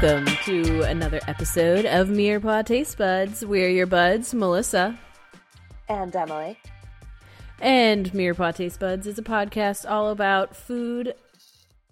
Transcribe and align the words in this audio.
Welcome 0.00 0.34
to 0.46 0.80
another 0.84 1.20
episode 1.28 1.84
of 1.84 2.08
Mirepoix 2.08 2.64
Taste 2.64 2.96
Buds. 2.96 3.44
We're 3.44 3.68
your 3.68 3.86
buds, 3.86 4.32
Melissa. 4.32 4.98
And 5.90 6.16
Emily. 6.16 6.58
And 7.60 8.10
Mirepoix 8.12 8.54
Taste 8.54 8.80
Buds 8.80 9.06
is 9.06 9.18
a 9.18 9.22
podcast 9.22 9.88
all 9.90 10.08
about 10.08 10.56
food, 10.56 11.14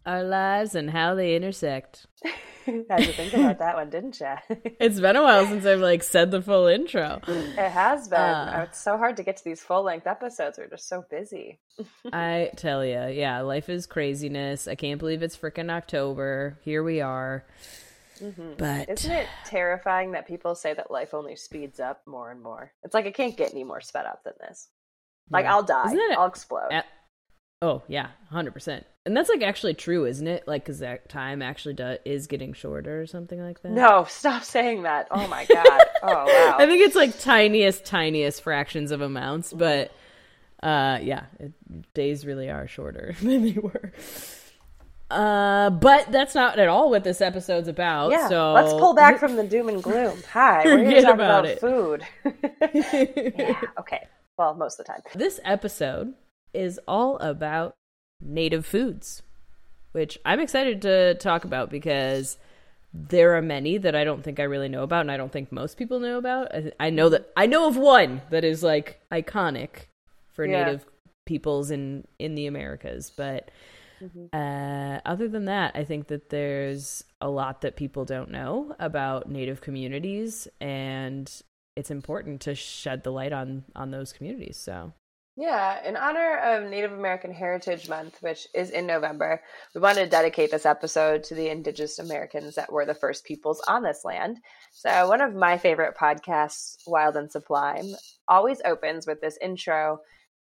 our 0.07 0.23
lives, 0.23 0.75
and 0.75 0.89
how 0.89 1.17
they 1.17 1.37
intersect. 1.37 2.07
Had 2.65 3.01
to 3.01 3.13
think 3.13 3.35
about 3.35 3.59
that 3.59 3.75
one, 3.75 3.91
didn't 3.91 4.19
you? 4.19 4.35
it's 4.81 5.01
been 5.01 5.17
a 5.17 5.23
while 5.23 5.45
since 5.45 5.67
I've 5.67 5.81
like 5.81 6.03
said 6.03 6.31
the 6.31 6.41
full 6.41 6.67
intro. 6.67 7.21
It 7.27 7.59
has 7.59 8.09
been. 8.09 8.19
Uh, 8.19 8.65
it's 8.69 8.83
so 8.83 8.97
hard 8.97 9.19
to 9.19 9.23
get 9.23 9.37
to 9.37 9.45
these 9.45 9.61
full 9.61 9.83
length 9.83 10.07
episodes. 10.07 10.57
We're 10.57 10.69
just 10.69 10.89
so 10.89 11.05
busy. 11.11 11.59
I 12.13 12.53
tell 12.57 12.83
you, 12.87 13.07
yeah, 13.09 13.43
life 13.43 13.69
is 13.69 13.87
craziness. 13.87 14.67
I 14.67 14.77
can't 14.77 14.99
believe 14.99 15.23
it's 15.23 15.37
freaking 15.37 15.71
October. 15.71 16.59
Here 16.63 16.83
we 16.83 17.03
are. 17.03 17.45
Mm-hmm. 18.21 18.53
But 18.57 18.89
isn't 18.91 19.11
it 19.11 19.27
terrifying 19.45 20.13
that 20.13 20.27
people 20.27 20.55
say 20.55 20.75
that 20.75 20.91
life 20.91 21.15
only 21.15 21.37
speeds 21.37 21.81
up 21.81 22.03
more 22.07 22.31
and 22.31 22.43
more? 22.43 22.73
It's 22.83 22.95
like 22.95 23.07
it 23.07 23.15
can't 23.15 23.37
get 23.37 23.53
any 23.53 23.65
more 23.65 23.81
sped 23.81 24.07
up 24.07 24.25
than 24.25 24.35
this. 24.41 24.69
Like 25.31 25.45
yeah. 25.45 25.55
I'll 25.55 25.63
die. 25.63 25.95
I'll 26.17 26.27
explode. 26.27 26.69
At- 26.71 26.87
Oh 27.61 27.83
yeah, 27.89 28.09
hundred 28.31 28.53
percent. 28.53 28.87
And 29.05 29.17
that's 29.17 29.29
like 29.29 29.43
actually 29.43 29.75
true, 29.75 30.05
isn't 30.05 30.27
it? 30.27 30.47
Like, 30.47 30.63
because 30.63 30.79
that 30.79 31.09
time 31.09 31.43
actually 31.43 31.75
does, 31.75 31.99
is 32.05 32.27
getting 32.27 32.53
shorter 32.53 33.01
or 33.01 33.07
something 33.07 33.41
like 33.41 33.63
that. 33.63 33.73
No, 33.73 34.05
stop 34.09 34.45
saying 34.45 34.83
that. 34.83 35.09
Oh 35.11 35.27
my 35.27 35.45
god. 35.45 35.67
oh 36.03 36.25
wow. 36.27 36.57
I 36.59 36.67
think 36.67 36.83
it's 36.83 36.95
like 36.95 37.19
tiniest, 37.19 37.85
tiniest 37.85 38.43
fractions 38.43 38.93
of 38.93 39.01
amounts, 39.01 39.53
but 39.53 39.91
uh, 40.63 40.99
yeah, 41.03 41.25
it, 41.41 41.53
days 41.95 42.25
really 42.25 42.49
are 42.49 42.69
shorter 42.69 43.17
than 43.23 43.43
they 43.43 43.59
were. 43.59 43.93
Uh, 45.11 45.71
but 45.71 46.11
that's 46.13 46.35
not 46.35 46.59
at 46.59 46.69
all 46.69 46.91
what 46.91 47.03
this 47.03 47.21
episode's 47.21 47.69
about. 47.69 48.11
Yeah, 48.11 48.29
so 48.29 48.53
let's 48.53 48.73
pull 48.73 48.95
back 48.95 49.19
from 49.21 49.37
the 49.37 49.45
doom 49.45 49.69
and 49.69 49.83
gloom. 49.83 50.23
Hi, 50.33 50.65
we're 50.65 50.85
here 50.85 51.01
to 51.01 51.03
talk 51.03 51.15
about, 51.15 51.47
about 51.47 51.61
food. 51.61 52.03
yeah, 53.39 53.61
okay. 53.79 54.07
Well, 54.37 54.55
most 54.55 54.79
of 54.79 54.87
the 54.87 54.93
time. 54.93 55.03
This 55.15 55.41
episode 55.45 56.15
is 56.53 56.79
all 56.87 57.19
about 57.19 57.75
native 58.21 58.67
foods, 58.67 59.23
which 59.93 60.19
I'm 60.25 60.41
excited 60.41 60.83
to 60.83 61.15
talk 61.15 61.45
about 61.45 61.71
because 61.71 62.37
there 62.93 63.37
are 63.37 63.43
many 63.43 63.79
that 63.79 63.95
I 63.95 64.05
don't 64.05 64.23
think 64.23 64.39
I 64.39 64.45
really 64.45 64.69
know 64.69 64.83
about, 64.83 65.03
and 65.03 65.11
I 65.11 65.17
don't 65.17 65.33
think 65.33 65.51
most 65.51 65.79
people 65.79 66.01
know 66.01 66.19
about. 66.19 66.55
I, 66.55 66.73
I 66.79 66.91
know 66.91 67.09
that 67.09 67.31
I 67.35 67.47
know 67.47 67.67
of 67.67 67.79
one 67.79 68.21
that 68.29 68.45
is 68.45 68.63
like 68.63 69.01
iconic 69.11 69.87
for 70.35 70.45
yeah. 70.45 70.65
native 70.65 70.87
peoples 71.25 71.71
in 71.71 72.07
in 72.19 72.35
the 72.35 72.47
Americas, 72.47 73.11
but 73.17 73.51
mm-hmm. 74.01 74.27
uh, 74.33 75.01
other 75.05 75.29
than 75.29 75.47
that, 75.47 75.73
I 75.75 75.85
think 75.85 76.09
that 76.09 76.31
there's 76.31 77.05
a 77.21 77.29
lot 77.29 77.63
that 77.63 77.77
people 77.77 78.05
don't 78.05 78.31
know 78.31 78.75
about 78.79 79.29
native 79.29 79.61
communities, 79.61 80.49
and 80.61 81.31
it's 81.77 81.91
important 81.91 82.41
to 82.43 82.55
shed 82.55 83.05
the 83.05 83.13
light 83.13 83.33
on 83.33 83.65
on 83.75 83.91
those 83.91 84.13
communities. 84.13 84.57
So 84.57 84.93
yeah, 85.41 85.87
in 85.87 85.97
honor 85.97 86.37
of 86.37 86.69
Native 86.69 86.91
American 86.91 87.33
Heritage 87.33 87.89
Month, 87.89 88.17
which 88.23 88.49
is 88.57 88.71
in 88.71 88.89
November, 88.89 89.41
we 89.73 89.81
wanted 89.81 90.03
to 90.03 90.11
dedicate 90.11 90.51
this 90.51 90.67
episode 90.67 91.23
to 91.25 91.37
the 91.37 91.49
Indigenous 91.49 92.01
Americans 92.01 92.57
that 92.57 92.73
were 92.73 92.85
the 92.85 92.93
first 92.93 93.25
peoples 93.25 93.63
on 93.69 93.85
this 93.85 94.05
land. 94.05 94.39
So, 94.73 95.07
one 95.07 95.21
of 95.21 95.37
my 95.37 95.57
favorite 95.57 95.97
podcasts, 95.97 96.79
Wild 96.89 97.15
and 97.15 97.31
Sublime, 97.31 97.87
always 98.27 98.61
opens 98.65 99.07
with 99.07 99.21
this 99.21 99.39
intro 99.41 100.01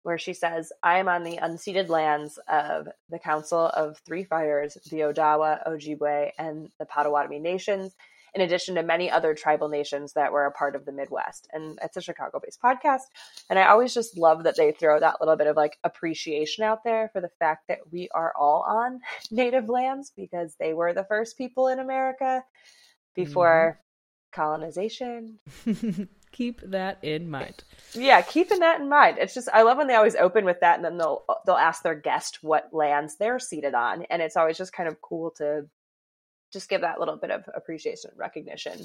where 0.03 0.17
she 0.17 0.33
says, 0.33 0.71
I 0.81 0.99
am 0.99 1.07
on 1.07 1.23
the 1.23 1.37
unceded 1.37 1.89
lands 1.89 2.39
of 2.47 2.87
the 3.09 3.19
Council 3.19 3.67
of 3.67 3.97
Three 4.05 4.23
Fires, 4.23 4.77
the 4.89 4.99
Odawa, 4.99 5.67
Ojibwe, 5.67 6.31
and 6.37 6.69
the 6.79 6.85
Potawatomi 6.85 7.39
nations 7.39 7.95
in 8.33 8.41
addition 8.41 8.75
to 8.75 8.83
many 8.83 9.09
other 9.09 9.33
tribal 9.33 9.69
nations 9.69 10.13
that 10.13 10.31
were 10.31 10.45
a 10.45 10.51
part 10.51 10.75
of 10.75 10.85
the 10.85 10.91
Midwest. 10.91 11.47
And 11.51 11.79
it's 11.81 11.97
a 11.97 12.01
Chicago 12.01 12.39
based 12.43 12.61
podcast. 12.61 13.03
And 13.49 13.57
I 13.57 13.67
always 13.67 13.93
just 13.93 14.17
love 14.17 14.43
that 14.43 14.55
they 14.55 14.71
throw 14.71 14.99
that 14.99 15.19
little 15.19 15.35
bit 15.35 15.47
of 15.47 15.55
like 15.55 15.77
appreciation 15.83 16.63
out 16.63 16.83
there 16.83 17.09
for 17.11 17.21
the 17.21 17.31
fact 17.39 17.67
that 17.67 17.91
we 17.91 18.09
are 18.13 18.33
all 18.37 18.63
on 18.67 19.01
native 19.31 19.69
lands 19.69 20.11
because 20.15 20.55
they 20.59 20.73
were 20.73 20.93
the 20.93 21.05
first 21.05 21.37
people 21.37 21.67
in 21.67 21.79
America 21.79 22.43
before 23.15 23.79
mm-hmm. 23.79 24.41
colonization. 24.41 25.39
keep 26.31 26.61
that 26.61 26.97
in 27.01 27.29
mind. 27.29 27.63
Yeah, 27.93 28.21
keeping 28.21 28.59
that 28.59 28.79
in 28.79 28.89
mind. 28.89 29.17
It's 29.19 29.33
just 29.33 29.49
I 29.53 29.63
love 29.63 29.77
when 29.77 29.87
they 29.87 29.95
always 29.95 30.15
open 30.15 30.45
with 30.45 30.59
that 30.61 30.75
and 30.75 30.85
then 30.85 30.97
they'll 30.97 31.23
they'll 31.45 31.55
ask 31.55 31.83
their 31.83 31.95
guest 31.95 32.43
what 32.43 32.73
lands 32.73 33.15
they're 33.17 33.39
seated 33.39 33.73
on 33.73 34.03
and 34.09 34.21
it's 34.21 34.37
always 34.37 34.57
just 34.57 34.73
kind 34.73 34.87
of 34.87 35.01
cool 35.01 35.31
to 35.31 35.65
just 36.51 36.69
give 36.69 36.81
that 36.81 36.99
little 36.99 37.15
bit 37.15 37.31
of 37.31 37.43
appreciation 37.55 38.09
and 38.11 38.19
recognition 38.19 38.79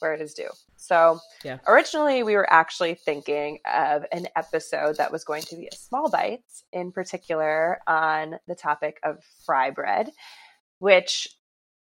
where 0.00 0.14
it 0.14 0.20
is 0.20 0.34
due. 0.34 0.50
So, 0.76 1.20
yeah. 1.44 1.58
originally, 1.66 2.22
we 2.22 2.34
were 2.34 2.52
actually 2.52 2.94
thinking 2.94 3.60
of 3.72 4.04
an 4.12 4.26
episode 4.36 4.96
that 4.96 5.12
was 5.12 5.24
going 5.24 5.42
to 5.42 5.56
be 5.56 5.68
a 5.72 5.76
small 5.76 6.10
bites, 6.10 6.64
in 6.72 6.92
particular 6.92 7.80
on 7.86 8.36
the 8.48 8.54
topic 8.54 8.98
of 9.02 9.18
fry 9.46 9.70
bread, 9.70 10.10
which 10.78 11.28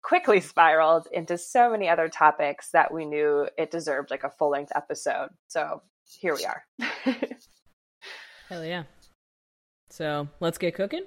quickly 0.03 0.41
spiraled 0.41 1.07
into 1.13 1.37
so 1.39 1.71
many 1.71 1.89
other 1.89 2.09
topics 2.09 2.71
that 2.73 2.93
we 2.93 3.05
knew 3.05 3.49
it 3.59 3.71
deserved 3.71 4.11
like 4.11 4.25
a 4.25 4.31
full 4.31 4.51
length 4.51 4.73
episode. 4.75 5.29
So, 5.49 5.83
here 6.05 6.35
we 6.35 6.45
are. 6.45 6.65
Hell 8.49 8.65
yeah. 8.65 8.85
So, 9.91 10.29
let's 10.41 10.59
get 10.59 10.75
cooking. 10.75 11.05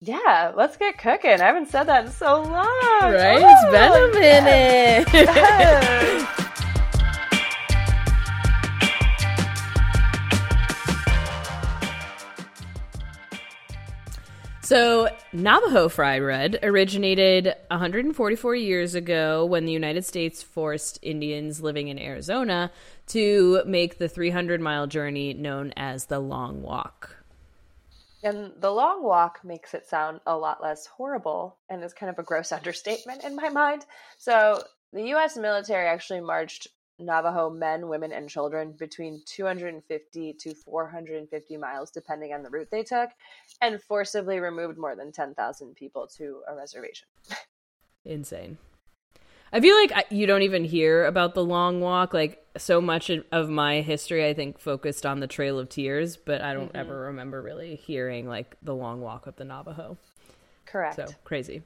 Yeah, 0.00 0.52
let's 0.56 0.78
get 0.78 0.96
cooking. 0.96 1.42
I 1.42 1.44
haven't 1.44 1.68
said 1.68 1.84
that 1.84 2.06
in 2.06 2.10
so 2.10 2.40
long. 2.42 2.66
Right? 3.02 3.38
Oh, 3.42 3.50
it's 3.50 3.64
been 3.70 3.92
a 3.92 5.04
minute. 5.04 5.08
Yes. 6.39 6.39
So, 14.70 15.08
Navajo 15.32 15.88
fry 15.88 16.20
bread 16.20 16.60
originated 16.62 17.56
144 17.72 18.54
years 18.54 18.94
ago 18.94 19.44
when 19.44 19.64
the 19.64 19.72
United 19.72 20.04
States 20.04 20.44
forced 20.44 21.00
Indians 21.02 21.60
living 21.60 21.88
in 21.88 21.98
Arizona 21.98 22.70
to 23.08 23.64
make 23.66 23.98
the 23.98 24.08
300 24.08 24.60
mile 24.60 24.86
journey 24.86 25.34
known 25.34 25.72
as 25.76 26.06
the 26.06 26.20
Long 26.20 26.62
Walk. 26.62 27.16
And 28.22 28.52
the 28.60 28.70
long 28.70 29.02
walk 29.02 29.40
makes 29.42 29.74
it 29.74 29.88
sound 29.88 30.20
a 30.24 30.36
lot 30.36 30.62
less 30.62 30.86
horrible 30.86 31.56
and 31.68 31.82
is 31.82 31.92
kind 31.92 32.08
of 32.08 32.20
a 32.20 32.22
gross 32.22 32.52
understatement 32.52 33.24
in 33.24 33.34
my 33.34 33.48
mind. 33.48 33.86
So, 34.18 34.62
the 34.92 35.02
US 35.16 35.36
military 35.36 35.88
actually 35.88 36.20
marched 36.20 36.68
Navajo 37.00 37.50
men, 37.50 37.88
women, 37.88 38.12
and 38.12 38.28
children 38.28 38.74
between 38.78 39.22
250 39.26 40.32
to 40.34 40.54
450 40.54 41.56
miles, 41.56 41.90
depending 41.90 42.32
on 42.32 42.42
the 42.42 42.50
route 42.50 42.68
they 42.70 42.82
took, 42.82 43.10
and 43.60 43.82
forcibly 43.82 44.38
removed 44.38 44.78
more 44.78 44.94
than 44.94 45.12
10,000 45.12 45.74
people 45.74 46.06
to 46.16 46.42
a 46.48 46.54
reservation. 46.54 47.08
Insane. 48.04 48.58
I 49.52 49.60
feel 49.60 49.74
like 49.74 50.06
you 50.10 50.26
don't 50.26 50.42
even 50.42 50.64
hear 50.64 51.06
about 51.06 51.34
the 51.34 51.44
long 51.44 51.80
walk. 51.80 52.14
Like 52.14 52.44
so 52.56 52.80
much 52.80 53.10
of 53.32 53.48
my 53.48 53.80
history, 53.80 54.26
I 54.28 54.32
think 54.32 54.60
focused 54.60 55.04
on 55.04 55.20
the 55.20 55.26
Trail 55.26 55.58
of 55.58 55.68
Tears, 55.68 56.16
but 56.16 56.40
I 56.40 56.54
don't 56.54 56.68
mm-hmm. 56.68 56.76
ever 56.76 57.00
remember 57.00 57.42
really 57.42 57.74
hearing 57.74 58.28
like 58.28 58.56
the 58.62 58.74
long 58.74 59.00
walk 59.00 59.26
of 59.26 59.36
the 59.36 59.44
Navajo. 59.44 59.98
Correct. 60.66 60.96
So 60.96 61.06
crazy. 61.24 61.62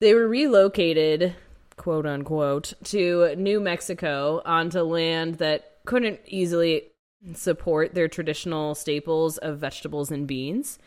They 0.00 0.14
were 0.14 0.28
relocated, 0.28 1.34
quote 1.76 2.06
unquote, 2.06 2.72
to 2.84 3.34
New 3.36 3.60
Mexico 3.60 4.42
onto 4.44 4.80
land 4.80 5.36
that 5.36 5.78
couldn't 5.86 6.20
easily 6.26 6.90
support 7.34 7.94
their 7.94 8.08
traditional 8.08 8.74
staples 8.74 9.38
of 9.38 9.58
vegetables 9.58 10.10
and 10.10 10.26
beans. 10.26 10.78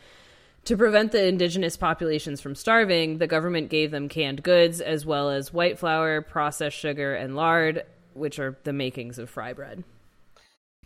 To 0.64 0.76
prevent 0.76 1.12
the 1.12 1.26
indigenous 1.26 1.76
populations 1.76 2.40
from 2.40 2.54
starving, 2.54 3.18
the 3.18 3.26
government 3.26 3.70
gave 3.70 3.90
them 3.90 4.08
canned 4.08 4.42
goods 4.42 4.80
as 4.80 5.06
well 5.06 5.30
as 5.30 5.52
white 5.52 5.78
flour, 5.78 6.20
processed 6.20 6.76
sugar, 6.76 7.14
and 7.14 7.34
lard, 7.34 7.84
which 8.12 8.38
are 8.38 8.58
the 8.64 8.72
makings 8.72 9.18
of 9.18 9.30
fry 9.30 9.52
bread. 9.52 9.84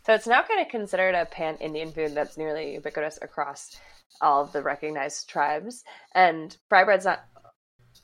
So 0.07 0.15
it's 0.15 0.27
now 0.27 0.43
kind 0.43 0.61
of 0.61 0.69
considered 0.69 1.15
a 1.15 1.27
pan 1.27 1.57
Indian 1.57 1.93
food 1.93 2.15
that's 2.15 2.37
nearly 2.37 2.75
ubiquitous 2.75 3.19
across 3.23 3.77
all 4.21 4.43
of 4.43 4.53
the 4.53 4.63
recognized 4.63 5.29
tribes. 5.29 5.85
And 6.15 6.57
fry 6.69 6.85
bread's 6.85 7.05
not 7.05 7.25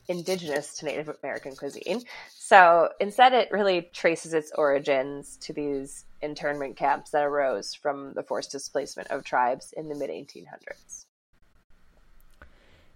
indigenous 0.09 0.75
to 0.77 0.85
Native 0.85 1.09
American 1.23 1.55
cuisine. 1.55 2.01
So 2.29 2.89
instead, 2.99 3.31
it 3.33 3.49
really 3.51 3.89
traces 3.93 4.33
its 4.33 4.51
origins 4.55 5.37
to 5.37 5.53
these 5.53 6.03
internment 6.21 6.75
camps 6.75 7.11
that 7.11 7.23
arose 7.23 7.73
from 7.73 8.13
the 8.15 8.23
forced 8.23 8.51
displacement 8.51 9.09
of 9.11 9.23
tribes 9.23 9.73
in 9.77 9.87
the 9.87 9.95
mid 9.95 10.09
1800s. 10.09 11.05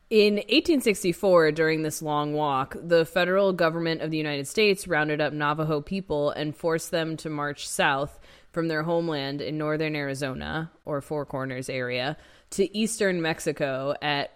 In 0.10 0.36
1864, 0.36 1.54
during 1.54 1.82
this 1.82 2.02
long 2.02 2.34
walk, 2.34 2.76
the 2.80 3.06
federal 3.06 3.54
government 3.54 4.02
of 4.02 4.12
the 4.12 4.18
United 4.18 4.48
States 4.48 4.88
rounded 4.88 5.22
up 5.22 5.34
Navajo 5.34 5.82
people 5.82 6.30
and 6.32 6.56
forced 6.56 6.92
them 6.92 7.18
to 7.18 7.30
march 7.30 7.68
south 7.68 8.20
from 8.52 8.68
their 8.68 8.84
homeland 8.84 9.42
in 9.42 9.58
northern 9.58 9.96
Arizona, 9.96 10.72
or 10.86 11.02
Four 11.02 11.26
Corners 11.26 11.68
area, 11.68 12.16
to 12.52 12.78
eastern 12.78 13.24
Mexico 13.24 13.96
at 14.04 14.32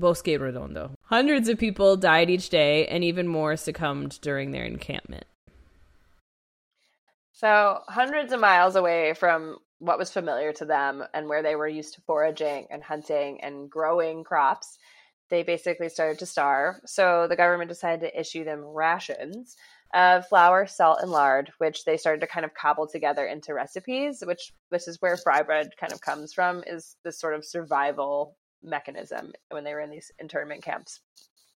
Bosque 0.00 0.26
Redondo. 0.26 0.92
Hundreds 1.02 1.48
of 1.48 1.58
people 1.58 1.96
died 1.96 2.30
each 2.30 2.48
day, 2.48 2.86
and 2.86 3.04
even 3.04 3.28
more 3.28 3.56
succumbed 3.56 4.18
during 4.20 4.50
their 4.50 4.64
encampment. 4.64 5.24
So, 7.32 7.80
hundreds 7.88 8.32
of 8.32 8.40
miles 8.40 8.76
away 8.76 9.14
from 9.14 9.58
what 9.78 9.98
was 9.98 10.10
familiar 10.10 10.52
to 10.52 10.64
them 10.64 11.02
and 11.14 11.28
where 11.28 11.42
they 11.42 11.56
were 11.56 11.68
used 11.68 11.94
to 11.94 12.02
foraging 12.02 12.66
and 12.70 12.82
hunting 12.82 13.40
and 13.40 13.70
growing 13.70 14.24
crops, 14.24 14.78
they 15.30 15.42
basically 15.42 15.88
started 15.88 16.18
to 16.18 16.26
starve. 16.26 16.76
So, 16.84 17.26
the 17.28 17.36
government 17.36 17.70
decided 17.70 18.00
to 18.00 18.20
issue 18.20 18.44
them 18.44 18.64
rations 18.64 19.56
of 19.94 20.26
flour, 20.28 20.66
salt, 20.66 20.98
and 21.02 21.10
lard, 21.10 21.50
which 21.58 21.84
they 21.84 21.96
started 21.96 22.20
to 22.20 22.26
kind 22.26 22.44
of 22.44 22.54
cobble 22.54 22.86
together 22.86 23.26
into 23.26 23.54
recipes, 23.54 24.22
which 24.24 24.52
this 24.70 24.86
is 24.86 25.00
where 25.00 25.16
fry 25.16 25.42
bread 25.42 25.70
kind 25.78 25.92
of 25.92 26.00
comes 26.00 26.32
from, 26.32 26.62
is 26.66 26.96
this 27.04 27.18
sort 27.18 27.34
of 27.34 27.44
survival 27.44 28.36
mechanism 28.62 29.32
when 29.50 29.64
they 29.64 29.74
were 29.74 29.80
in 29.80 29.90
these 29.90 30.12
internment 30.18 30.62
camps. 30.62 31.00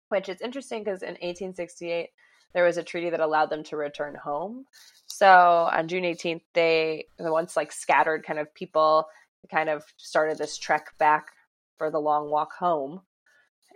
Which 0.08 0.28
is 0.28 0.40
interesting 0.40 0.82
because 0.82 1.02
in 1.02 1.10
1868, 1.10 2.08
there 2.52 2.64
was 2.64 2.76
a 2.76 2.82
treaty 2.82 3.10
that 3.10 3.20
allowed 3.20 3.50
them 3.50 3.62
to 3.64 3.76
return 3.76 4.16
home. 4.16 4.64
So 5.06 5.68
on 5.72 5.88
June 5.88 6.04
18th, 6.04 6.42
they, 6.52 7.06
the 7.18 7.32
once 7.32 7.56
like 7.56 7.72
scattered 7.72 8.24
kind 8.24 8.38
of 8.38 8.52
people, 8.54 9.06
kind 9.50 9.68
of 9.68 9.84
started 9.96 10.38
this 10.38 10.58
trek 10.58 10.96
back 10.98 11.28
for 11.78 11.90
the 11.90 12.00
long 12.00 12.30
walk 12.30 12.52
home. 12.52 13.02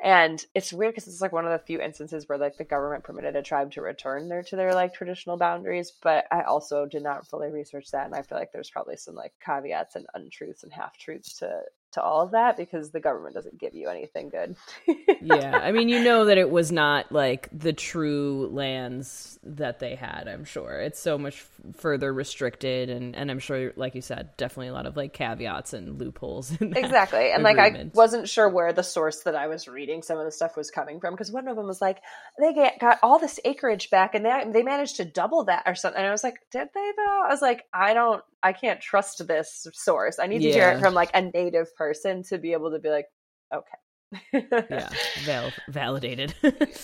And 0.03 0.45
it's 0.55 0.73
weird 0.73 0.93
because 0.93 1.07
it's 1.07 1.21
like 1.21 1.33
one 1.33 1.47
of 1.47 1.53
the 1.53 1.65
few 1.65 1.81
instances 1.81 2.29
where 2.29 2.37
like 2.37 2.57
the 2.57 2.65
government 2.65 3.05
permitted 3.05 3.37
a 3.37 3.43
tribe 3.43 3.71
to 3.73 3.81
return 3.81 4.29
there 4.29 4.43
to 4.43 4.57
their 4.57 4.75
like 4.75 4.93
traditional 4.93 5.37
boundaries. 5.37 5.93
But 6.03 6.27
I 6.33 6.43
also 6.43 6.85
did 6.85 7.03
not 7.03 7.29
fully 7.29 7.51
research 7.51 7.91
that, 7.93 8.07
and 8.07 8.15
I 8.15 8.23
feel 8.23 8.37
like 8.37 8.51
there's 8.53 8.71
probably 8.71 8.97
some 8.97 9.15
like 9.15 9.33
caveats 9.41 9.95
and 9.95 10.07
untruths 10.15 10.65
and 10.65 10.73
half 10.73 10.99
truths 10.99 11.39
to 11.39 11.61
to 11.95 12.03
all 12.03 12.23
of 12.23 12.33
that 12.33 12.57
because 12.57 12.91
the 12.91 13.01
government 13.01 13.35
doesn't 13.35 13.59
give 13.59 13.75
you 13.75 13.89
anything 13.89 14.29
good. 14.29 14.57
yeah, 15.23 15.59
I 15.63 15.73
mean, 15.73 15.89
you 15.89 16.03
know 16.03 16.27
that 16.27 16.39
it 16.39 16.51
was 16.51 16.71
not 16.71 17.11
like 17.11 17.49
the 17.53 17.73
true 17.73 18.49
lands 18.53 19.39
that 19.45 19.79
they 19.79 19.95
had. 19.95 20.29
I'm 20.29 20.45
sure 20.45 20.81
it's 20.81 21.01
so 21.01 21.17
much 21.17 21.41
f- 21.41 21.77
further 21.77 22.13
restricted, 22.13 22.91
and 22.91 23.17
and 23.17 23.31
I'm 23.31 23.39
sure, 23.39 23.73
like 23.77 23.95
you 23.95 24.01
said, 24.01 24.37
definitely 24.37 24.69
a 24.69 24.73
lot 24.73 24.87
of 24.87 24.97
like 24.97 25.13
caveats 25.13 25.73
and 25.73 25.99
loopholes. 25.99 26.53
exactly, 26.61 27.31
and 27.31 27.47
agreement. 27.47 27.75
like 27.75 27.75
I 27.77 27.91
wasn't 27.95 28.29
sure 28.29 28.49
where 28.49 28.73
the 28.73 28.83
source 28.83 29.23
that 29.23 29.37
I 29.37 29.47
was 29.47 29.69
reading 29.69 30.03
some 30.03 30.19
of 30.19 30.25
the 30.25 30.33
stuff 30.33 30.57
was 30.57 30.71
coming 30.71 31.01
from 31.01 31.15
because 31.15 31.31
one 31.31 31.49
of 31.49 31.57
them 31.57 31.67
was 31.67 31.81
like 31.81 31.99
they 32.39 32.53
get 32.53 32.81
got 32.81 32.99
all 33.03 33.19
this 33.19 33.39
acreage 33.45 33.91
back 33.91 34.15
and 34.15 34.25
they 34.25 34.45
they 34.53 34.63
managed 34.63 34.97
to 34.97 35.05
double 35.05 35.45
that 35.45 35.63
or 35.67 35.75
something. 35.75 35.99
And 35.99 36.09
I 36.09 36.13
was 36.13 36.25
like, 36.25 36.39
did 36.51 36.69
they 36.75 36.93
though? 36.97 37.23
I 37.25 37.29
was 37.29 37.41
like, 37.41 37.65
I 37.73 37.95
don't 37.95 38.23
I 38.43 38.53
can't 38.53 38.81
trust 38.81 39.27
this 39.27 39.67
source. 39.73 40.19
I 40.19 40.27
need 40.27 40.41
to 40.41 40.49
yeah. 40.49 40.55
hear 40.55 40.69
it 40.71 40.81
from 40.81 40.93
like 40.93 41.11
a 41.15 41.23
native 41.23 41.75
person 41.77 41.84
to 41.93 42.39
be 42.39 42.53
able 42.53 42.71
to 42.71 42.79
be 42.79 42.89
like, 42.89 43.07
okay. 43.53 44.47
yeah, 44.71 44.89
val- 45.25 45.53
validated. 45.69 46.35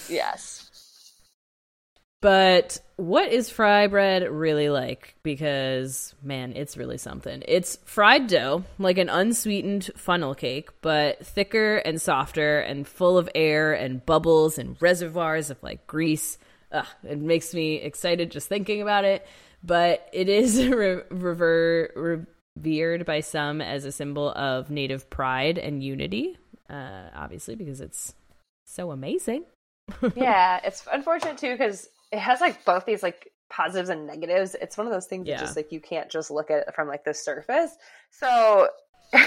yes. 0.08 0.66
But 2.20 2.78
what 2.96 3.32
is 3.32 3.48
fry 3.48 3.86
bread 3.86 4.28
really 4.30 4.68
like? 4.68 5.14
Because, 5.22 6.14
man, 6.22 6.52
it's 6.54 6.76
really 6.76 6.98
something. 6.98 7.42
It's 7.48 7.78
fried 7.86 8.26
dough, 8.26 8.64
like 8.78 8.98
an 8.98 9.08
unsweetened 9.08 9.90
funnel 9.96 10.34
cake, 10.34 10.68
but 10.82 11.24
thicker 11.24 11.76
and 11.76 12.00
softer 12.00 12.60
and 12.60 12.86
full 12.86 13.16
of 13.16 13.30
air 13.34 13.72
and 13.72 14.04
bubbles 14.04 14.58
and 14.58 14.76
reservoirs 14.82 15.48
of 15.48 15.62
like 15.62 15.86
grease. 15.86 16.36
Ugh, 16.72 16.86
it 17.04 17.18
makes 17.18 17.54
me 17.54 17.76
excited 17.76 18.30
just 18.30 18.48
thinking 18.48 18.82
about 18.82 19.04
it 19.04 19.26
but 19.62 20.08
it 20.12 20.28
is 20.28 20.66
re- 20.68 21.02
rever- 21.10 22.26
revered 22.56 23.06
by 23.06 23.20
some 23.20 23.60
as 23.60 23.84
a 23.84 23.92
symbol 23.92 24.30
of 24.30 24.70
native 24.70 25.10
pride 25.10 25.58
and 25.58 25.82
unity. 25.82 26.36
Uh, 26.68 27.08
obviously, 27.14 27.56
because 27.56 27.80
it's 27.80 28.14
so 28.64 28.90
amazing. 28.90 29.44
yeah, 30.14 30.60
it's 30.64 30.86
unfortunate 30.92 31.38
too 31.38 31.52
because 31.52 31.88
it 32.12 32.18
has 32.18 32.40
like 32.40 32.64
both 32.64 32.86
these 32.86 33.02
like 33.02 33.30
positives 33.48 33.88
and 33.88 34.06
negatives. 34.06 34.54
It's 34.60 34.78
one 34.78 34.86
of 34.86 34.92
those 34.92 35.06
things 35.06 35.26
yeah. 35.26 35.36
that 35.36 35.44
just 35.44 35.56
like 35.56 35.72
you 35.72 35.80
can't 35.80 36.10
just 36.10 36.30
look 36.30 36.50
at 36.50 36.68
it 36.68 36.74
from 36.74 36.88
like 36.88 37.04
the 37.04 37.14
surface. 37.14 37.72
So 38.10 38.68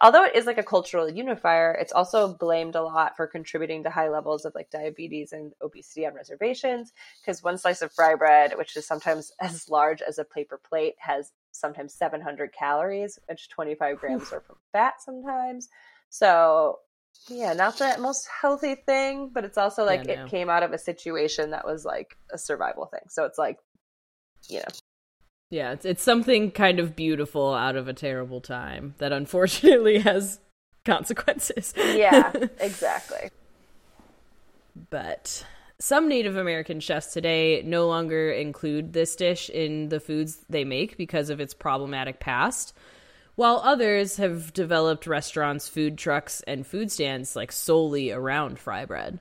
although 0.00 0.24
it 0.24 0.34
is 0.34 0.46
like 0.46 0.58
a 0.58 0.62
cultural 0.62 1.08
unifier, 1.08 1.72
it's 1.72 1.92
also 1.92 2.34
blamed 2.34 2.74
a 2.74 2.82
lot 2.82 3.16
for 3.16 3.26
contributing 3.26 3.82
to 3.84 3.90
high 3.90 4.08
levels 4.08 4.44
of 4.44 4.54
like 4.54 4.70
diabetes 4.70 5.32
and 5.32 5.52
obesity 5.62 6.06
on 6.06 6.14
reservations. 6.14 6.92
Because 7.20 7.42
one 7.42 7.58
slice 7.58 7.82
of 7.82 7.92
fry 7.92 8.14
bread, 8.14 8.54
which 8.56 8.76
is 8.76 8.86
sometimes 8.86 9.32
as 9.40 9.68
large 9.68 10.02
as 10.02 10.18
a 10.18 10.24
paper 10.24 10.60
plate, 10.68 10.94
has 10.98 11.32
sometimes 11.52 11.94
700 11.94 12.52
calories, 12.52 13.18
which 13.28 13.48
25 13.48 13.94
hmm. 13.94 14.00
grams 14.00 14.32
are 14.32 14.40
from 14.40 14.56
fat 14.72 14.94
sometimes. 15.00 15.68
So, 16.10 16.78
yeah, 17.28 17.52
not 17.52 17.78
the 17.78 17.96
most 17.98 18.26
healthy 18.40 18.74
thing, 18.74 19.30
but 19.32 19.44
it's 19.44 19.58
also 19.58 19.84
like 19.84 20.06
yeah, 20.06 20.16
no. 20.16 20.24
it 20.24 20.30
came 20.30 20.48
out 20.48 20.62
of 20.62 20.72
a 20.72 20.78
situation 20.78 21.50
that 21.50 21.66
was 21.66 21.84
like 21.84 22.16
a 22.32 22.38
survival 22.38 22.86
thing. 22.86 23.02
So 23.08 23.24
it's 23.24 23.38
like, 23.38 23.58
you 24.48 24.58
know, 24.58 24.64
yeah, 25.50 25.72
it's 25.72 25.84
it's 25.84 26.02
something 26.02 26.50
kind 26.50 26.78
of 26.78 26.94
beautiful 26.94 27.54
out 27.54 27.76
of 27.76 27.88
a 27.88 27.94
terrible 27.94 28.40
time 28.40 28.94
that 28.98 29.12
unfortunately 29.12 29.98
has 30.00 30.40
consequences. 30.84 31.72
yeah, 31.76 32.32
exactly. 32.60 33.30
But 34.90 35.44
some 35.78 36.08
Native 36.08 36.36
American 36.36 36.80
chefs 36.80 37.12
today 37.12 37.62
no 37.64 37.86
longer 37.86 38.30
include 38.30 38.92
this 38.92 39.16
dish 39.16 39.48
in 39.48 39.88
the 39.88 40.00
foods 40.00 40.44
they 40.48 40.64
make 40.64 40.96
because 40.96 41.30
of 41.30 41.40
its 41.40 41.54
problematic 41.54 42.20
past, 42.20 42.74
while 43.34 43.62
others 43.64 44.16
have 44.16 44.52
developed 44.52 45.06
restaurants, 45.06 45.68
food 45.68 45.96
trucks, 45.96 46.42
and 46.46 46.66
food 46.66 46.90
stands 46.92 47.36
like 47.36 47.52
solely 47.52 48.10
around 48.10 48.58
fry 48.58 48.84
bread. 48.84 49.20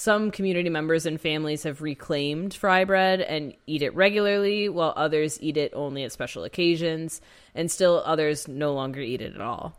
Some 0.00 0.30
community 0.30 0.70
members 0.70 1.04
and 1.04 1.20
families 1.20 1.64
have 1.64 1.82
reclaimed 1.82 2.54
fry 2.54 2.84
bread 2.86 3.20
and 3.20 3.52
eat 3.66 3.82
it 3.82 3.94
regularly, 3.94 4.66
while 4.70 4.94
others 4.96 5.36
eat 5.42 5.58
it 5.58 5.72
only 5.74 6.04
at 6.04 6.10
special 6.10 6.44
occasions, 6.44 7.20
and 7.54 7.70
still 7.70 8.02
others 8.06 8.48
no 8.48 8.72
longer 8.72 9.02
eat 9.02 9.20
it 9.20 9.34
at 9.34 9.42
all. 9.42 9.78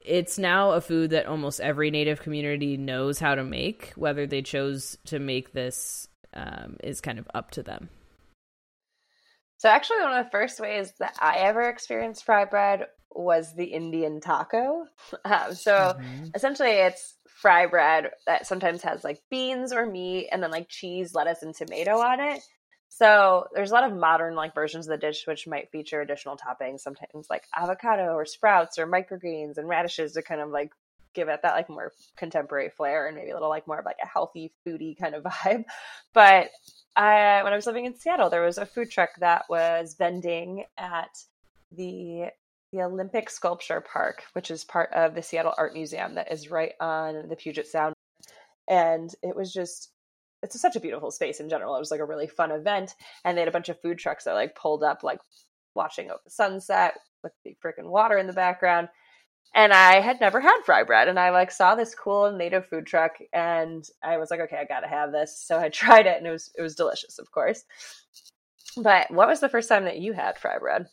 It's 0.00 0.38
now 0.38 0.70
a 0.70 0.80
food 0.80 1.10
that 1.10 1.26
almost 1.26 1.60
every 1.60 1.90
Native 1.90 2.22
community 2.22 2.78
knows 2.78 3.18
how 3.18 3.34
to 3.34 3.44
make. 3.44 3.92
Whether 3.94 4.26
they 4.26 4.40
chose 4.40 4.96
to 5.04 5.18
make 5.18 5.52
this 5.52 6.08
um, 6.32 6.78
is 6.82 7.02
kind 7.02 7.18
of 7.18 7.28
up 7.34 7.50
to 7.50 7.62
them. 7.62 7.90
So, 9.58 9.68
actually, 9.68 10.00
one 10.00 10.16
of 10.16 10.24
the 10.24 10.30
first 10.30 10.60
ways 10.60 10.94
that 10.98 11.14
I 11.20 11.40
ever 11.40 11.68
experienced 11.68 12.24
fry 12.24 12.46
bread 12.46 12.86
was 13.10 13.54
the 13.54 13.66
Indian 13.66 14.22
taco. 14.22 14.86
Um, 15.26 15.54
so, 15.54 15.72
mm-hmm. 15.72 16.28
essentially, 16.34 16.70
it's 16.70 17.17
fry 17.40 17.66
bread 17.66 18.10
that 18.26 18.46
sometimes 18.46 18.82
has 18.82 19.04
like 19.04 19.20
beans 19.30 19.72
or 19.72 19.86
meat 19.86 20.28
and 20.32 20.42
then 20.42 20.50
like 20.50 20.68
cheese, 20.68 21.14
lettuce, 21.14 21.42
and 21.42 21.54
tomato 21.54 21.98
on 21.98 22.20
it. 22.20 22.40
So 22.88 23.46
there's 23.54 23.70
a 23.70 23.74
lot 23.74 23.84
of 23.84 23.96
modern 23.96 24.34
like 24.34 24.54
versions 24.54 24.88
of 24.88 24.90
the 24.90 25.06
dish 25.06 25.24
which 25.26 25.46
might 25.46 25.70
feature 25.70 26.00
additional 26.00 26.36
toppings, 26.36 26.80
sometimes 26.80 27.28
like 27.30 27.44
avocado 27.56 28.14
or 28.14 28.26
sprouts 28.26 28.76
or 28.78 28.88
microgreens 28.88 29.56
and 29.56 29.68
radishes 29.68 30.14
to 30.14 30.22
kind 30.22 30.40
of 30.40 30.50
like 30.50 30.72
give 31.14 31.28
it 31.28 31.40
that 31.42 31.54
like 31.54 31.68
more 31.68 31.92
contemporary 32.16 32.70
flair 32.70 33.06
and 33.06 33.16
maybe 33.16 33.30
a 33.30 33.34
little 33.34 33.48
like 33.48 33.68
more 33.68 33.78
of 33.78 33.84
like 33.84 33.98
a 34.02 34.06
healthy 34.06 34.52
foodie 34.66 34.98
kind 34.98 35.14
of 35.14 35.22
vibe. 35.44 35.64
But 36.12 36.50
I, 36.96 37.44
when 37.44 37.52
I 37.52 37.56
was 37.56 37.66
living 37.66 37.84
in 37.84 37.94
Seattle, 37.94 38.30
there 38.30 38.44
was 38.44 38.58
a 38.58 38.66
food 38.66 38.90
truck 38.90 39.10
that 39.20 39.44
was 39.48 39.94
vending 39.96 40.64
at 40.76 41.10
the 41.70 42.30
the 42.72 42.82
Olympic 42.82 43.30
Sculpture 43.30 43.80
Park, 43.80 44.24
which 44.32 44.50
is 44.50 44.64
part 44.64 44.92
of 44.92 45.14
the 45.14 45.22
Seattle 45.22 45.54
Art 45.56 45.74
Museum 45.74 46.14
that 46.14 46.30
is 46.32 46.50
right 46.50 46.72
on 46.80 47.28
the 47.28 47.36
Puget 47.36 47.66
Sound. 47.66 47.94
And 48.68 49.10
it 49.22 49.34
was 49.34 49.52
just 49.52 49.90
it's 50.42 50.60
such 50.60 50.76
a 50.76 50.80
beautiful 50.80 51.10
space 51.10 51.40
in 51.40 51.48
general. 51.48 51.74
It 51.74 51.80
was 51.80 51.90
like 51.90 52.00
a 52.00 52.04
really 52.04 52.28
fun 52.28 52.52
event. 52.52 52.94
And 53.24 53.36
they 53.36 53.40
had 53.40 53.48
a 53.48 53.52
bunch 53.52 53.68
of 53.68 53.80
food 53.80 53.98
trucks 53.98 54.24
that 54.24 54.34
like 54.34 54.54
pulled 54.54 54.84
up, 54.84 55.02
like 55.02 55.18
watching 55.74 56.08
the 56.08 56.18
sunset 56.28 56.94
with 57.22 57.32
the 57.44 57.56
freaking 57.64 57.88
water 57.88 58.18
in 58.18 58.26
the 58.26 58.32
background. 58.32 58.88
And 59.54 59.72
I 59.72 60.00
had 60.00 60.20
never 60.20 60.40
had 60.40 60.60
fry 60.64 60.84
bread. 60.84 61.08
And 61.08 61.18
I 61.18 61.30
like 61.30 61.50
saw 61.50 61.74
this 61.74 61.94
cool 61.94 62.30
native 62.32 62.66
food 62.66 62.86
truck 62.86 63.16
and 63.32 63.84
I 64.02 64.18
was 64.18 64.30
like, 64.30 64.40
okay, 64.40 64.58
I 64.58 64.64
gotta 64.64 64.88
have 64.88 65.10
this. 65.10 65.40
So 65.40 65.58
I 65.58 65.68
tried 65.70 66.06
it 66.06 66.18
and 66.18 66.26
it 66.26 66.30
was 66.30 66.52
it 66.56 66.62
was 66.62 66.74
delicious, 66.74 67.18
of 67.18 67.30
course. 67.30 67.64
But 68.76 69.10
what 69.10 69.28
was 69.28 69.40
the 69.40 69.48
first 69.48 69.68
time 69.68 69.84
that 69.84 69.98
you 69.98 70.12
had 70.12 70.38
fry 70.38 70.58
bread? 70.58 70.86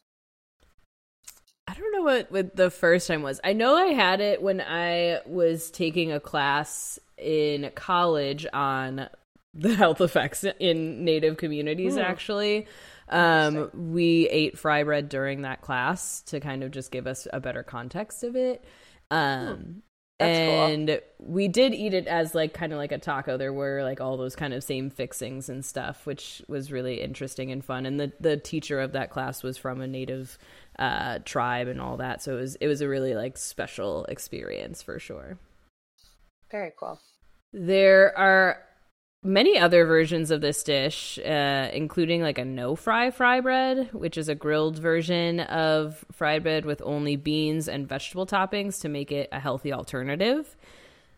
I 1.75 1.79
don't 1.79 1.91
know 1.91 2.03
what, 2.03 2.31
what 2.31 2.55
the 2.55 2.69
first 2.69 3.07
time 3.07 3.21
was. 3.21 3.41
I 3.43 3.53
know 3.53 3.75
I 3.75 3.87
had 3.87 4.21
it 4.21 4.41
when 4.41 4.61
I 4.61 5.19
was 5.25 5.69
taking 5.71 6.11
a 6.11 6.19
class 6.19 6.99
in 7.17 7.69
college 7.75 8.45
on 8.53 9.09
the 9.53 9.75
health 9.75 10.01
effects 10.01 10.45
in 10.59 11.03
native 11.03 11.37
communities, 11.37 11.97
Ooh. 11.97 12.01
actually. 12.01 12.67
Um, 13.09 13.69
we 13.73 14.27
ate 14.29 14.57
fry 14.57 14.83
bread 14.83 15.09
during 15.09 15.41
that 15.41 15.61
class 15.61 16.21
to 16.23 16.39
kind 16.39 16.63
of 16.63 16.71
just 16.71 16.91
give 16.91 17.07
us 17.07 17.27
a 17.31 17.39
better 17.39 17.61
context 17.61 18.23
of 18.23 18.35
it. 18.35 18.63
Um, 19.11 19.83
and 20.17 20.87
cool. 20.87 20.99
we 21.19 21.49
did 21.49 21.73
eat 21.73 21.93
it 21.93 22.07
as 22.07 22.33
like 22.33 22.53
kind 22.53 22.71
of 22.71 22.77
like 22.77 22.93
a 22.93 22.97
taco. 22.97 23.37
There 23.37 23.51
were 23.51 23.83
like 23.83 23.99
all 23.99 24.15
those 24.15 24.35
kind 24.35 24.53
of 24.53 24.63
same 24.63 24.89
fixings 24.89 25.49
and 25.49 25.63
stuff, 25.63 26.05
which 26.05 26.41
was 26.47 26.71
really 26.71 27.01
interesting 27.01 27.51
and 27.51 27.63
fun. 27.63 27.85
And 27.85 27.99
the 27.99 28.13
the 28.21 28.37
teacher 28.37 28.79
of 28.79 28.93
that 28.93 29.09
class 29.09 29.43
was 29.43 29.57
from 29.57 29.81
a 29.81 29.87
native 29.87 30.37
uh, 30.79 31.19
tribe 31.25 31.67
and 31.67 31.81
all 31.81 31.97
that. 31.97 32.21
So 32.21 32.37
it 32.37 32.41
was 32.41 32.55
it 32.55 32.67
was 32.67 32.81
a 32.81 32.87
really 32.87 33.15
like 33.15 33.37
special 33.37 34.05
experience 34.05 34.81
for 34.81 34.99
sure. 34.99 35.37
Very 36.51 36.71
cool. 36.79 36.99
There 37.53 38.17
are 38.17 38.61
many 39.23 39.57
other 39.57 39.85
versions 39.85 40.29
of 40.29 40.41
this 40.41 40.63
dish, 40.63 41.17
uh, 41.19 41.69
including 41.73 42.21
like 42.21 42.37
a 42.37 42.45
no 42.45 42.75
fry 42.75 43.11
fry 43.11 43.41
bread, 43.41 43.89
which 43.91 44.17
is 44.17 44.29
a 44.29 44.35
grilled 44.35 44.77
version 44.77 45.39
of 45.39 46.05
fried 46.11 46.43
bread 46.43 46.65
with 46.65 46.81
only 46.85 47.15
beans 47.15 47.67
and 47.67 47.87
vegetable 47.87 48.25
toppings 48.25 48.79
to 48.81 48.89
make 48.89 49.11
it 49.11 49.27
a 49.31 49.39
healthy 49.39 49.73
alternative. 49.73 50.55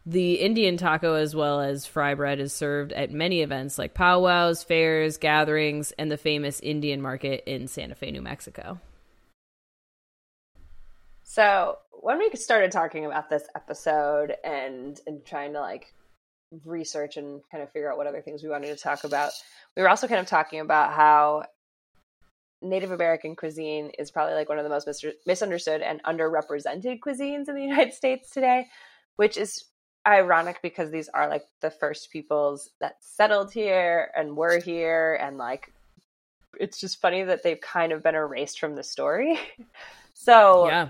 The 0.06 0.36
Indian 0.36 0.78
taco, 0.78 1.16
as 1.16 1.36
well 1.36 1.60
as 1.60 1.86
fry 1.86 2.14
bread, 2.14 2.40
is 2.40 2.54
served 2.54 2.94
at 2.94 3.12
many 3.12 3.42
events 3.42 3.78
like 3.78 3.94
powwows, 3.94 4.64
fairs, 4.64 5.18
gatherings, 5.18 5.92
and 6.00 6.10
the 6.10 6.16
famous 6.16 6.62
Indian 6.62 7.02
market 7.02 7.44
in 7.46 7.68
Santa 7.68 7.94
Fe, 7.94 8.12
New 8.12 8.22
Mexico. 8.22 8.80
So, 11.38 11.78
when 11.92 12.18
we 12.18 12.32
started 12.34 12.72
talking 12.72 13.06
about 13.06 13.30
this 13.30 13.44
episode 13.56 14.34
and 14.44 15.00
and 15.06 15.24
trying 15.24 15.54
to 15.54 15.60
like 15.60 15.94
research 16.66 17.16
and 17.18 17.42
kind 17.52 17.62
of 17.62 17.72
figure 17.72 17.92
out 17.92 17.98
what 18.00 18.08
other 18.08 18.22
things 18.24 18.42
we 18.42 18.50
wanted 18.50 18.76
to 18.76 18.84
talk 18.84 19.04
about, 19.04 19.34
we 19.76 19.84
were 19.84 19.90
also 19.90 20.08
kind 20.08 20.20
of 20.20 20.26
talking 20.26 20.62
about 20.62 20.94
how 20.94 21.44
Native 22.64 22.90
American 22.90 23.36
cuisine 23.36 23.92
is 24.00 24.10
probably 24.10 24.34
like 24.34 24.50
one 24.50 24.58
of 24.58 24.64
the 24.64 24.70
most 24.72 24.88
mis- 24.88 25.14
misunderstood 25.28 25.84
and 25.84 26.02
underrepresented 26.06 27.02
cuisines 27.02 27.48
in 27.48 27.54
the 27.54 27.62
United 27.70 27.94
States 27.94 28.32
today, 28.32 28.66
which 29.18 29.38
is 29.38 29.64
ironic 30.08 30.60
because 30.64 30.90
these 30.90 31.08
are 31.10 31.30
like 31.30 31.46
the 31.62 31.70
first 31.70 32.10
peoples 32.12 32.72
that 32.82 32.96
settled 33.00 33.54
here 33.54 34.10
and 34.18 34.36
were 34.36 34.60
here 34.60 35.20
and 35.22 35.38
like 35.38 35.72
it's 36.60 36.80
just 36.80 37.00
funny 37.00 37.24
that 37.24 37.44
they've 37.44 37.62
kind 37.62 37.92
of 37.92 38.02
been 38.02 38.16
erased 38.16 38.60
from 38.60 38.74
the 38.74 38.82
story. 38.82 39.40
so 40.16 40.66
Yeah. 40.66 40.90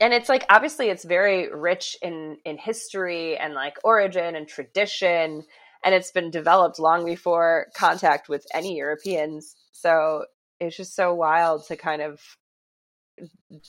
And 0.00 0.12
it's 0.12 0.28
like 0.28 0.44
obviously 0.50 0.88
it's 0.88 1.04
very 1.04 1.52
rich 1.52 1.96
in 2.02 2.38
in 2.44 2.58
history 2.58 3.36
and 3.36 3.54
like 3.54 3.76
origin 3.84 4.34
and 4.36 4.48
tradition 4.48 5.44
and 5.84 5.94
it's 5.94 6.10
been 6.10 6.30
developed 6.30 6.78
long 6.78 7.04
before 7.04 7.66
contact 7.76 8.28
with 8.28 8.46
any 8.54 8.76
Europeans. 8.76 9.54
So 9.72 10.24
it's 10.58 10.76
just 10.76 10.96
so 10.96 11.14
wild 11.14 11.66
to 11.66 11.76
kind 11.76 12.02
of 12.02 12.20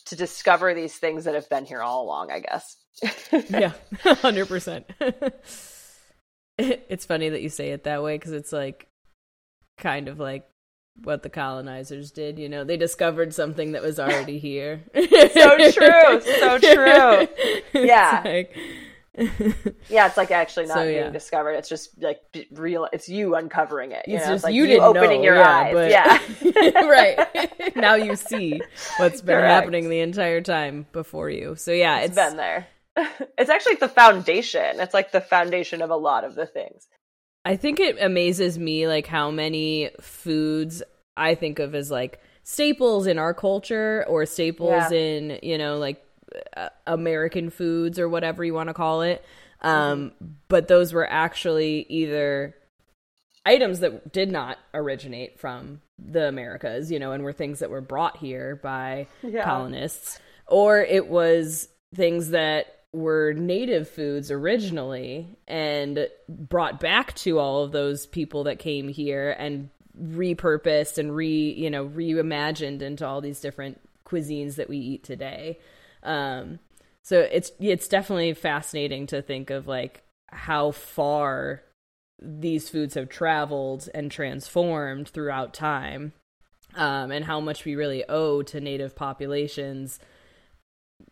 to 0.06 0.16
discover 0.16 0.74
these 0.74 0.96
things 0.96 1.26
that 1.26 1.36
have 1.36 1.50
been 1.50 1.66
here 1.66 1.82
all 1.82 2.04
along, 2.04 2.32
I 2.32 2.40
guess. 2.40 2.78
yeah, 3.50 3.74
hundred 4.04 4.48
percent. 4.48 4.88
It's 6.58 7.06
funny 7.06 7.28
that 7.28 7.42
you 7.42 7.50
say 7.50 7.72
it 7.72 7.84
that 7.84 8.02
way 8.02 8.18
because 8.18 8.32
it's 8.32 8.54
like 8.54 8.88
kind 9.78 10.08
of 10.08 10.22
like 10.22 10.48
what 11.04 11.24
the 11.24 11.30
colonizers 11.30 12.12
did. 12.12 12.40
You 12.40 12.50
know, 12.50 12.64
they 12.64 12.78
discovered 12.78 13.34
something 13.34 13.74
that 13.74 13.82
was 13.82 14.00
already 14.00 14.40
here. 14.50 14.84
so 14.94 15.72
true, 15.72 16.22
so 16.22 16.58
true. 17.74 17.84
Yeah, 17.86 18.22
like... 18.26 18.56
yeah. 19.90 20.08
It's 20.08 20.18
like 20.18 20.32
actually 20.32 20.66
not 20.66 20.76
So, 20.78 20.86
being 20.88 21.12
discovered. 21.14 21.52
It's 21.54 21.70
just 21.70 22.02
like 22.02 22.20
real. 22.52 22.88
It's 22.92 23.08
you 23.08 23.36
uncovering 23.36 23.92
it. 23.92 24.08
You 24.08 24.16
It's 24.18 24.26
know, 24.26 24.34
just 24.34 24.36
it's 24.40 24.44
like 24.46 24.54
you 24.54 24.66
you, 24.66 24.80
opening 24.80 25.20
know, 25.20 25.24
your 25.24 25.36
yeah, 25.36 25.50
eyes. 25.50 25.74
but- 25.74 25.90
Yeah, 25.92 26.82
right 26.82 27.76
now 27.76 27.96
you 27.96 28.16
see 28.16 28.62
what's 28.98 29.22
been 29.22 29.36
Correct. 29.38 29.50
happening 29.52 29.90
the 29.90 30.00
entire 30.02 30.42
time 30.42 30.86
before 30.92 31.30
you. 31.30 31.56
So 31.56 31.72
yeah, 31.72 32.00
it's 32.00 32.08
it's 32.08 32.16
been 32.16 32.38
there. 32.38 32.68
it's 33.38 33.50
actually 33.50 33.76
the 33.76 33.90
foundation. 33.90 34.80
It's 34.80 34.94
like 34.94 35.12
the 35.12 35.22
foundation 35.22 35.82
of 35.82 35.90
a 35.90 35.96
lot 35.98 36.24
of 36.24 36.36
the 36.36 36.46
things. 36.46 36.88
I 37.46 37.56
think 37.56 37.80
it 37.80 37.98
amazes 38.02 38.58
me 38.58 38.88
like 38.88 39.06
how 39.08 39.30
many 39.32 39.92
foods 40.02 40.82
I 41.16 41.36
think 41.36 41.60
of 41.60 41.76
as 41.76 41.92
like 41.92 42.20
staples 42.44 43.06
in 43.08 43.20
our 43.20 43.34
culture 43.34 44.04
or 44.08 44.26
staples 44.26 44.92
Yeah. 44.92 44.98
in, 44.98 45.40
you 45.44 45.58
know, 45.58 45.78
like 45.78 46.04
uh, 46.58 46.70
American 46.88 47.50
foods 47.50 48.00
or 48.00 48.10
whatever 48.10 48.44
you 48.44 48.54
want 48.54 48.70
to 48.70 48.74
call 48.74 49.02
it. 49.04 49.24
Um 49.62 50.12
but 50.48 50.68
those 50.68 50.92
were 50.92 51.08
actually 51.10 51.86
either 51.90 52.56
items 53.46 53.80
that 53.82 54.12
did 54.12 54.32
not 54.32 54.58
originate 54.74 55.40
from 55.40 55.82
the 56.00 56.28
Americas, 56.28 56.92
you 56.92 57.00
know, 57.00 57.12
and 57.12 57.24
were 57.24 57.32
things 57.32 57.60
that 57.60 57.70
were 57.70 57.82
brought 57.82 58.18
here 58.18 58.56
by 58.62 59.08
Yeah. 59.22 59.44
colonists, 59.44 60.20
or 60.48 60.80
it 60.80 61.08
was 61.08 61.70
things 61.96 62.32
that 62.32 62.75
were 62.96 63.34
native 63.34 63.90
foods 63.90 64.32
originally 64.32 65.28
and 65.48 66.08
brought 66.28 66.80
back 66.80 67.14
to 67.16 67.40
all 67.40 67.64
of 67.64 67.72
those 67.72 68.06
people 68.06 68.46
that 68.46 68.60
came 68.60 68.88
here 68.88 69.36
and 69.38 69.70
repurposed 70.02 70.98
and 70.98 71.16
re 71.16 71.54
you 71.54 71.70
know 71.70 71.88
reimagined 71.88 72.82
into 72.82 73.06
all 73.06 73.22
these 73.22 73.40
different 73.40 73.80
cuisines 74.06 74.56
that 74.56 74.70
we 74.70 74.78
eat 74.78 75.04
today. 75.04 75.60
Um 76.04 76.60
so 77.02 77.20
it's 77.20 77.52
it's 77.60 77.88
definitely 77.88 78.34
fascinating 78.34 79.08
to 79.08 79.22
think 79.22 79.50
of 79.50 79.68
like 79.68 80.04
how 80.28 80.72
far 80.72 81.62
these 82.22 82.70
foods 82.70 82.96
have 82.96 83.10
traveled 83.10 83.90
and 83.94 84.10
transformed 84.10 85.10
throughout 85.10 85.54
time 85.54 86.14
um, 86.76 87.12
and 87.12 87.26
how 87.26 87.40
much 87.40 87.66
we 87.66 87.76
really 87.76 88.04
owe 88.10 88.42
to 88.42 88.60
native 88.60 88.96
populations 88.96 90.00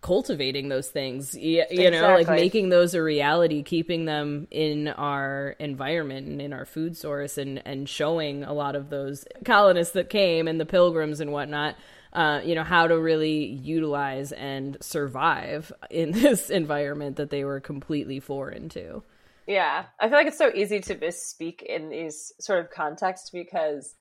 cultivating 0.01 0.67
those 0.67 0.89
things 0.89 1.33
you, 1.33 1.63
you 1.71 1.89
know 1.89 2.13
like 2.13 2.27
making 2.27 2.69
those 2.69 2.93
a 2.93 3.01
reality 3.01 3.63
keeping 3.63 4.05
them 4.05 4.47
in 4.51 4.89
our 4.89 5.55
environment 5.59 6.27
and 6.27 6.41
in 6.41 6.51
our 6.51 6.65
food 6.65 6.97
source 6.97 7.37
and 7.37 7.61
and 7.65 7.87
showing 7.87 8.43
a 8.43 8.53
lot 8.53 8.75
of 8.75 8.89
those 8.89 9.25
colonists 9.45 9.93
that 9.93 10.09
came 10.09 10.47
and 10.47 10.59
the 10.59 10.65
pilgrims 10.65 11.21
and 11.21 11.31
whatnot 11.31 11.75
uh, 12.13 12.41
you 12.45 12.53
know 12.53 12.63
how 12.63 12.87
to 12.87 12.97
really 12.97 13.45
utilize 13.45 14.31
and 14.31 14.77
survive 14.81 15.73
in 15.89 16.11
this 16.21 16.49
environment 16.49 17.17
that 17.17 17.29
they 17.29 17.43
were 17.43 17.59
completely 17.59 18.19
foreign 18.19 18.69
to. 18.69 19.03
Yeah, 19.47 19.85
I 19.99 20.07
feel 20.07 20.17
like 20.17 20.27
it's 20.27 20.37
so 20.37 20.51
easy 20.53 20.79
to 20.81 20.95
misspeak 20.95 21.63
in 21.63 21.89
these 21.89 22.31
sort 22.39 22.59
of 22.59 22.71
contexts 22.71 23.29
because 23.29 23.95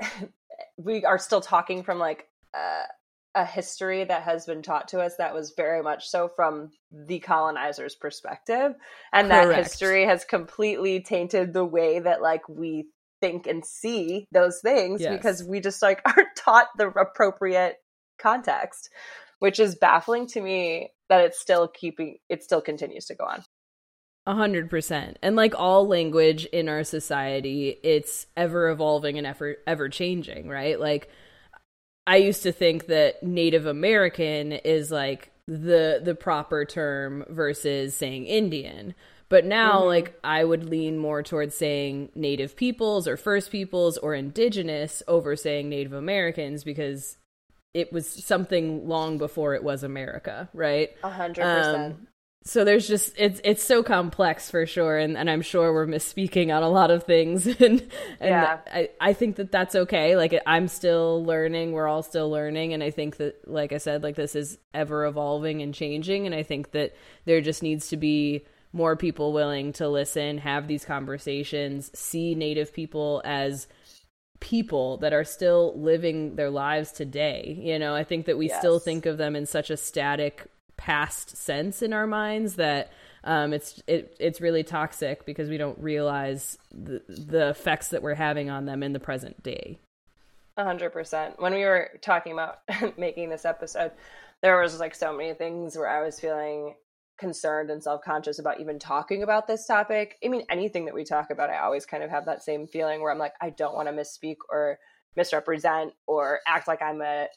we 0.76 1.04
are 1.04 1.18
still 1.18 1.42
talking 1.42 1.82
from 1.82 1.98
like 1.98 2.28
uh, 2.54 2.84
a 3.34 3.44
history 3.44 4.04
that 4.04 4.22
has 4.22 4.46
been 4.46 4.62
taught 4.62 4.88
to 4.88 5.00
us 5.00 5.16
that 5.16 5.34
was 5.34 5.54
very 5.56 5.82
much 5.82 6.08
so 6.08 6.30
from 6.36 6.70
the 6.92 7.18
colonizer's 7.18 7.94
perspective, 7.96 8.74
and 9.12 9.30
that 9.30 9.54
history 9.54 10.04
has 10.04 10.24
completely 10.24 11.00
tainted 11.00 11.52
the 11.52 11.64
way 11.64 11.98
that 11.98 12.22
like 12.22 12.48
we 12.48 12.86
think 13.20 13.46
and 13.46 13.64
see 13.64 14.26
those 14.32 14.60
things 14.60 15.00
Yes. 15.00 15.16
because 15.16 15.42
we 15.44 15.60
just 15.60 15.82
like 15.82 16.00
aren't 16.06 16.36
taught 16.36 16.68
the 16.76 16.88
appropriate 16.88 17.76
context, 18.18 18.90
which 19.38 19.58
is 19.58 19.76
baffling 19.76 20.26
to 20.28 20.40
me 20.40 20.90
that 21.08 21.22
it's 21.22 21.40
still 21.40 21.68
keeping 21.68 22.18
it 22.28 22.42
still 22.42 22.60
continues 22.60 23.06
to 23.06 23.14
go 23.14 23.24
on. 23.24 23.42
A 24.26 24.34
hundred 24.34 24.70
percent. 24.70 25.18
And 25.22 25.36
like 25.36 25.54
all 25.54 25.86
language 25.86 26.46
in 26.46 26.68
our 26.68 26.84
society, 26.84 27.76
it's 27.82 28.26
ever 28.36 28.70
evolving 28.70 29.18
and 29.18 29.26
ever 29.26 29.56
ever 29.66 29.88
changing, 29.88 30.48
right? 30.48 30.78
Like 30.80 31.10
I 32.06 32.16
used 32.16 32.42
to 32.42 32.52
think 32.52 32.86
that 32.86 33.22
Native 33.22 33.66
American 33.66 34.52
is 34.52 34.90
like 34.90 35.30
the 35.46 36.00
the 36.02 36.14
proper 36.14 36.64
term 36.64 37.24
versus 37.28 37.94
saying 37.94 38.26
Indian. 38.26 38.94
But 39.30 39.44
now 39.44 39.82
Mhm. 39.82 39.86
like 39.86 40.18
I 40.22 40.44
would 40.44 40.68
lean 40.68 40.98
more 40.98 41.22
towards 41.22 41.54
saying 41.56 42.10
native 42.14 42.56
peoples 42.56 43.08
or 43.08 43.16
first 43.16 43.50
peoples 43.50 43.96
or 43.98 44.14
indigenous 44.14 45.02
over 45.08 45.34
saying 45.34 45.68
Native 45.68 45.92
Americans 45.94 46.62
because 46.62 47.16
it 47.72 47.92
was 47.92 48.06
something 48.06 48.86
long 48.86 49.18
before 49.18 49.54
it 49.54 49.64
was 49.64 49.82
America, 49.82 50.48
right? 50.54 50.90
A 51.02 51.10
hundred 51.10 51.42
percent. 51.42 51.96
So 52.46 52.62
there's 52.62 52.86
just 52.86 53.14
it's 53.16 53.40
it's 53.42 53.62
so 53.62 53.82
complex 53.82 54.50
for 54.50 54.66
sure, 54.66 54.98
and, 54.98 55.16
and 55.16 55.30
I'm 55.30 55.40
sure 55.40 55.72
we're 55.72 55.86
misspeaking 55.86 56.54
on 56.54 56.62
a 56.62 56.68
lot 56.68 56.90
of 56.90 57.04
things, 57.04 57.46
and 57.60 57.80
and 57.80 57.90
Yeah. 58.20 58.58
I 58.70 58.90
I 59.00 59.12
think 59.14 59.36
that 59.36 59.50
that's 59.50 59.74
okay. 59.74 60.14
Like 60.16 60.38
I'm 60.46 60.68
still 60.68 61.24
learning, 61.24 61.72
we're 61.72 61.88
all 61.88 62.02
still 62.02 62.28
learning, 62.30 62.74
and 62.74 62.82
I 62.82 62.90
think 62.90 63.16
that 63.16 63.48
like 63.48 63.72
I 63.72 63.78
said, 63.78 64.02
like 64.02 64.16
this 64.16 64.34
is 64.34 64.58
ever 64.74 65.06
evolving 65.06 65.62
and 65.62 65.72
changing, 65.72 66.26
and 66.26 66.34
I 66.34 66.42
think 66.42 66.72
that 66.72 66.94
there 67.24 67.40
just 67.40 67.62
needs 67.62 67.88
to 67.88 67.96
be 67.96 68.44
more 68.74 68.94
people 68.94 69.32
willing 69.32 69.72
to 69.74 69.88
listen, 69.88 70.36
have 70.38 70.68
these 70.68 70.84
conversations, 70.84 71.90
see 71.98 72.34
Native 72.34 72.74
people 72.74 73.22
as 73.24 73.68
people 74.40 74.98
that 74.98 75.14
are 75.14 75.24
still 75.24 75.72
living 75.80 76.36
their 76.36 76.50
lives 76.50 76.92
today. 76.92 77.56
You 77.58 77.78
know, 77.78 77.94
I 77.94 78.04
think 78.04 78.26
that 78.26 78.36
we 78.36 78.48
still 78.48 78.78
think 78.80 79.06
of 79.06 79.16
them 79.16 79.34
in 79.34 79.46
such 79.46 79.70
a 79.70 79.76
static 79.78 80.50
past 80.84 81.34
sense 81.34 81.80
in 81.80 81.94
our 81.94 82.06
minds 82.06 82.56
that 82.56 82.92
um, 83.24 83.54
it's 83.54 83.82
it, 83.86 84.14
it's 84.20 84.42
really 84.42 84.62
toxic 84.62 85.24
because 85.24 85.48
we 85.48 85.56
don't 85.56 85.78
realize 85.78 86.58
the, 86.70 87.02
the 87.08 87.48
effects 87.48 87.88
that 87.88 88.02
we're 88.02 88.12
having 88.12 88.50
on 88.50 88.66
them 88.66 88.82
in 88.82 88.92
the 88.92 89.00
present 89.00 89.42
day. 89.42 89.78
A 90.58 90.64
hundred 90.64 90.90
percent. 90.90 91.40
When 91.40 91.54
we 91.54 91.64
were 91.64 91.88
talking 92.02 92.32
about 92.34 92.58
making 92.98 93.30
this 93.30 93.46
episode, 93.46 93.92
there 94.42 94.60
was 94.60 94.78
like 94.78 94.94
so 94.94 95.16
many 95.16 95.32
things 95.32 95.74
where 95.74 95.88
I 95.88 96.04
was 96.04 96.20
feeling 96.20 96.74
concerned 97.16 97.70
and 97.70 97.82
self-conscious 97.82 98.38
about 98.38 98.60
even 98.60 98.78
talking 98.78 99.22
about 99.22 99.46
this 99.46 99.66
topic. 99.66 100.18
I 100.22 100.28
mean, 100.28 100.44
anything 100.50 100.84
that 100.84 100.94
we 100.94 101.04
talk 101.04 101.30
about, 101.30 101.48
I 101.48 101.60
always 101.60 101.86
kind 101.86 102.02
of 102.02 102.10
have 102.10 102.26
that 102.26 102.42
same 102.42 102.66
feeling 102.66 103.00
where 103.00 103.10
I'm 103.10 103.18
like, 103.18 103.34
I 103.40 103.50
don't 103.50 103.74
want 103.74 103.88
to 103.88 103.94
misspeak 103.94 104.36
or 104.50 104.78
misrepresent 105.16 105.94
or 106.06 106.40
act 106.46 106.68
like 106.68 106.82
I'm 106.82 107.00
a, 107.00 107.28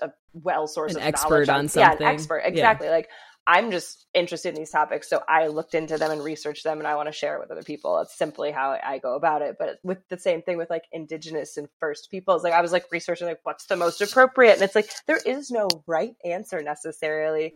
a 0.00 0.10
well 0.32 0.66
source 0.66 0.92
An 0.92 0.98
of 0.98 1.06
expert 1.06 1.48
on 1.48 1.64
Yeah, 1.64 1.68
something. 1.90 2.06
an 2.06 2.14
expert. 2.14 2.42
Yeah. 2.44 2.48
Exactly. 2.48 2.88
Like 2.88 3.08
I'm 3.46 3.72
just 3.72 4.06
interested 4.14 4.50
in 4.50 4.54
these 4.54 4.70
topics, 4.70 5.08
so 5.08 5.20
I 5.28 5.48
looked 5.48 5.74
into 5.74 5.98
them 5.98 6.12
and 6.12 6.22
researched 6.22 6.62
them, 6.62 6.78
and 6.78 6.86
I 6.86 6.94
want 6.94 7.08
to 7.08 7.12
share 7.12 7.34
it 7.34 7.40
with 7.40 7.50
other 7.50 7.64
people. 7.64 7.96
That's 7.98 8.16
simply 8.16 8.52
how 8.52 8.78
I 8.80 8.98
go 8.98 9.16
about 9.16 9.42
it. 9.42 9.56
But 9.58 9.80
with 9.82 9.98
the 10.08 10.18
same 10.18 10.42
thing 10.42 10.58
with 10.58 10.70
like 10.70 10.84
indigenous 10.92 11.56
and 11.56 11.68
first 11.80 12.08
peoples, 12.10 12.44
like 12.44 12.52
I 12.52 12.60
was 12.60 12.70
like 12.70 12.84
researching 12.92 13.26
like 13.26 13.40
what's 13.42 13.66
the 13.66 13.76
most 13.76 14.00
appropriate, 14.00 14.54
and 14.54 14.62
it's 14.62 14.76
like 14.76 14.90
there 15.08 15.20
is 15.26 15.50
no 15.50 15.66
right 15.88 16.14
answer 16.24 16.62
necessarily. 16.62 17.54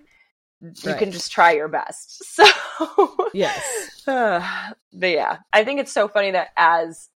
You 0.60 0.94
can 0.94 1.12
just 1.12 1.30
try 1.30 1.52
your 1.52 1.68
best. 1.68 2.22
So 2.78 3.30
Yes. 3.32 4.02
but 4.06 5.10
yeah, 5.10 5.38
I 5.52 5.64
think 5.64 5.80
it's 5.80 5.92
so 5.92 6.08
funny 6.08 6.32
that 6.32 6.48
as 6.56 7.08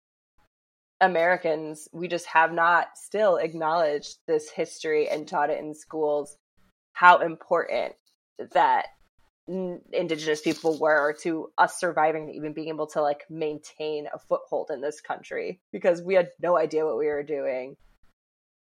Americans, 1.00 1.88
we 1.92 2.08
just 2.08 2.26
have 2.26 2.52
not 2.52 2.88
still 2.96 3.36
acknowledged 3.36 4.16
this 4.26 4.50
history 4.50 5.08
and 5.08 5.28
taught 5.28 5.50
it 5.50 5.60
in 5.60 5.74
schools 5.74 6.36
how 6.92 7.18
important 7.18 7.94
that 8.52 8.86
indigenous 9.92 10.42
people 10.42 10.78
were 10.78 11.16
to 11.22 11.50
us 11.56 11.80
surviving 11.80 12.24
and 12.24 12.34
even 12.34 12.52
being 12.52 12.68
able 12.68 12.86
to 12.86 13.00
like 13.00 13.22
maintain 13.30 14.06
a 14.12 14.18
foothold 14.18 14.70
in 14.70 14.82
this 14.82 15.00
country 15.00 15.58
because 15.72 16.02
we 16.02 16.14
had 16.14 16.28
no 16.42 16.58
idea 16.58 16.84
what 16.84 16.98
we 16.98 17.06
were 17.06 17.22
doing 17.22 17.74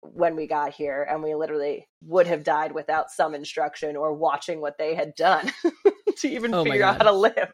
when 0.02 0.36
we 0.36 0.46
got 0.46 0.72
here 0.72 1.04
and 1.10 1.22
we 1.22 1.34
literally 1.34 1.88
would 2.02 2.28
have 2.28 2.44
died 2.44 2.72
without 2.72 3.10
some 3.10 3.34
instruction 3.34 3.96
or 3.96 4.14
watching 4.14 4.60
what 4.60 4.78
they 4.78 4.94
had 4.94 5.14
done 5.16 5.50
to 6.16 6.28
even 6.28 6.54
Oh 6.54 6.62
figure 6.62 6.84
out 6.84 6.98
how 6.98 7.10
to 7.10 7.12
live. 7.12 7.52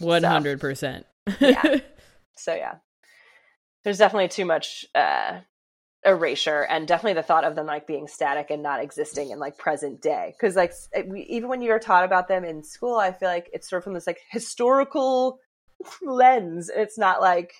One 0.00 0.24
hundred 0.24 0.60
percent. 0.60 1.06
Yeah. 1.40 1.78
So 2.34 2.54
yeah, 2.54 2.76
there's 3.84 3.98
definitely 3.98 4.28
too 4.28 4.44
much 4.44 4.84
uh, 4.94 5.40
erasure, 6.04 6.62
and 6.62 6.86
definitely 6.88 7.14
the 7.14 7.22
thought 7.22 7.44
of 7.44 7.54
them 7.54 7.66
like 7.66 7.86
being 7.86 8.06
static 8.08 8.50
and 8.50 8.62
not 8.62 8.82
existing 8.82 9.30
in 9.30 9.38
like 9.38 9.58
present 9.58 10.00
day. 10.02 10.34
Because 10.38 10.56
like 10.56 10.72
it- 10.92 11.08
we, 11.08 11.22
even 11.22 11.48
when 11.48 11.62
you're 11.62 11.78
taught 11.78 12.04
about 12.04 12.28
them 12.28 12.44
in 12.44 12.62
school, 12.62 12.96
I 12.96 13.12
feel 13.12 13.28
like 13.28 13.50
it's 13.52 13.68
sort 13.68 13.78
of 13.80 13.84
from 13.84 13.94
this 13.94 14.06
like 14.06 14.20
historical 14.30 15.38
lens. 16.02 16.70
It's 16.74 16.98
not 16.98 17.20
like 17.20 17.52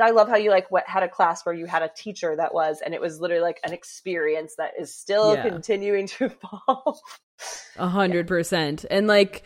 I 0.00 0.10
love 0.10 0.28
how 0.28 0.36
you 0.36 0.50
like 0.50 0.70
what 0.70 0.84
had 0.86 1.02
a 1.02 1.08
class 1.08 1.46
where 1.46 1.54
you 1.54 1.64
had 1.66 1.82
a 1.82 1.88
teacher 1.96 2.36
that 2.36 2.52
was, 2.52 2.80
and 2.84 2.92
it 2.92 3.00
was 3.00 3.18
literally 3.20 3.42
like 3.42 3.60
an 3.64 3.72
experience 3.72 4.54
that 4.58 4.72
is 4.78 4.94
still 4.94 5.34
Yeah. 5.34 5.48
continuing 5.48 6.06
to 6.08 6.24
evolve. 6.66 6.98
A 7.76 7.88
hundred 7.88 8.26
percent. 8.28 8.84
And 8.90 9.06
like, 9.06 9.44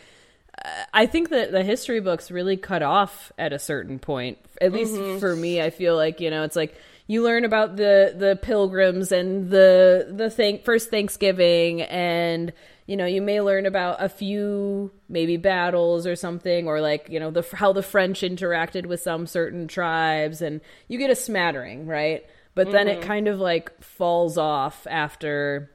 I 0.92 1.06
think 1.06 1.30
that 1.30 1.52
the 1.52 1.62
history 1.62 2.00
books 2.00 2.30
really 2.30 2.56
cut 2.56 2.82
off 2.82 3.32
at 3.38 3.52
a 3.52 3.58
certain 3.58 3.98
point. 3.98 4.38
At 4.60 4.72
least 4.72 4.94
mm-hmm. 4.94 5.18
for 5.18 5.34
me, 5.34 5.60
I 5.60 5.70
feel 5.70 5.96
like 5.96 6.20
you 6.20 6.30
know, 6.30 6.42
it's 6.42 6.56
like 6.56 6.74
you 7.06 7.22
learn 7.22 7.44
about 7.44 7.76
the 7.76 8.14
the 8.16 8.38
pilgrims 8.40 9.12
and 9.12 9.50
the 9.50 10.08
the 10.10 10.30
thank 10.30 10.64
first 10.64 10.90
Thanksgiving, 10.90 11.82
and 11.82 12.52
you 12.86 12.96
know, 12.96 13.06
you 13.06 13.22
may 13.22 13.40
learn 13.40 13.66
about 13.66 14.02
a 14.02 14.08
few 14.08 14.90
maybe 15.08 15.36
battles 15.36 16.06
or 16.06 16.16
something, 16.16 16.66
or 16.66 16.80
like 16.80 17.08
you 17.08 17.20
know 17.20 17.30
the 17.30 17.44
how 17.54 17.72
the 17.72 17.82
French 17.82 18.20
interacted 18.20 18.86
with 18.86 19.00
some 19.00 19.26
certain 19.26 19.66
tribes, 19.66 20.42
and 20.42 20.60
you 20.88 20.98
get 20.98 21.10
a 21.10 21.16
smattering, 21.16 21.86
right? 21.86 22.24
But 22.54 22.72
then 22.72 22.88
it 22.88 22.98
mm-hmm. 22.98 23.08
kind 23.08 23.28
of 23.28 23.38
like 23.38 23.82
falls 23.82 24.36
off 24.36 24.86
after 24.90 25.70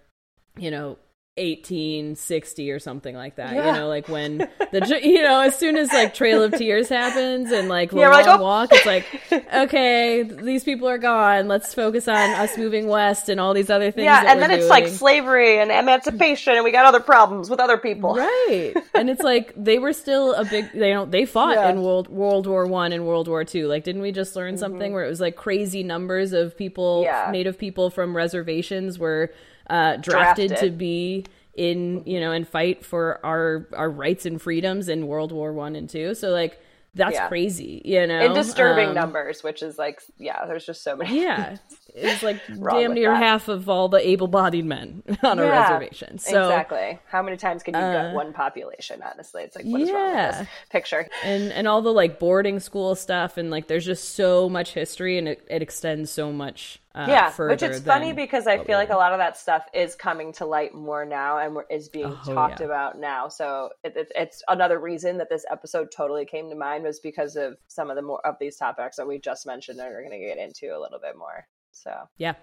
you 0.58 0.70
know 0.70 0.98
1860 1.38 2.72
or 2.72 2.80
something 2.80 3.14
like 3.16 3.36
that 3.36 3.54
Yeah. 3.54 3.68
you 3.68 3.72
know 3.80 3.88
like 3.90 4.08
when 4.08 4.38
the 4.72 5.00
you 5.04 5.22
know 5.22 5.42
as 5.42 5.58
soon 5.58 5.76
as 5.78 5.92
like 5.92 6.14
trail 6.14 6.42
of 6.42 6.54
tears 6.54 6.88
happens 6.90 7.52
and 7.52 7.68
like 7.68 7.92
Yeah, 7.92 8.10
long 8.10 8.12
like, 8.12 8.28
oh. 8.40 8.42
walk 8.42 8.70
it's 8.72 8.86
like 8.86 9.06
okay 9.54 10.24
these 10.24 10.64
people 10.64 10.88
are 10.88 10.98
gone 10.98 11.48
let's 11.48 11.74
focus 11.74 12.08
on 12.08 12.30
us 12.32 12.58
moving 12.58 12.88
west 12.88 13.28
and 13.30 13.40
all 13.40 13.54
these 13.54 13.70
other 13.70 13.92
things 13.92 14.06
yeah, 14.06 14.24
and 14.32 14.42
then 14.42 14.50
it's 14.52 14.70
like 14.70 14.88
slavery 14.88 15.60
and 15.60 15.72
emancipation, 15.72 16.54
and 16.54 16.64
we 16.64 16.72
got 16.72 16.86
other 16.86 17.00
problems 17.00 17.50
with 17.50 17.60
other 17.60 17.78
people. 17.78 18.16
right 18.16 18.74
and 18.94 19.10
it's 19.10 19.22
like 19.22 19.54
they 19.58 19.78
were 19.78 19.94
still 19.94 20.34
a 20.36 20.46
big 20.46 20.72
they 20.74 20.92
don't 20.92 21.12
they 21.12 21.26
fought 21.26 21.56
Yeah. 21.56 21.70
in 21.70 21.82
world 21.82 22.08
world 22.08 22.48
war 22.48 22.66
one 22.66 22.94
and 22.94 23.06
world 23.06 23.28
war 23.28 23.44
two 23.44 23.68
like 23.68 23.84
didn't 23.84 24.02
we 24.02 24.12
just 24.12 24.36
learn 24.36 24.58
something 24.58 24.76
Mm-hmm. 24.76 24.94
where 24.94 25.06
it 25.06 25.10
was 25.10 25.20
like 25.22 25.36
crazy 25.36 25.84
numbers 25.84 26.32
of 26.34 26.58
people 26.58 27.04
Yeah. 27.04 27.30
native 27.32 27.58
people 27.58 27.90
from 27.90 28.16
reservations 28.16 28.98
were 29.00 29.32
uh 29.70 29.98
drafted, 29.98 30.50
Drafted. 30.50 30.58
to 30.72 30.76
be 30.76 31.26
in 31.56 32.04
you 32.06 32.20
know 32.20 32.32
and 32.32 32.48
fight 32.48 32.86
for 32.86 33.20
our 33.26 33.68
our 33.74 33.90
rights 33.90 34.26
and 34.26 34.42
freedoms 34.42 34.90
in 34.90 35.08
world 35.08 35.32
war 35.32 35.54
one 35.54 35.76
and 35.76 35.90
two 35.90 36.14
so 36.14 36.30
like 36.32 36.60
that's 36.96 37.14
Yeah. 37.14 37.28
crazy 37.28 37.82
you 37.84 38.08
know 38.08 38.20
in 38.22 38.34
disturbing 38.34 38.90
Um, 38.90 38.96
numbers, 38.96 39.44
which 39.44 39.62
is 39.62 39.78
like, 39.78 40.02
yeah, 40.18 40.46
there's 40.46 40.66
just 40.66 40.82
so 40.82 40.96
many. 40.96 41.22
yeah 41.22 41.58
it's 41.94 42.24
like 42.24 42.40
damn 42.48 42.94
near 42.94 43.12
that. 43.12 43.22
half 43.22 43.48
of 43.50 43.68
all 43.70 43.90
the 43.90 44.06
able-bodied 44.06 44.64
men 44.66 45.04
on 45.24 45.38
a 45.40 45.44
reservation 45.44 46.18
so 46.20 46.44
exactly. 46.50 46.98
How 47.10 47.22
many 47.22 47.36
times 47.38 47.64
can 47.64 47.74
you 47.74 47.82
uh, 47.82 48.04
gut 48.04 48.14
one 48.16 48.32
population? 48.32 49.02
Honestly, 49.04 49.44
it's 49.44 49.58
like 49.58 49.66
what 49.66 49.82
is 49.82 49.92
wrong 49.92 50.16
with 50.16 50.38
this 50.40 50.48
picture? 50.70 51.08
and 51.26 51.52
and 51.52 51.68
all 51.68 51.82
the 51.82 51.92
like 51.92 52.18
boarding 52.18 52.60
school 52.62 52.96
stuff 52.96 53.36
and 53.38 53.50
like 53.52 53.68
there's 53.68 53.86
just 53.86 54.16
so 54.16 54.48
much 54.48 54.74
history 54.74 55.18
and 55.18 55.28
it, 55.28 55.46
it 55.50 55.62
extends 55.62 56.10
so 56.12 56.32
much 56.32 56.80
uh, 56.96 57.06
yeah, 57.10 57.32
which 57.34 57.62
it's 57.62 57.82
funny 57.82 58.14
because 58.14 58.48
I 58.48 58.64
feel 58.64 58.78
like 58.78 58.90
a 58.90 58.96
lot 58.96 59.12
of 59.12 59.20
that 59.20 59.38
stuff 59.38 59.64
is 59.74 59.96
coming 59.96 60.32
to 60.34 60.46
light 60.46 60.74
more 60.74 61.06
now 61.06 61.40
and 61.40 61.58
is 61.70 61.90
being 61.90 62.06
Oh, 62.06 62.34
talked 62.34 62.62
yeah. 62.62 62.68
about 62.68 62.98
now. 62.98 63.28
So 63.28 63.72
it, 63.84 63.98
it, 63.98 64.12
it's 64.16 64.42
another 64.48 64.80
reason 64.80 65.18
that 65.18 65.30
this 65.30 65.46
episode 65.52 65.90
totally 65.96 66.26
came 66.26 66.50
to 66.50 66.56
mind 66.56 66.86
was 66.86 67.02
because 67.02 67.36
of 67.36 67.58
some 67.68 67.90
of 67.90 67.98
the 67.98 68.02
more 68.02 68.26
of 68.26 68.36
these 68.40 68.56
topics 68.56 68.96
that 68.96 69.08
we 69.08 69.20
just 69.20 69.46
mentioned 69.46 69.78
that 69.80 69.90
we're 69.90 70.08
going 70.08 70.20
to 70.20 70.26
get 70.26 70.38
into 70.38 70.68
a 70.68 70.80
little 70.80 71.00
bit 71.02 71.18
more. 71.18 71.46
So 71.72 71.92
yeah 72.18 72.36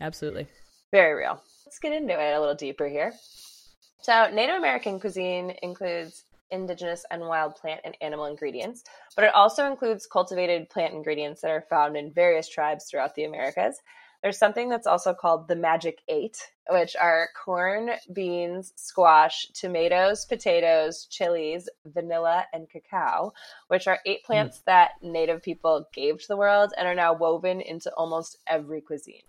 absolutely 0.00 0.48
Very 0.90 1.14
real. 1.14 1.40
Let's 1.64 1.78
get 1.78 1.92
into 1.92 2.12
it 2.14 2.34
a 2.34 2.40
little 2.40 2.56
deeper 2.56 2.88
here. 2.88 3.12
So, 4.02 4.28
Native 4.32 4.56
American 4.56 4.98
cuisine 4.98 5.54
includes 5.62 6.24
indigenous 6.50 7.04
and 7.10 7.22
wild 7.22 7.54
plant 7.54 7.82
and 7.84 7.96
animal 8.00 8.24
ingredients, 8.24 8.82
but 9.14 9.24
it 9.24 9.34
also 9.34 9.66
includes 9.70 10.06
cultivated 10.06 10.68
plant 10.68 10.94
ingredients 10.94 11.42
that 11.42 11.50
are 11.50 11.64
found 11.70 11.96
in 11.96 12.12
various 12.12 12.48
tribes 12.48 12.86
throughout 12.90 13.14
the 13.14 13.24
Americas. 13.24 13.78
There's 14.22 14.38
something 14.38 14.68
that's 14.68 14.86
also 14.86 15.14
called 15.14 15.48
the 15.48 15.56
Magic 15.56 16.02
Eight, 16.08 16.36
which 16.68 16.94
are 16.94 17.28
corn, 17.42 17.92
beans, 18.12 18.72
squash, 18.76 19.46
tomatoes, 19.54 20.26
potatoes, 20.26 21.06
chilies, 21.10 21.68
vanilla, 21.86 22.44
and 22.52 22.68
cacao, 22.68 23.32
which 23.68 23.86
are 23.86 23.98
eight 24.04 24.20
hmm. 24.26 24.32
plants 24.32 24.60
that 24.66 24.90
Native 25.02 25.42
people 25.42 25.86
gave 25.94 26.20
to 26.20 26.28
the 26.28 26.36
world 26.36 26.72
and 26.76 26.86
are 26.86 26.94
now 26.94 27.14
woven 27.14 27.60
into 27.60 27.90
almost 27.94 28.36
every 28.46 28.82
cuisine. 28.82 29.22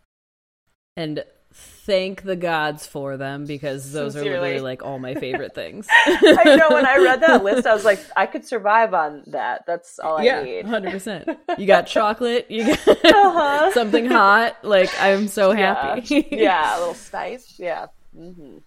and 0.97 1.23
thank 1.54 2.22
the 2.24 2.36
gods 2.36 2.86
for 2.86 3.18
them 3.18 3.46
because 3.46 3.92
those 3.92 4.16
are 4.16 4.22
literally 4.22 4.60
like 4.62 4.84
all 4.84 5.00
my 5.00 5.14
favorite 5.16 5.54
things 5.54 5.88
I 6.08 6.56
know 6.58 6.70
when 6.72 6.86
I 6.86 6.98
read 6.98 7.22
that 7.22 7.44
list, 7.44 7.68
I 7.68 7.74
was 7.74 7.84
like, 7.84 8.00
I 8.16 8.26
could 8.26 8.46
survive 8.46 8.94
on 8.94 9.24
that. 9.28 9.66
That's 9.68 10.00
all 10.00 10.18
I 10.18 10.24
yeah 10.26 10.44
need. 10.44 10.66
100% 10.66 11.38
you 11.60 11.68
got 11.68 11.88
chocolate 11.88 12.50
you 12.50 12.66
got 12.66 12.80
Uh-huh. 13.06 13.72
something 13.74 14.06
hot 14.06 14.58
like 14.64 14.90
i'm 15.00 15.28
so 15.28 15.52
happy 15.52 16.26
yeah, 16.32 16.78
a 16.78 16.80
little 16.80 16.94
spice. 16.94 17.56
Yeah. 17.58 17.88
hmm 18.16 18.58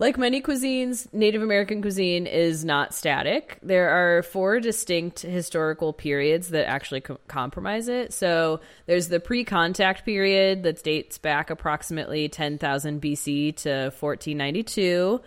Like 0.00 0.16
many 0.16 0.40
cuisines, 0.40 1.12
Native 1.12 1.42
American 1.42 1.82
cuisine 1.82 2.26
is 2.26 2.64
not 2.64 2.94
static. 2.94 3.58
There 3.62 3.90
are 3.90 4.22
four 4.22 4.58
distinct 4.58 5.20
historical 5.20 5.92
periods 5.92 6.48
that 6.48 6.66
actually 6.66 7.02
co- 7.02 7.20
compromise 7.28 7.86
it. 7.86 8.14
So 8.14 8.62
there's 8.86 9.08
the 9.08 9.20
pre 9.20 9.44
contact 9.44 10.06
period 10.06 10.62
that 10.62 10.82
dates 10.82 11.18
back 11.18 11.50
approximately 11.50 12.30
10,000 12.30 13.02
BC 13.02 13.56
to 13.56 13.92
1492. 14.00 15.20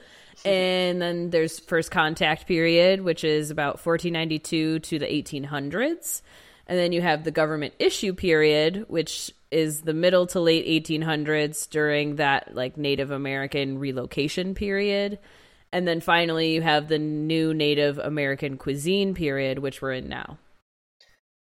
And 0.43 0.99
then 0.99 1.29
there's 1.29 1.59
first 1.59 1.91
contact 1.91 2.47
period, 2.47 3.01
which 3.01 3.23
is 3.23 3.51
about 3.51 3.85
1492 3.85 4.79
to 4.79 4.97
the 4.97 5.05
1800s. 5.05 6.23
And 6.65 6.79
then 6.79 6.93
you 6.93 7.01
have 7.03 7.23
the 7.23 7.31
government 7.31 7.75
issue 7.77 8.15
period, 8.15 8.85
which 8.87 9.31
is 9.53 9.81
the 9.81 9.93
middle 9.93 10.27
to 10.27 10.39
late 10.39 10.65
1800s 10.85 11.69
during 11.69 12.17
that 12.17 12.55
like 12.55 12.75
Native 12.77 13.11
American 13.11 13.77
relocation 13.77 14.55
period. 14.55 15.19
And 15.71 15.87
then 15.87 16.01
finally, 16.01 16.53
you 16.53 16.61
have 16.61 16.87
the 16.87 16.99
new 16.99 17.53
Native 17.53 17.97
American 17.97 18.57
cuisine 18.57 19.13
period, 19.13 19.59
which 19.59 19.81
we're 19.81 19.93
in 19.93 20.09
now. 20.09 20.37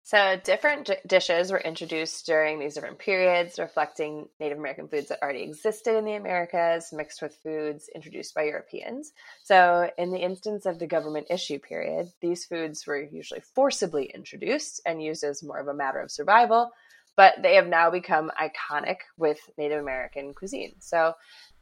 So 0.08 0.40
different 0.42 0.88
d- 0.88 0.96
dishes 1.06 1.52
were 1.52 1.60
introduced 1.60 2.26
during 2.26 2.60
these 2.60 2.76
different 2.76 2.98
periods, 2.98 3.60
reflecting 3.60 4.30
Native 4.40 4.58
American 4.58 4.88
foods 4.88 5.10
that 5.10 5.22
already 5.22 5.44
existed 5.44 5.98
in 5.98 6.06
the 6.06 6.14
Americas, 6.14 6.94
mixed 6.94 7.22
with 7.22 7.36
foods 7.44 7.90
introduced 7.94 8.34
by 8.34 8.44
Europeans. 8.44 9.12
So, 9.44 9.92
in 9.98 10.12
the 10.12 10.20
instance 10.20 10.66
of 10.66 10.80
the 10.80 10.88
government 10.88 11.28
issue 11.30 11.60
period, 11.60 12.10
these 12.22 12.46
foods 12.46 12.88
were 12.88 13.04
usually 13.04 13.42
forcibly 13.54 14.06
introduced 14.06 14.80
and 14.86 15.04
used 15.04 15.26
as 15.26 15.44
more 15.44 15.60
of 15.60 15.68
a 15.68 15.74
matter 15.74 16.00
of 16.00 16.10
survival, 16.10 16.72
but 17.18 17.42
they 17.42 17.56
have 17.56 17.68
now 17.68 17.90
become 17.90 18.32
iconic 18.40 18.98
with 19.18 19.40
Native 19.58 19.82
American 19.82 20.34
cuisine. 20.34 20.76
So, 20.80 21.14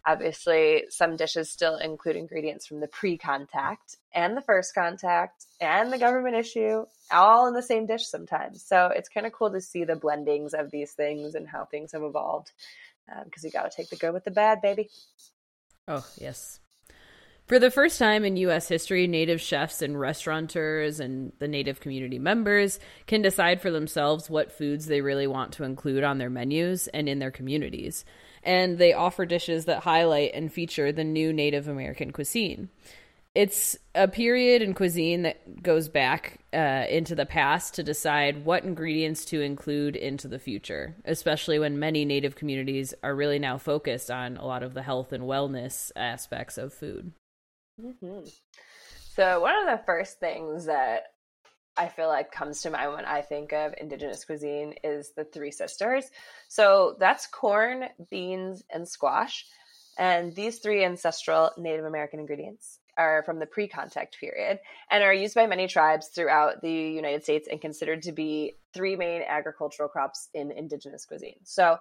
obviously, 0.06 0.84
some 0.90 1.16
dishes 1.16 1.50
still 1.50 1.78
include 1.78 2.18
ingredients 2.18 2.68
from 2.68 2.82
the 2.82 2.88
pre 2.88 3.18
contact 3.18 3.98
and 4.14 4.38
the 4.38 4.42
first 4.42 4.76
contact 4.76 5.46
and 5.60 5.92
the 5.92 5.98
government 5.98 6.36
issue 6.36 6.86
all 7.10 7.48
in 7.48 7.56
the 7.56 7.64
same 7.64 7.88
dish 7.88 8.06
sometimes. 8.06 8.64
So, 8.64 8.92
it's 8.94 9.10
kind 9.10 9.26
of 9.26 9.34
cool 9.34 9.52
to 9.52 9.62
see 9.62 9.86
the 9.86 9.96
blendings 9.96 10.54
of 10.54 10.70
these 10.70 10.92
things 10.92 11.34
and 11.34 11.48
how 11.48 11.66
things 11.66 11.94
have 11.94 12.04
evolved 12.04 12.52
um, 13.12 13.24
because 13.24 13.44
you 13.44 13.50
got 13.50 13.72
to 13.72 13.76
take 13.76 13.90
the 13.90 13.96
good 13.96 14.14
with 14.14 14.26
the 14.26 14.32
bad, 14.32 14.62
baby. 14.62 14.90
Oh, 15.88 16.06
yes. 16.18 16.60
For 17.48 17.60
the 17.60 17.70
first 17.70 18.00
time 18.00 18.26
in 18.26 18.38
U.S. 18.38 18.68
history, 18.68 19.06
Native 19.06 19.40
chefs 19.40 19.84
and 19.84 20.00
restaurateurs 20.00 21.00
and 21.00 21.32
the 21.38 21.48
Native 21.48 21.80
community 21.80 22.18
members 22.18 22.80
can 23.06 23.22
decide 23.22 23.62
for 23.62 23.70
themselves 23.70 24.32
what 24.32 24.52
foods 24.52 24.88
they 24.88 25.02
really 25.02 25.28
want 25.28 25.52
to 25.54 25.64
include 25.64 26.04
on 26.04 26.18
their 26.18 26.32
menus 26.32 26.88
and 26.88 27.08
in 27.08 27.20
their 27.20 27.30
communities. 27.30 28.04
And 28.42 28.80
they 28.80 28.94
offer 28.94 29.28
dishes 29.28 29.66
that 29.66 29.84
highlight 29.84 30.32
and 30.34 30.52
feature 30.52 30.92
the 30.92 31.04
new 31.04 31.32
Native 31.32 31.68
American 31.68 32.12
cuisine. 32.12 32.70
It's 33.36 33.78
a 33.94 34.08
period 34.08 34.64
in 34.64 34.74
cuisine 34.74 35.22
that 35.22 35.62
goes 35.62 35.88
back 35.88 36.40
uh, 36.52 36.86
into 36.90 37.14
the 37.14 37.28
past 37.28 37.76
to 37.76 37.84
decide 37.84 38.44
what 38.44 38.64
ingredients 38.64 39.24
to 39.26 39.42
include 39.42 39.96
into 39.96 40.28
the 40.28 40.40
future, 40.40 40.96
especially 41.06 41.60
when 41.60 41.78
many 41.78 42.06
Native 42.06 42.36
communities 42.36 42.96
are 43.04 43.14
really 43.14 43.38
now 43.38 43.60
focused 43.60 44.10
on 44.10 44.38
a 44.38 44.48
lot 44.48 44.64
of 44.64 44.74
the 44.74 44.82
health 44.82 45.14
and 45.14 45.26
wellness 45.26 45.92
aspects 45.96 46.58
of 46.58 46.74
food. 46.74 47.12
Mm-hmm. 47.82 48.28
So, 49.16 49.40
one 49.42 49.56
of 49.58 49.66
the 49.66 49.84
first 49.86 50.20
things 50.20 50.66
that 50.66 51.04
I 51.78 51.88
feel 51.88 52.08
like 52.08 52.32
comes 52.32 52.62
to 52.62 52.70
mind 52.70 52.94
when 52.94 53.06
I 53.06 53.22
think 53.22 53.54
of 53.54 53.74
indigenous 53.78 54.24
cuisine 54.26 54.76
is 54.84 55.12
the 55.16 55.26
three 55.26 55.52
sisters. 55.52 56.06
So, 56.48 56.96
that's 57.00 57.28
corn, 57.28 57.86
beans, 58.10 58.64
and 58.70 58.88
squash. 58.88 59.46
And 59.98 60.36
these 60.36 60.60
three 60.60 60.84
ancestral 60.84 61.52
Native 61.58 61.86
American 61.86 62.20
ingredients 62.20 62.80
are 62.98 63.24
from 63.24 63.40
the 63.40 63.46
pre 63.46 63.68
contact 63.68 64.18
period 64.20 64.60
and 64.90 65.04
are 65.04 65.14
used 65.14 65.36
by 65.36 65.48
many 65.48 65.68
tribes 65.68 66.08
throughout 66.08 66.62
the 66.62 66.72
United 66.72 67.24
States 67.24 67.48
and 67.50 67.62
considered 67.62 68.04
to 68.04 68.12
be 68.12 68.54
three 68.74 68.96
main 68.96 69.22
agricultural 69.28 69.90
crops 69.90 70.30
in 70.34 70.52
indigenous 70.52 71.06
cuisine. 71.06 71.40
So, 71.44 71.78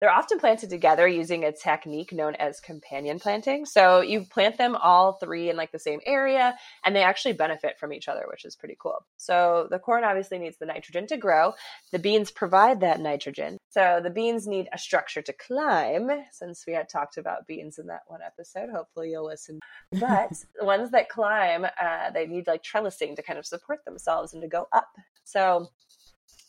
they're 0.00 0.10
often 0.10 0.38
planted 0.38 0.68
together 0.68 1.08
using 1.08 1.44
a 1.44 1.52
technique 1.52 2.12
known 2.12 2.34
as 2.34 2.60
companion 2.60 3.18
planting. 3.18 3.64
So 3.64 4.00
you 4.00 4.24
plant 4.24 4.58
them 4.58 4.76
all 4.76 5.14
three 5.14 5.48
in 5.48 5.56
like 5.56 5.72
the 5.72 5.78
same 5.78 6.00
area 6.04 6.54
and 6.84 6.94
they 6.94 7.02
actually 7.02 7.32
benefit 7.32 7.78
from 7.78 7.92
each 7.92 8.08
other, 8.08 8.24
which 8.30 8.44
is 8.44 8.56
pretty 8.56 8.76
cool. 8.78 9.06
So 9.16 9.68
the 9.70 9.78
corn 9.78 10.04
obviously 10.04 10.38
needs 10.38 10.58
the 10.58 10.66
nitrogen 10.66 11.06
to 11.08 11.16
grow. 11.16 11.54
The 11.92 11.98
beans 11.98 12.30
provide 12.30 12.80
that 12.80 13.00
nitrogen. 13.00 13.56
So 13.70 14.00
the 14.02 14.10
beans 14.10 14.46
need 14.46 14.68
a 14.72 14.78
structure 14.78 15.22
to 15.22 15.32
climb, 15.32 16.10
since 16.32 16.64
we 16.66 16.74
had 16.74 16.88
talked 16.88 17.16
about 17.16 17.46
beans 17.46 17.78
in 17.78 17.86
that 17.86 18.02
one 18.06 18.20
episode. 18.24 18.68
Hopefully 18.70 19.10
you'll 19.10 19.26
listen. 19.26 19.60
But 19.92 20.32
the 20.58 20.64
ones 20.64 20.90
that 20.90 21.08
climb, 21.08 21.64
uh, 21.64 22.10
they 22.12 22.26
need 22.26 22.46
like 22.46 22.62
trellising 22.62 23.16
to 23.16 23.22
kind 23.22 23.38
of 23.38 23.46
support 23.46 23.84
themselves 23.86 24.34
and 24.34 24.42
to 24.42 24.48
go 24.48 24.66
up. 24.72 24.88
So 25.24 25.68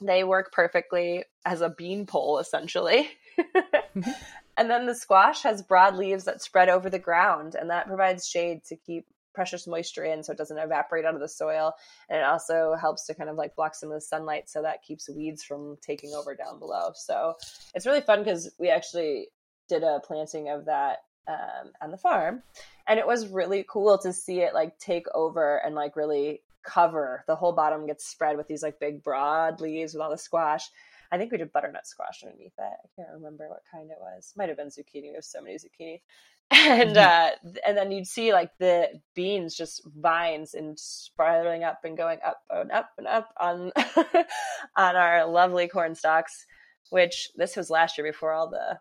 they 0.01 0.23
work 0.23 0.51
perfectly 0.51 1.23
as 1.45 1.61
a 1.61 1.69
bean 1.69 2.05
pole, 2.05 2.39
essentially. 2.39 3.09
Mm-hmm. 3.37 4.11
and 4.57 4.69
then 4.69 4.85
the 4.85 4.95
squash 4.95 5.43
has 5.43 5.61
broad 5.61 5.95
leaves 5.95 6.25
that 6.25 6.41
spread 6.41 6.69
over 6.69 6.89
the 6.89 6.99
ground, 6.99 7.55
and 7.55 7.69
that 7.69 7.87
provides 7.87 8.27
shade 8.27 8.63
to 8.65 8.75
keep 8.75 9.05
precious 9.37 9.67
moisture 9.67 10.03
in 10.03 10.23
so 10.23 10.31
it 10.31 10.37
doesn't 10.37 10.57
evaporate 10.57 11.05
out 11.05 11.13
of 11.13 11.19
the 11.19 11.29
soil. 11.29 11.71
And 12.09 12.17
it 12.17 12.25
also 12.25 12.73
helps 12.79 13.05
to 13.05 13.13
kind 13.13 13.29
of 13.29 13.35
like 13.35 13.55
block 13.55 13.75
some 13.75 13.89
of 13.89 13.95
the 13.95 14.01
sunlight 14.01 14.49
so 14.49 14.63
that 14.63 14.81
keeps 14.81 15.07
weeds 15.07 15.43
from 15.43 15.77
taking 15.79 16.15
over 16.15 16.33
down 16.33 16.57
below. 16.57 16.89
So 16.95 17.35
it's 17.75 17.85
really 17.85 18.01
fun 18.01 18.23
because 18.23 18.49
we 18.57 18.69
actually 18.69 19.27
did 19.69 19.83
a 19.83 19.99
planting 20.03 20.49
of 20.49 20.65
that 20.65 21.03
um, 21.27 21.71
on 21.83 21.91
the 21.91 21.97
farm. 21.97 22.41
And 22.87 22.99
it 22.99 23.05
was 23.05 23.27
really 23.27 23.63
cool 23.69 23.99
to 23.99 24.11
see 24.11 24.39
it 24.39 24.55
like 24.55 24.79
take 24.79 25.05
over 25.13 25.57
and 25.57 25.75
like 25.75 25.95
really 25.95 26.41
cover 26.63 27.23
the 27.27 27.35
whole 27.35 27.53
bottom 27.53 27.85
gets 27.85 28.07
spread 28.07 28.37
with 28.37 28.47
these 28.47 28.63
like 28.63 28.79
big 28.79 29.03
broad 29.03 29.61
leaves 29.61 29.93
with 29.93 30.01
all 30.01 30.09
the 30.09 30.17
squash 30.17 30.67
I 31.11 31.17
think 31.17 31.31
we 31.31 31.37
did 31.37 31.53
butternut 31.53 31.87
squash 31.87 32.23
underneath 32.23 32.53
it. 32.57 32.61
I 32.61 32.87
can't 32.95 33.13
remember 33.13 33.47
what 33.49 33.63
kind 33.71 33.89
it 33.89 33.97
was. 33.99 34.33
Might 34.35 34.49
have 34.49 34.57
been 34.57 34.67
zucchini. 34.67 35.11
There's 35.11 35.27
so 35.27 35.41
many 35.41 35.55
zucchini. 35.55 36.01
And 36.49 36.95
mm-hmm. 36.95 37.47
uh, 37.47 37.51
and 37.67 37.77
then 37.77 37.91
you'd 37.91 38.07
see 38.07 38.31
like 38.31 38.51
the 38.57 39.01
beans 39.15 39.53
just 39.53 39.81
vines 39.97 40.53
and 40.53 40.79
spiraling 40.79 41.65
up 41.65 41.81
and 41.83 41.97
going 41.97 42.19
up 42.25 42.41
and 42.49 42.71
up 42.71 42.91
and 42.97 43.05
up 43.05 43.33
on 43.37 43.73
on 44.77 44.95
our 44.95 45.27
lovely 45.27 45.67
corn 45.67 45.93
stalks. 45.93 46.45
Which 46.89 47.31
this 47.35 47.57
was 47.57 47.69
last 47.69 47.97
year 47.97 48.07
before 48.07 48.31
all 48.31 48.49
the 48.49 48.79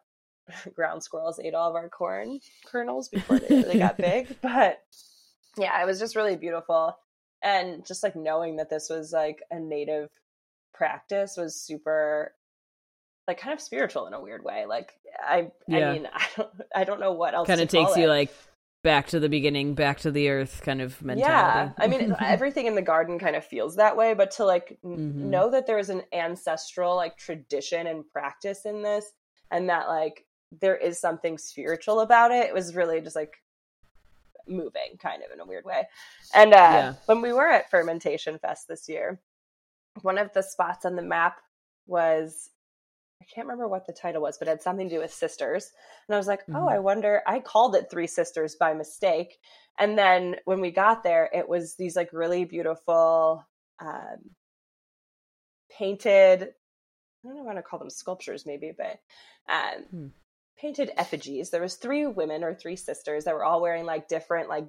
ground 0.75 1.03
squirrels 1.03 1.41
ate 1.43 1.55
all 1.55 1.71
of 1.71 1.75
our 1.75 1.89
corn 1.89 2.39
kernels 2.65 3.09
before 3.09 3.41
they 3.41 3.57
really 3.57 3.79
got 3.79 3.97
big. 3.97 4.37
But 4.41 4.79
yeah, 5.59 5.83
it 5.83 5.87
was 5.87 5.99
just 5.99 6.17
really 6.17 6.37
beautiful. 6.37 6.97
And 7.43 7.85
just 7.87 8.03
like 8.03 8.17
knowing 8.17 8.57
that 8.57 8.71
this 8.71 8.89
was 8.89 9.13
like 9.13 9.43
a 9.51 9.59
native 9.59 10.11
practice 10.77 11.37
was 11.37 11.61
super 11.61 12.33
like 13.27 13.41
kind 13.41 13.53
of 13.53 13.61
spiritual 13.61 14.07
in 14.07 14.13
a 14.13 14.21
weird 14.21 14.45
way. 14.45 14.67
Like 14.67 14.93
I 15.27 15.51
yeah. 15.67 15.91
I 15.91 15.93
mean 15.93 16.09
I 16.15 16.27
don't 16.37 16.51
I 16.75 16.85
don't 16.85 17.01
know 17.01 17.13
what 17.13 17.35
else 17.35 17.47
kind 17.47 17.61
of 17.61 17.69
takes 17.69 17.97
you 17.97 18.09
like 18.09 18.33
back 18.83 19.09
to 19.09 19.21
the 19.21 19.29
beginning, 19.29 19.75
back 19.75 20.01
to 20.01 20.11
the 20.11 20.29
earth 20.29 20.63
kind 20.65 20.81
of 20.81 21.01
mentality. 21.03 21.73
Yeah. 21.79 21.85
I 21.85 21.89
mean 21.89 22.15
everything 22.21 22.67
in 22.67 22.75
the 22.75 22.83
garden 22.83 23.19
kind 23.19 23.37
of 23.37 23.45
feels 23.45 23.77
that 23.77 23.97
way, 23.97 24.15
but 24.15 24.31
to 24.33 24.45
like 24.45 24.79
mm-hmm. 24.85 25.31
know 25.31 25.51
that 25.51 25.67
there's 25.67 25.91
an 25.91 26.03
ancestral 26.13 26.97
like 26.97 27.17
tradition 27.17 27.87
and 27.87 28.09
practice 28.13 28.65
in 28.65 28.83
this 28.83 29.13
and 29.51 29.69
that 29.69 29.89
like 29.89 30.25
there 30.61 30.77
is 30.77 31.01
something 31.01 31.39
spiritual 31.39 32.01
about 32.01 32.31
it, 32.31 32.47
it 32.47 32.55
was 32.55 32.77
really 32.77 33.01
just 33.01 33.17
like 33.17 33.35
moving 34.49 34.97
kind 35.03 35.25
of 35.25 35.33
in 35.33 35.41
a 35.41 35.45
weird 35.45 35.65
way. 35.65 35.89
And 36.33 36.53
uh 36.53 36.57
yeah. 36.57 36.95
when 37.07 37.21
we 37.21 37.33
were 37.33 37.49
at 37.49 37.71
Fermentation 37.71 38.39
Fest 38.39 38.69
this 38.69 38.89
year, 38.89 39.21
one 40.03 40.19
of 40.19 40.33
the 40.33 40.43
spots 40.43 40.85
on 40.85 40.97
the 40.97 41.03
map 41.03 41.41
was 41.87 42.51
I 43.21 43.25
can't 43.25 43.47
remember 43.47 43.67
what 43.67 43.87
the 43.87 43.93
title 43.93 44.23
was, 44.23 44.39
but 44.39 44.47
it 44.47 44.53
had 44.53 44.63
something 44.63 44.89
to 44.89 44.95
do 44.97 45.01
with 45.01 45.13
sisters. 45.13 45.73
And 46.07 46.15
I 46.15 46.19
was 46.19 46.27
like, 46.27 46.43
mm-hmm. 46.43 46.57
oh, 46.57 46.69
I 46.69 46.79
wonder. 46.79 47.23
I 47.27 47.41
called 47.41 47.75
it 47.75 47.91
Three 47.91 48.07
Sisters 48.07 48.57
by 48.57 48.75
mistake. 48.75 49.39
And 49.79 49.97
then 49.99 50.37
when 50.45 50.61
we 50.61 50.71
got 50.71 51.03
there, 51.03 51.29
it 51.33 51.49
was 51.49 51.75
these 51.77 51.97
like 51.97 52.11
really 52.13 52.45
beautiful 52.45 53.45
um, 53.81 54.31
painted, 55.77 56.43
I 56.43 56.47
don't 57.29 57.37
know 57.37 57.43
want 57.43 57.59
to 57.59 57.63
call 57.63 57.79
them 57.79 57.91
sculptures, 57.91 58.45
maybe, 58.47 58.73
but 58.77 59.01
um, 59.49 59.83
hmm. 59.91 60.07
painted 60.59 60.91
effigies. 60.97 61.51
There 61.51 61.63
was 61.63 61.75
three 61.75 62.07
women 62.07 62.45
or 62.45 62.55
three 62.55 62.77
sisters 62.77 63.25
that 63.25 63.35
were 63.35 63.45
all 63.45 63.61
wearing 63.61 63.87
like 63.87 64.09
different 64.09 64.49
like 64.49 64.67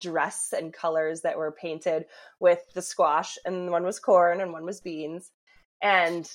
dress 0.00 0.54
and 0.56 0.72
colors 0.72 1.22
that 1.22 1.38
were 1.38 1.52
painted 1.52 2.04
with 2.40 2.60
the 2.74 2.82
squash 2.82 3.36
and 3.44 3.70
one 3.70 3.84
was 3.84 3.98
corn 3.98 4.40
and 4.40 4.52
one 4.52 4.64
was 4.64 4.80
beans 4.80 5.30
and 5.82 6.30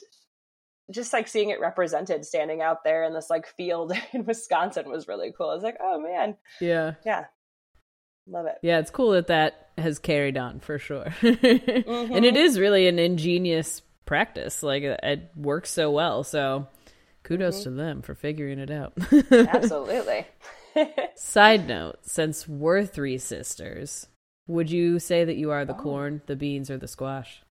just 0.92 1.14
like 1.14 1.28
seeing 1.28 1.50
it 1.50 1.60
represented 1.60 2.26
standing 2.26 2.62
out 2.62 2.84
there 2.84 3.04
in 3.04 3.14
this 3.14 3.30
like 3.30 3.48
field 3.48 3.94
in 4.14 4.26
Wisconsin 4.26 4.90
was 4.90 5.08
really 5.08 5.34
cool. 5.38 5.50
I 5.50 5.56
was 5.56 5.64
like, 5.64 5.78
oh 5.82 6.00
man. 6.00 6.36
Yeah. 6.60 6.94
Yeah. 7.06 7.26
Love 8.28 8.46
it. 8.46 8.56
Yeah, 8.62 8.80
it's 8.80 8.92
cool 8.92 9.12
that 9.12 9.28
that 9.28 9.72
has 9.78 10.00
carried 10.00 10.38
on 10.38 10.62
for 10.62 10.80
sure. 10.80 11.06
mm-hmm. 11.22 12.14
And 12.14 12.24
it 12.24 12.38
is 12.38 12.58
really 12.58 12.88
an 12.88 12.98
ingenious 12.98 13.82
practice. 14.06 14.64
Like 14.64 14.84
it 14.84 15.32
works 15.36 15.70
so 15.70 15.92
well. 15.92 16.24
So 16.24 16.68
kudos 17.24 17.62
mm-hmm. 17.62 17.64
to 17.64 17.72
them 17.72 18.02
for 18.02 18.16
figuring 18.16 18.60
it 18.60 18.72
out. 18.72 18.94
Absolutely. 19.32 20.26
Side 21.16 21.68
note, 21.68 22.00
since 22.04 22.48
we're 22.48 22.86
three 22.86 23.18
sisters, 23.18 24.08
would 24.48 24.70
you 24.70 25.00
say 25.00 25.24
that 25.24 25.38
you 25.38 25.52
are 25.52 25.66
the 25.66 25.76
oh. 25.76 25.80
corn, 25.80 26.22
the 26.26 26.36
beans, 26.36 26.70
or 26.70 26.78
the 26.78 26.88
squash? 26.88 27.42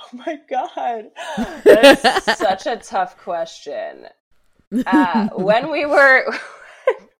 Oh 0.00 0.16
my 0.16 0.38
god. 0.48 1.06
That's 1.64 2.38
such 2.38 2.66
a 2.66 2.76
tough 2.76 3.18
question. 3.18 4.06
Uh, 4.86 5.28
when 5.34 5.70
we 5.70 5.86
were 5.86 6.24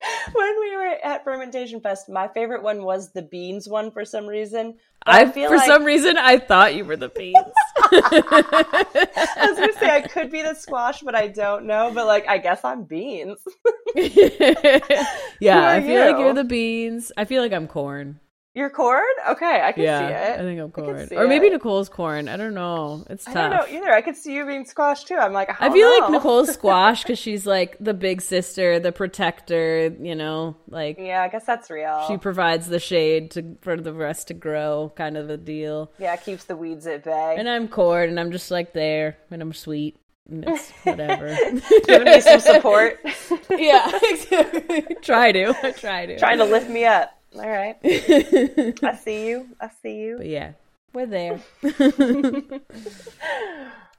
when 0.33 0.61
we 0.61 0.77
were 0.77 0.97
at 1.03 1.25
Fermentation 1.25 1.81
Fest, 1.81 2.09
my 2.09 2.29
favorite 2.29 2.63
one 2.63 2.85
was 2.85 3.13
the 3.13 3.23
beans 3.23 3.69
one 3.69 3.91
for 3.91 4.05
some 4.05 4.27
reason. 4.27 4.77
I, 5.05 5.23
I 5.23 5.31
feel 5.31 5.51
for 5.51 5.57
like... 5.57 5.67
some 5.67 5.85
reason 5.85 6.17
I 6.17 6.39
thought 6.39 6.75
you 6.75 6.85
were 6.85 6.97
the 6.97 7.09
beans. 7.09 7.37
I 7.91 9.47
was 9.49 9.59
gonna 9.59 9.73
say 9.75 9.91
I 9.91 10.03
could 10.03 10.31
be 10.31 10.43
the 10.43 10.55
squash, 10.55 11.01
but 11.01 11.15
I 11.15 11.29
don't 11.29 11.65
know. 11.65 11.91
But 11.95 12.07
like, 12.07 12.29
I 12.29 12.39
guess 12.39 12.65
I'm 12.65 12.85
beans. 12.85 13.39
yeah, 13.97 15.71
I 15.71 15.81
feel 15.81 16.05
you? 16.05 16.13
like 16.13 16.19
you're 16.19 16.35
the 16.35 16.45
beans. 16.45 17.11
I 17.17 17.25
feel 17.25 17.43
like 17.43 17.53
I'm 17.53 17.67
corn. 17.67 18.21
You're 18.59 18.71
corn? 18.71 19.05
Okay, 19.29 19.61
I 19.63 19.71
can 19.71 19.85
yeah, 19.85 20.01
see 20.01 20.15
it. 20.15 20.41
I 20.41 20.43
think 20.43 20.61
I'm 20.61 20.73
corn. 20.73 21.09
Or 21.13 21.29
maybe 21.29 21.47
it. 21.47 21.53
Nicole's 21.53 21.89
corn. 21.89 22.29
I 22.29 22.37
don't 22.37 22.55
know. 22.55 23.05
It's 23.09 23.25
tough. 23.25 23.37
I 23.37 23.49
don't 23.49 23.51
know 23.51 23.79
either. 23.79 23.93
I 23.93 24.03
could 24.03 24.17
see 24.17 24.35
you 24.35 24.45
being 24.45 24.65
squash 24.65 25.05
too. 25.05 25.15
I'm 25.15 25.33
like, 25.33 25.49
I, 25.49 25.69
I 25.69 25.73
feel 25.73 25.89
know. 25.89 25.99
like 25.99 26.11
Nicole's 26.11 26.49
squash 26.55 27.05
because 27.05 27.21
she's 27.21 27.47
like 27.47 27.77
the 27.79 27.95
big 27.95 28.21
sister, 28.21 28.81
the 28.81 28.91
protector, 28.91 29.95
you 30.01 30.17
know, 30.17 30.57
like 30.69 30.99
Yeah, 30.99 31.23
I 31.23 31.29
guess 31.29 31.45
that's 31.47 31.71
real. 31.71 32.05
She 32.09 32.17
provides 32.17 32.67
the 32.67 32.81
shade 32.81 33.31
to 33.33 33.57
for 33.61 33.77
the 33.77 33.93
rest 33.93 34.27
to 34.27 34.35
grow, 34.35 34.93
kind 34.97 35.17
of 35.17 35.31
a 35.31 35.37
deal. 35.37 35.93
Yeah, 36.01 36.17
keeps 36.17 36.43
the 36.43 36.57
weeds 36.57 36.89
at 36.89 37.05
bay. 37.05 37.37
And 37.39 37.49
I'm 37.49 37.69
corn 37.69 38.09
and 38.09 38.19
I'm 38.19 38.33
just 38.33 38.51
like 38.51 38.73
there 38.73 39.19
and 39.31 39.41
I'm 39.41 39.53
sweet. 39.53 40.01
And 40.29 40.45
it's 40.49 40.71
whatever. 40.83 41.37
Giving 41.87 42.13
me 42.13 42.21
some 42.21 42.41
support. 42.41 42.99
yeah, 43.51 43.89
try 45.01 45.31
to. 45.31 45.55
I 45.63 45.71
try 45.71 46.07
to. 46.07 46.19
Trying 46.19 46.39
to 46.39 46.45
lift 46.45 46.69
me 46.69 46.87
up. 46.87 47.18
All 47.35 47.49
right. 47.49 47.77
I 47.85 48.99
see 49.03 49.29
you. 49.29 49.49
I 49.61 49.69
see 49.83 49.95
you. 49.97 50.17
But 50.19 50.27
yeah, 50.27 50.53
we're 50.93 51.07
there. 51.07 51.41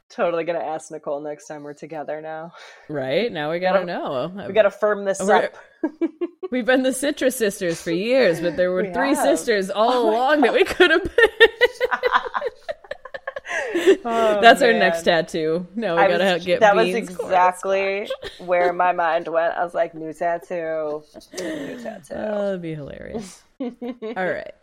totally 0.10 0.44
gonna 0.44 0.60
ask 0.60 0.92
Nicole 0.92 1.22
next 1.22 1.48
time 1.48 1.64
we're 1.64 1.74
together 1.74 2.22
now. 2.22 2.54
Right? 2.88 3.32
Now 3.32 3.52
we 3.52 3.60
gotta 3.60 3.86
know. 3.86 4.32
We 4.48 4.54
gotta 4.54 4.72
firm 4.72 5.06
this 5.06 5.20
We're- 5.22 5.46
up. 5.46 5.56
We've 6.52 6.66
been 6.66 6.82
the 6.82 6.92
Citrus 6.94 7.36
sisters 7.36 7.80
for 7.82 7.92
years, 7.92 8.42
but 8.42 8.58
there 8.58 8.72
were 8.72 8.82
We 8.82 8.92
three 8.92 9.14
have. 9.14 9.18
sisters 9.20 9.70
all 9.70 9.92
Oh 9.94 10.10
along 10.10 10.42
that 10.42 10.52
we 10.54 10.64
could 10.66 10.90
have 10.90 11.04
been. 11.04 11.12
Oh, 14.06 14.40
That's 14.42 14.62
our 14.62 14.72
next 14.74 15.04
tattoo. 15.04 15.68
Now 15.76 15.96
we 15.96 16.02
I 16.04 16.08
gotta 16.10 16.34
was- 16.36 16.46
get 16.46 16.60
that 16.62 16.76
was 16.76 16.94
exactly 16.94 18.10
where 18.40 18.72
my 18.74 18.92
mind 19.06 19.28
went. 19.28 19.54
I 19.56 19.64
was 19.64 19.74
like, 19.74 19.94
new 19.94 20.14
tattoo, 20.14 21.04
new 21.40 21.82
tattoo. 21.84 22.14
Oh, 22.16 22.46
that'd 22.46 22.62
be 22.62 22.74
hilarious. 22.76 23.44
All 23.62 23.70
right. 24.16 24.54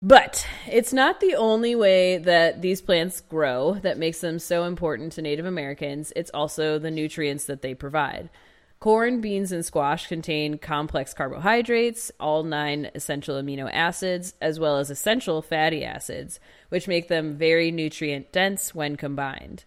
But 0.00 0.46
it's 0.70 0.92
not 0.92 1.20
the 1.20 1.34
only 1.34 1.74
way 1.74 2.18
that 2.18 2.62
these 2.62 2.80
plants 2.80 3.20
grow 3.20 3.74
that 3.82 3.98
makes 3.98 4.20
them 4.20 4.38
so 4.38 4.64
important 4.64 5.12
to 5.12 5.22
Native 5.22 5.46
Americans. 5.46 6.12
It's 6.14 6.30
also 6.32 6.78
the 6.78 6.90
nutrients 6.90 7.46
that 7.46 7.62
they 7.62 7.74
provide. 7.74 8.30
Corn, 8.78 9.20
beans, 9.20 9.50
and 9.50 9.64
squash 9.66 10.06
contain 10.06 10.56
complex 10.56 11.12
carbohydrates, 11.12 12.12
all 12.20 12.44
nine 12.44 12.90
essential 12.94 13.34
amino 13.34 13.68
acids, 13.72 14.34
as 14.40 14.60
well 14.60 14.78
as 14.78 14.88
essential 14.88 15.42
fatty 15.42 15.84
acids, 15.84 16.38
which 16.68 16.88
make 16.88 17.08
them 17.08 17.36
very 17.36 17.70
nutrient 17.70 18.32
dense 18.32 18.74
when 18.74 18.96
combined. 18.96 19.64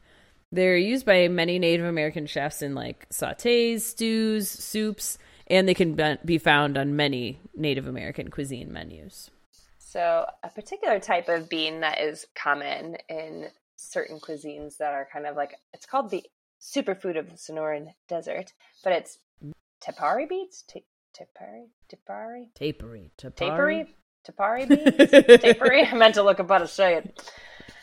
They're 0.51 0.77
used 0.77 1.05
by 1.05 1.27
many 1.29 1.59
Native 1.59 1.85
American 1.85 2.25
chefs 2.25 2.61
in 2.61 2.75
like 2.75 3.07
sautés, 3.09 3.81
stews, 3.81 4.49
soups, 4.49 5.17
and 5.47 5.67
they 5.67 5.73
can 5.73 6.17
be- 6.25 6.37
found 6.37 6.77
on 6.77 6.95
many 6.95 7.39
Native 7.55 7.87
American 7.87 8.29
cuisine 8.29 8.71
menus. 8.71 9.29
So, 9.77 10.25
a 10.43 10.49
particular 10.49 10.99
type 10.99 11.27
of 11.27 11.49
bean 11.49 11.81
that 11.81 11.99
is 11.99 12.25
common 12.35 12.97
in 13.09 13.47
certain 13.75 14.19
cuisines 14.19 14.77
that 14.77 14.93
are 14.93 15.07
kind 15.11 15.25
of 15.25 15.35
like 15.35 15.55
it's 15.73 15.85
called 15.85 16.09
the 16.09 16.23
superfood 16.61 17.17
of 17.17 17.29
the 17.29 17.35
Sonoran 17.35 17.87
Desert, 18.07 18.53
but 18.83 18.93
it's 18.93 19.17
mm. 19.43 19.51
tapari 19.83 20.29
beans. 20.29 20.63
Ta- 20.71 20.79
tapari, 21.17 21.67
tapari, 21.89 22.49
tapari, 22.57 23.09
tapari. 23.17 23.87
Tapari 24.27 24.67
beans. 24.69 25.11
tapari. 25.41 25.85
I 25.91 25.95
meant 25.95 26.15
to 26.15 26.23
look 26.23 26.39
up 26.39 26.49
how 26.49 26.59
to 26.59 26.67
say 26.67 26.95
it. 26.97 27.21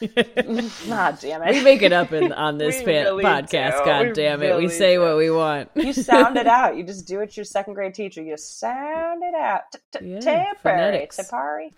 Ah, 0.90 1.16
damn 1.20 1.42
it. 1.42 1.50
we 1.56 1.60
make 1.64 1.82
it 1.82 1.92
up 1.92 2.12
in, 2.12 2.32
on 2.32 2.56
this 2.56 2.84
really 2.86 3.24
podcast. 3.24 3.80
do. 3.80 3.84
God 3.84 4.06
We 4.06 4.12
damn 4.12 4.42
it, 4.44 4.56
we 4.56 4.68
say 4.68 4.94
do. 4.94 5.00
what 5.00 5.16
we 5.16 5.28
want. 5.28 5.70
You 5.74 5.92
sound 5.92 6.36
it 6.36 6.46
out. 6.46 6.76
You 6.76 6.84
just 6.84 7.08
do 7.08 7.18
what 7.18 7.36
your 7.36 7.42
second 7.44 7.74
grade 7.74 7.94
teacher. 7.94 8.22
You 8.22 8.34
just 8.34 8.60
sound 8.60 9.22
it 9.24 9.34
out. 9.34 9.62
Tapari, 9.92 11.08
tapari. 11.08 11.72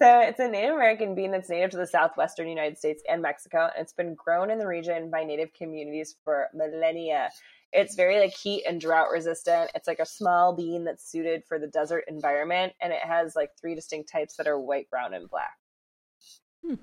So 0.00 0.20
it's 0.20 0.40
a 0.40 0.48
Native 0.48 0.74
American 0.76 1.14
bean 1.14 1.30
that's 1.30 1.50
native 1.50 1.70
to 1.72 1.76
the 1.76 1.86
southwestern 1.86 2.48
United 2.48 2.78
States 2.78 3.02
and 3.08 3.20
Mexico. 3.20 3.64
And 3.76 3.82
it's 3.82 3.92
been 3.92 4.14
grown 4.14 4.50
in 4.50 4.58
the 4.58 4.66
region 4.66 5.10
by 5.10 5.24
native 5.24 5.52
communities 5.52 6.16
for 6.24 6.48
millennia. 6.54 7.28
It's 7.72 7.94
very 7.94 8.18
like 8.18 8.34
heat 8.34 8.64
and 8.66 8.80
drought 8.80 9.10
resistant. 9.12 9.70
It's 9.74 9.86
like 9.86 10.00
a 10.00 10.06
small 10.06 10.54
bean 10.56 10.84
that's 10.84 11.10
suited 11.10 11.44
for 11.46 11.58
the 11.58 11.68
desert 11.68 12.04
environment, 12.08 12.72
and 12.80 12.92
it 12.92 13.00
has 13.00 13.36
like 13.36 13.50
three 13.60 13.74
distinct 13.74 14.10
types 14.10 14.36
that 14.36 14.48
are 14.48 14.58
white, 14.58 14.90
brown, 14.90 15.14
and 15.14 15.30
black. 15.30 15.56
Hmm. 16.64 16.74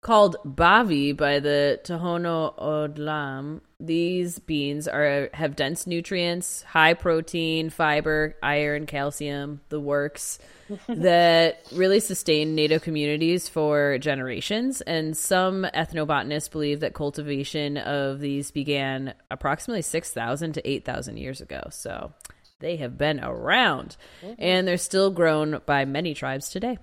Called 0.00 0.36
bavi 0.44 1.16
by 1.16 1.40
the 1.40 1.80
Tohono 1.84 2.58
O'odham, 2.58 3.62
these 3.86 4.38
beans 4.38 4.88
are 4.88 5.30
have 5.34 5.56
dense 5.56 5.86
nutrients, 5.86 6.62
high 6.62 6.94
protein, 6.94 7.70
fiber, 7.70 8.36
iron, 8.42 8.86
calcium, 8.86 9.60
the 9.68 9.80
works 9.80 10.38
that 10.88 11.60
really 11.72 12.00
sustain 12.00 12.54
native 12.54 12.82
communities 12.82 13.48
for 13.48 13.98
generations. 13.98 14.80
And 14.80 15.16
some 15.16 15.66
ethnobotanists 15.74 16.50
believe 16.50 16.80
that 16.80 16.94
cultivation 16.94 17.76
of 17.76 18.20
these 18.20 18.50
began 18.50 19.14
approximately 19.30 19.82
6,000 19.82 20.52
to 20.54 20.68
8,000 20.68 21.16
years 21.16 21.40
ago. 21.40 21.62
So 21.70 22.12
they 22.60 22.76
have 22.76 22.96
been 22.96 23.20
around 23.20 23.96
mm-hmm. 24.22 24.34
and 24.38 24.66
they're 24.66 24.78
still 24.78 25.10
grown 25.10 25.60
by 25.66 25.84
many 25.84 26.14
tribes 26.14 26.48
today. 26.48 26.78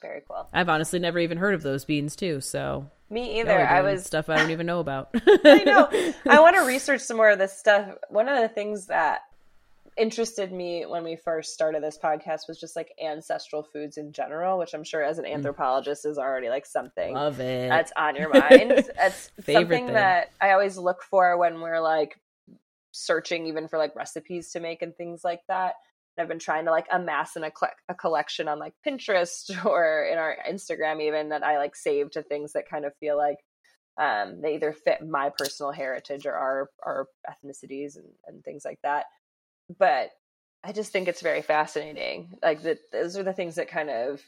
Very 0.00 0.22
cool. 0.28 0.48
I've 0.52 0.68
honestly 0.68 0.98
never 0.98 1.18
even 1.18 1.38
heard 1.38 1.54
of 1.54 1.62
those 1.62 1.84
beans 1.84 2.14
too. 2.14 2.40
So 2.40 2.90
Me 3.10 3.40
either. 3.40 3.58
I 3.58 3.80
was 3.80 4.04
stuff 4.04 4.28
I 4.28 4.36
don't 4.36 4.50
even 4.50 4.66
know 4.66 4.80
about. 4.80 5.10
I 5.44 5.62
know. 5.64 5.88
I 6.28 6.40
want 6.40 6.56
to 6.56 6.62
research 6.62 7.00
some 7.00 7.16
more 7.16 7.30
of 7.30 7.38
this 7.38 7.56
stuff. 7.58 7.88
One 8.10 8.28
of 8.28 8.40
the 8.40 8.48
things 8.48 8.86
that 8.88 9.20
interested 9.96 10.52
me 10.52 10.84
when 10.86 11.02
we 11.02 11.16
first 11.16 11.52
started 11.54 11.82
this 11.82 11.98
podcast 11.98 12.46
was 12.46 12.60
just 12.60 12.76
like 12.76 12.92
ancestral 13.04 13.62
foods 13.64 13.96
in 13.96 14.12
general, 14.12 14.58
which 14.58 14.72
I'm 14.74 14.84
sure 14.84 15.02
as 15.02 15.18
an 15.18 15.26
anthropologist 15.26 16.06
is 16.06 16.18
already 16.18 16.48
like 16.48 16.66
something 16.66 17.14
Mm. 17.14 17.16
Love 17.16 17.40
it. 17.40 17.68
that's 17.68 17.92
on 17.96 18.14
your 18.14 18.28
mind. 18.28 18.70
That's 18.96 19.30
something 19.44 19.68
thing. 19.68 19.86
that 19.94 20.30
I 20.40 20.50
always 20.52 20.76
look 20.76 21.02
for 21.02 21.36
when 21.36 21.60
we're 21.60 21.80
like 21.80 22.20
searching 22.92 23.46
even 23.46 23.68
for 23.68 23.78
like 23.78 23.96
recipes 23.96 24.52
to 24.52 24.60
make 24.60 24.82
and 24.82 24.94
things 24.96 25.24
like 25.24 25.40
that. 25.48 25.74
I've 26.20 26.28
been 26.28 26.38
trying 26.38 26.64
to 26.66 26.70
like 26.70 26.86
amass 26.90 27.36
in 27.36 27.44
a, 27.44 27.50
a 27.88 27.94
collection 27.94 28.48
on 28.48 28.58
like 28.58 28.74
Pinterest 28.86 29.64
or 29.64 30.08
in 30.10 30.18
our 30.18 30.36
Instagram 30.48 31.02
even 31.02 31.30
that 31.30 31.42
I 31.42 31.58
like 31.58 31.76
save 31.76 32.10
to 32.12 32.22
things 32.22 32.52
that 32.52 32.68
kind 32.68 32.84
of 32.84 32.96
feel 32.98 33.16
like 33.16 33.38
um, 33.98 34.40
they 34.40 34.54
either 34.54 34.72
fit 34.72 35.06
my 35.06 35.30
personal 35.36 35.72
heritage 35.72 36.24
or 36.24 36.34
our 36.34 36.70
our 36.84 37.06
ethnicities 37.28 37.96
and, 37.96 38.06
and 38.26 38.44
things 38.44 38.64
like 38.64 38.78
that. 38.82 39.06
But 39.78 40.10
I 40.64 40.72
just 40.72 40.92
think 40.92 41.08
it's 41.08 41.20
very 41.20 41.42
fascinating. 41.42 42.34
Like 42.42 42.62
that, 42.62 42.78
those 42.92 43.16
are 43.16 43.22
the 43.22 43.32
things 43.32 43.56
that 43.56 43.68
kind 43.68 43.90
of 43.90 44.22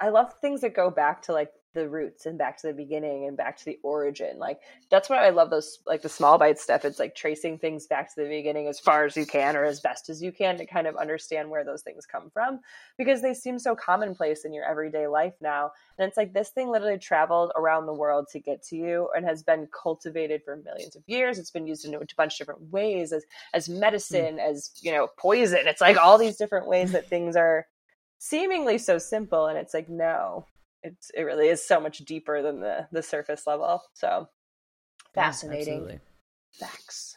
I 0.00 0.08
love 0.08 0.32
things 0.40 0.62
that 0.62 0.74
go 0.74 0.90
back 0.90 1.22
to 1.22 1.32
like 1.32 1.50
the 1.72 1.88
roots 1.88 2.26
and 2.26 2.36
back 2.36 2.60
to 2.60 2.66
the 2.66 2.72
beginning 2.72 3.26
and 3.26 3.36
back 3.36 3.56
to 3.56 3.64
the 3.64 3.78
origin. 3.82 4.38
Like 4.38 4.60
that's 4.90 5.08
why 5.08 5.24
I 5.24 5.30
love 5.30 5.50
those 5.50 5.78
like 5.86 6.02
the 6.02 6.08
small 6.08 6.38
bite 6.38 6.58
stuff. 6.58 6.84
It's 6.84 6.98
like 6.98 7.14
tracing 7.14 7.58
things 7.58 7.86
back 7.86 8.12
to 8.14 8.22
the 8.22 8.28
beginning 8.28 8.66
as 8.66 8.80
far 8.80 9.04
as 9.04 9.16
you 9.16 9.24
can 9.24 9.56
or 9.56 9.64
as 9.64 9.80
best 9.80 10.08
as 10.08 10.22
you 10.22 10.32
can 10.32 10.58
to 10.58 10.66
kind 10.66 10.86
of 10.86 10.96
understand 10.96 11.48
where 11.48 11.64
those 11.64 11.82
things 11.82 12.06
come 12.06 12.30
from 12.30 12.60
because 12.98 13.22
they 13.22 13.34
seem 13.34 13.58
so 13.58 13.76
commonplace 13.76 14.44
in 14.44 14.52
your 14.52 14.64
everyday 14.64 15.06
life 15.06 15.34
now. 15.40 15.70
And 15.98 16.08
it's 16.08 16.16
like 16.16 16.32
this 16.32 16.50
thing 16.50 16.70
literally 16.70 16.98
traveled 16.98 17.52
around 17.56 17.86
the 17.86 17.94
world 17.94 18.26
to 18.32 18.40
get 18.40 18.62
to 18.64 18.76
you 18.76 19.08
and 19.14 19.24
has 19.24 19.42
been 19.42 19.68
cultivated 19.70 20.42
for 20.44 20.56
millions 20.56 20.96
of 20.96 21.02
years. 21.06 21.38
It's 21.38 21.50
been 21.50 21.66
used 21.66 21.84
in 21.84 21.94
a 21.94 22.00
bunch 22.16 22.34
of 22.34 22.38
different 22.38 22.72
ways 22.72 23.12
as 23.12 23.24
as 23.54 23.68
mm. 23.68 23.78
medicine, 23.78 24.38
as 24.38 24.72
you 24.80 24.90
know, 24.90 25.08
poison. 25.16 25.66
It's 25.66 25.80
like 25.80 25.96
all 25.96 26.18
these 26.18 26.36
different 26.36 26.66
ways 26.66 26.92
that 26.92 27.08
things 27.08 27.36
are 27.36 27.66
seemingly 28.18 28.76
so 28.76 28.98
simple 28.98 29.46
and 29.46 29.56
it's 29.56 29.72
like 29.72 29.88
no 29.88 30.44
it's 30.82 31.10
it 31.14 31.22
really 31.22 31.48
is 31.48 31.64
so 31.64 31.80
much 31.80 31.98
deeper 31.98 32.42
than 32.42 32.60
the 32.60 32.86
the 32.92 33.02
surface 33.02 33.46
level 33.46 33.82
so 33.94 34.28
fascinating 35.14 35.74
absolutely. 35.74 36.00
facts 36.52 37.16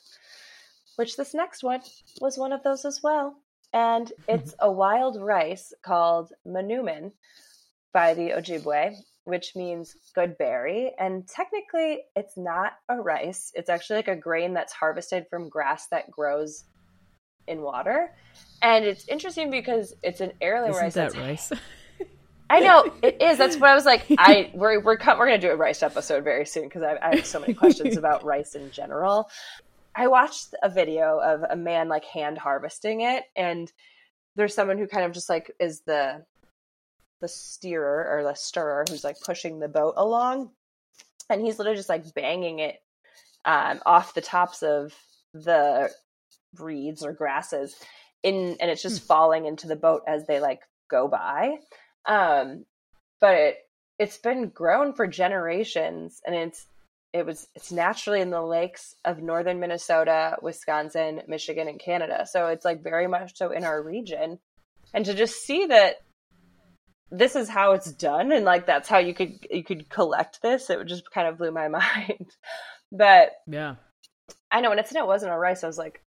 which 0.96 1.18
this 1.18 1.34
next 1.34 1.64
one 1.64 1.82
was 2.22 2.38
one 2.38 2.54
of 2.54 2.64
those 2.64 2.86
as 2.86 3.02
well 3.04 3.36
and 3.74 4.12
it's 4.28 4.52
mm-hmm. 4.52 4.66
a 4.66 4.72
wild 4.72 5.20
rice 5.22 5.74
called 5.84 6.32
manoomin 6.48 7.12
by 7.94 8.14
the 8.14 8.30
ojibwe 8.30 8.96
which 9.26 9.56
means 9.56 9.96
good 10.14 10.38
berry 10.38 10.92
and 11.00 11.28
technically 11.28 12.02
it's 12.16 12.38
not 12.38 12.74
a 12.90 12.96
rice 12.96 13.52
it's 13.56 13.70
actually 13.70 13.96
like 13.96 14.08
a 14.08 14.16
grain 14.16 14.54
that's 14.54 14.74
harvested 14.74 15.26
from 15.30 15.50
grass 15.50 15.88
that 15.88 16.12
grows 16.12 16.66
in 17.48 17.62
water 17.62 18.14
and 18.62 18.86
it's 18.86 19.08
interesting 19.08 19.50
because 19.50 19.94
it's 20.04 20.22
an 20.22 20.32
heirloom 20.42 20.72
Isn't 20.72 20.84
rice 20.84 20.94
that 20.94 21.16
rice? 21.18 21.52
I 22.54 22.60
know 22.60 22.94
it 23.02 23.20
is. 23.20 23.40
That's 23.40 23.58
what 23.58 23.72
I 23.72 23.76
was 23.76 23.86
like. 23.86 24.06
I 24.16 24.52
we're 24.54 24.80
we're 24.80 24.98
we're 24.98 24.98
gonna 25.26 25.40
do 25.40 25.50
a 25.50 25.56
rice 25.56 25.82
episode 25.82 26.24
very 26.24 26.46
soon 26.46 26.66
because 26.66 26.84
I, 26.84 27.00
I 27.02 27.16
have 27.16 27.26
so 27.26 27.40
many 27.40 27.56
questions 27.56 27.98
about 27.98 28.24
rice 28.26 28.54
in 28.54 28.70
general. 28.70 29.28
I 29.96 30.06
watched 30.08 30.54
a 30.62 30.70
video 30.70 31.20
of 31.20 31.44
a 31.50 31.56
man 31.56 31.90
like 31.90 32.06
hand 32.06 32.38
harvesting 32.38 33.02
it, 33.02 33.24
and 33.36 33.72
there's 34.36 34.54
someone 34.54 34.78
who 34.78 34.86
kind 34.86 35.04
of 35.04 35.14
just 35.14 35.30
like 35.30 35.52
is 35.60 35.82
the 35.82 36.24
the 37.22 37.28
steerer 37.28 38.08
or 38.12 38.24
the 38.24 38.36
stirrer 38.36 38.86
who's 38.88 39.04
like 39.04 39.20
pushing 39.22 39.60
the 39.60 39.68
boat 39.68 39.96
along, 39.98 40.52
and 41.32 41.42
he's 41.42 41.58
literally 41.58 41.78
just 41.78 41.90
like 41.90 42.14
banging 42.14 42.60
it 42.60 42.84
um, 43.46 43.80
off 43.84 44.14
the 44.14 44.22
tops 44.22 44.62
of 44.62 44.94
the 45.34 45.90
reeds 46.60 47.04
or 47.04 47.14
grasses 47.14 47.76
in, 48.22 48.58
and 48.60 48.70
it's 48.70 48.84
just 48.84 49.02
falling 49.02 49.48
into 49.48 49.68
the 49.68 49.76
boat 49.76 50.04
as 50.08 50.28
they 50.28 50.40
like 50.40 50.62
go 50.88 51.08
by 51.08 51.58
um 52.06 52.66
but 53.22 53.36
it 53.36 53.58
it's 54.00 54.18
been 54.18 54.50
grown 54.50 54.94
for 54.94 55.08
generations 55.08 56.22
and 56.26 56.36
it's 56.36 56.66
it 57.14 57.26
was 57.26 57.48
it's 57.56 57.72
naturally 57.72 58.22
in 58.22 58.32
the 58.32 58.42
lakes 58.42 58.96
of 59.06 59.22
northern 59.22 59.60
minnesota 59.60 60.36
wisconsin 60.42 61.22
michigan 61.28 61.68
and 61.68 61.80
canada. 61.80 62.26
So 62.30 62.48
it's 62.48 62.66
like 62.66 62.84
very 62.84 63.08
much 63.08 63.38
so 63.38 63.52
in 63.52 63.64
our 63.64 63.82
region. 63.82 64.40
And 64.94 65.06
to 65.06 65.14
just 65.14 65.46
see 65.46 65.68
that 65.68 66.02
this 67.12 67.36
is 67.36 67.48
how 67.48 67.74
it's 67.74 67.92
done 67.92 68.32
and 68.32 68.44
like 68.44 68.66
that's 68.66 68.90
how 68.90 68.98
you 68.98 69.14
could 69.14 69.46
you 69.52 69.64
could 69.64 69.88
collect 69.90 70.42
this 70.42 70.70
it 70.72 70.84
just 70.88 71.10
kind 71.12 71.28
of 71.28 71.38
blew 71.38 71.52
my 71.52 71.68
mind. 71.80 72.32
But 72.92 73.32
Yeah. 73.48 73.76
I 74.52 74.62
know 74.62 74.70
when 74.70 74.80
it 74.80 74.88
said 74.88 74.98
it 74.98 75.08
wasn't 75.08 75.34
a 75.34 75.38
rice, 75.38 75.64
I 75.64 75.68
was 75.68 75.78
like, 75.78 76.04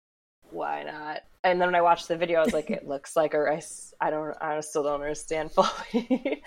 why 0.52 0.84
not? 0.84 1.22
And 1.44 1.60
then 1.60 1.68
when 1.68 1.74
I 1.74 1.80
watched 1.80 2.06
the 2.06 2.16
video, 2.16 2.40
I 2.40 2.44
was 2.44 2.52
like, 2.52 2.70
it 2.70 2.86
looks 2.86 3.16
like 3.16 3.34
a 3.34 3.40
rice. 3.40 3.92
I 4.00 4.10
don't, 4.10 4.36
I 4.40 4.60
still 4.60 4.82
don't 4.82 5.00
understand 5.00 5.50
fully. 5.52 6.42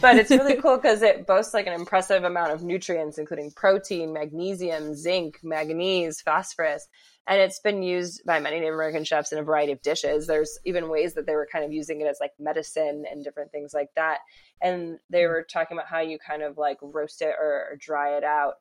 but 0.00 0.16
it's 0.16 0.30
really 0.30 0.56
cool 0.56 0.76
because 0.76 1.02
it 1.02 1.26
boasts 1.26 1.54
like 1.54 1.66
an 1.66 1.72
impressive 1.72 2.24
amount 2.24 2.52
of 2.52 2.62
nutrients, 2.62 3.18
including 3.18 3.52
protein, 3.52 4.12
magnesium, 4.12 4.94
zinc, 4.94 5.38
manganese, 5.42 6.20
phosphorus. 6.20 6.88
And 7.28 7.40
it's 7.40 7.60
been 7.60 7.84
used 7.84 8.22
by 8.26 8.40
many 8.40 8.58
Native 8.58 8.74
American 8.74 9.04
chefs 9.04 9.30
in 9.30 9.38
a 9.38 9.44
variety 9.44 9.70
of 9.70 9.80
dishes. 9.82 10.26
There's 10.26 10.58
even 10.64 10.88
ways 10.88 11.14
that 11.14 11.24
they 11.26 11.36
were 11.36 11.48
kind 11.50 11.64
of 11.64 11.72
using 11.72 12.00
it 12.00 12.06
as 12.06 12.18
like 12.20 12.32
medicine 12.40 13.04
and 13.08 13.22
different 13.22 13.52
things 13.52 13.72
like 13.72 13.90
that. 13.94 14.18
And 14.60 14.98
they 15.08 15.26
were 15.26 15.46
talking 15.48 15.76
about 15.76 15.86
how 15.86 16.00
you 16.00 16.18
kind 16.18 16.42
of 16.42 16.58
like 16.58 16.78
roast 16.82 17.22
it 17.22 17.34
or, 17.40 17.68
or 17.70 17.76
dry 17.78 18.16
it 18.16 18.24
out. 18.24 18.54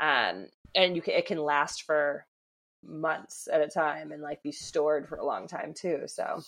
Um, 0.00 0.48
and 0.74 0.96
you 0.96 1.02
can, 1.02 1.14
it 1.14 1.26
can 1.26 1.38
last 1.38 1.82
for 1.82 2.26
months 2.88 3.48
at 3.52 3.60
a 3.60 3.68
time 3.68 4.12
and 4.12 4.22
like 4.22 4.42
be 4.42 4.52
stored 4.52 5.08
for 5.08 5.16
a 5.16 5.24
long 5.24 5.46
time 5.46 5.74
too. 5.74 6.02
So 6.06 6.42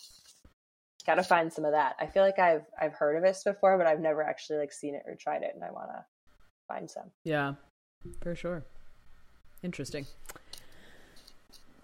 got 1.07 1.17
to 1.17 1.23
find 1.23 1.53
some 1.53 1.65
of 1.65 1.73
that. 1.73 1.97
I 2.01 2.07
feel 2.07 2.23
like 2.23 2.39
I've 2.39 2.65
I've 2.81 2.95
heard 2.95 3.17
of 3.17 3.23
this 3.23 3.45
before, 3.45 3.77
but 3.79 3.87
I've 3.87 4.01
never 4.01 4.23
actually 4.23 4.59
like 4.59 4.73
seen 4.73 4.95
it 4.95 5.03
or 5.07 5.15
tried 5.15 5.43
it, 5.43 5.53
and 5.55 5.65
I 5.65 5.71
want 5.71 5.89
to 5.91 6.05
find 6.69 6.91
some. 6.91 7.11
Yeah, 7.25 7.55
for 8.23 8.35
sure. 8.35 8.65
Interesting. 9.63 10.07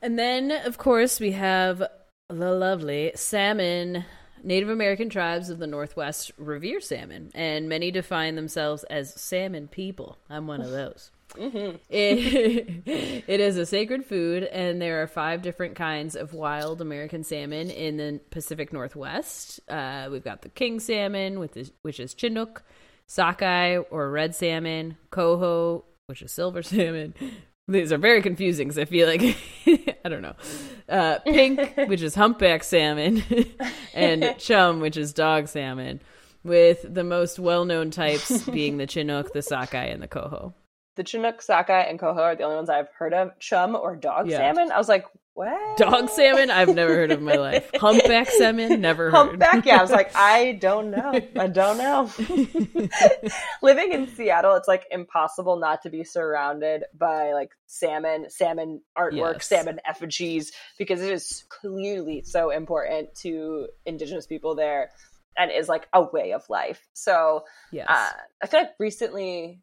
And 0.03 0.19
then, 0.19 0.51
of 0.51 0.79
course, 0.79 1.21
we 1.21 1.33
have 1.33 1.83
the 2.29 2.53
lovely 2.53 3.12
salmon. 3.14 4.05
Native 4.42 4.69
American 4.69 5.09
tribes 5.09 5.49
of 5.51 5.59
the 5.59 5.66
Northwest 5.66 6.31
revere 6.37 6.81
salmon, 6.81 7.33
and 7.35 7.69
many 7.69 7.90
define 7.90 8.37
themselves 8.37 8.85
as 8.85 9.19
salmon 9.21 9.66
people. 9.66 10.19
I'm 10.31 10.47
one 10.47 10.61
of 10.61 10.71
those. 10.71 11.11
Mm-hmm. 11.35 11.77
It, 11.89 12.83
it 13.27 13.41
is 13.41 13.57
a 13.57 13.67
sacred 13.67 14.05
food, 14.05 14.45
and 14.45 14.81
there 14.81 15.03
are 15.03 15.07
five 15.07 15.43
different 15.43 15.75
kinds 15.75 16.17
of 16.17 16.33
wild 16.33 16.81
American 16.81 17.25
salmon 17.25 17.71
in 17.71 17.97
the 17.97 18.21
Pacific 18.31 18.73
Northwest. 18.73 19.61
Uh, 19.69 20.09
we've 20.11 20.25
got 20.25 20.43
the 20.43 20.49
king 20.49 20.81
salmon, 20.81 21.39
which 21.39 21.57
is, 21.57 21.73
which 21.83 22.01
is 22.01 22.15
Chinook, 22.15 22.62
sockeye 23.07 23.77
or 23.77 24.11
red 24.11 24.35
salmon, 24.35 24.97
coho, 25.11 25.85
which 26.07 26.23
is 26.23 26.33
silver 26.33 26.62
salmon. 26.62 27.15
These 27.69 27.93
are 27.93 27.99
very 27.99 28.23
confusing 28.23 28.69
because 28.69 28.79
I 28.79 28.85
feel 28.85 29.09
like 29.09 29.23
I 30.05 30.09
don't 30.09 30.23
know. 30.23 30.37
Uh, 30.89 31.19
pink, 31.19 31.77
which 31.89 32.01
is 32.01 32.15
humpback 32.15 32.62
salmon, 32.62 33.25
and 33.93 34.37
chum, 34.39 34.79
which 34.81 34.97
is 34.97 35.12
dog 35.12 35.49
salmon, 35.49 36.01
with 36.45 36.87
the 36.89 37.03
most 37.03 37.41
well-known 37.41 37.91
types 37.91 38.45
being 38.45 38.77
the 38.77 38.87
Chinook, 38.87 39.33
the 39.33 39.43
sockeye, 39.43 39.87
and 39.87 40.01
the 40.01 40.07
coho 40.07 40.55
the 40.96 41.04
Chinook, 41.04 41.42
sockeye, 41.42 41.82
and 41.82 41.98
coho 41.98 42.20
are 42.20 42.35
the 42.35 42.42
only 42.42 42.56
ones 42.56 42.70
I've 42.70 42.88
heard 42.98 43.14
of. 43.14 43.38
Chum 43.38 43.76
or 43.76 43.96
dog 43.96 44.28
yeah. 44.28 44.38
salmon? 44.38 44.72
I 44.72 44.78
was 44.78 44.88
like, 44.88 45.06
what? 45.37 45.76
Dog 45.76 46.09
salmon? 46.09 46.50
I've 46.50 46.74
never 46.74 46.94
heard 46.94 47.11
of 47.11 47.18
in 47.18 47.24
my 47.24 47.35
life. 47.37 47.70
Humpback 47.74 48.30
salmon? 48.30 48.80
Never 48.80 49.11
heard. 49.11 49.14
Humpback? 49.14 49.66
Yeah, 49.66 49.76
I 49.76 49.82
was 49.82 49.90
like, 49.90 50.16
I 50.16 50.52
don't 50.52 50.90
know. 50.90 51.12
I 51.37 51.46
don't 51.52 51.76
know. 51.76 52.11
Living 53.62 53.92
in 53.92 54.09
Seattle, 54.09 54.54
it's 54.54 54.66
like 54.66 54.87
impossible 54.90 55.59
not 55.59 55.82
to 55.82 55.90
be 55.90 56.04
surrounded 56.04 56.85
by 56.98 57.35
like 57.35 57.50
salmon, 57.66 58.30
salmon 58.30 58.80
artwork, 58.96 59.35
yes. 59.35 59.46
salmon 59.46 59.78
effigies, 59.87 60.52
because 60.78 61.02
it 61.02 61.12
is 61.12 61.44
clearly 61.50 62.22
so 62.24 62.48
important 62.48 63.14
to 63.16 63.68
Indigenous 63.85 64.26
people 64.26 64.54
there 64.54 64.88
and 65.37 65.50
is 65.50 65.68
like 65.68 65.87
a 65.92 66.02
way 66.02 66.32
of 66.32 66.48
life. 66.48 66.88
So 66.94 67.44
yes. 67.70 67.87
Uh, 67.90 68.11
I 68.42 68.46
feel 68.46 68.61
like 68.61 68.70
recently 68.78 69.61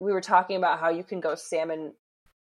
we 0.00 0.12
were 0.12 0.20
talking 0.20 0.56
about 0.56 0.80
how 0.80 0.90
you 0.90 1.02
can 1.02 1.20
go 1.20 1.34
salmon 1.34 1.92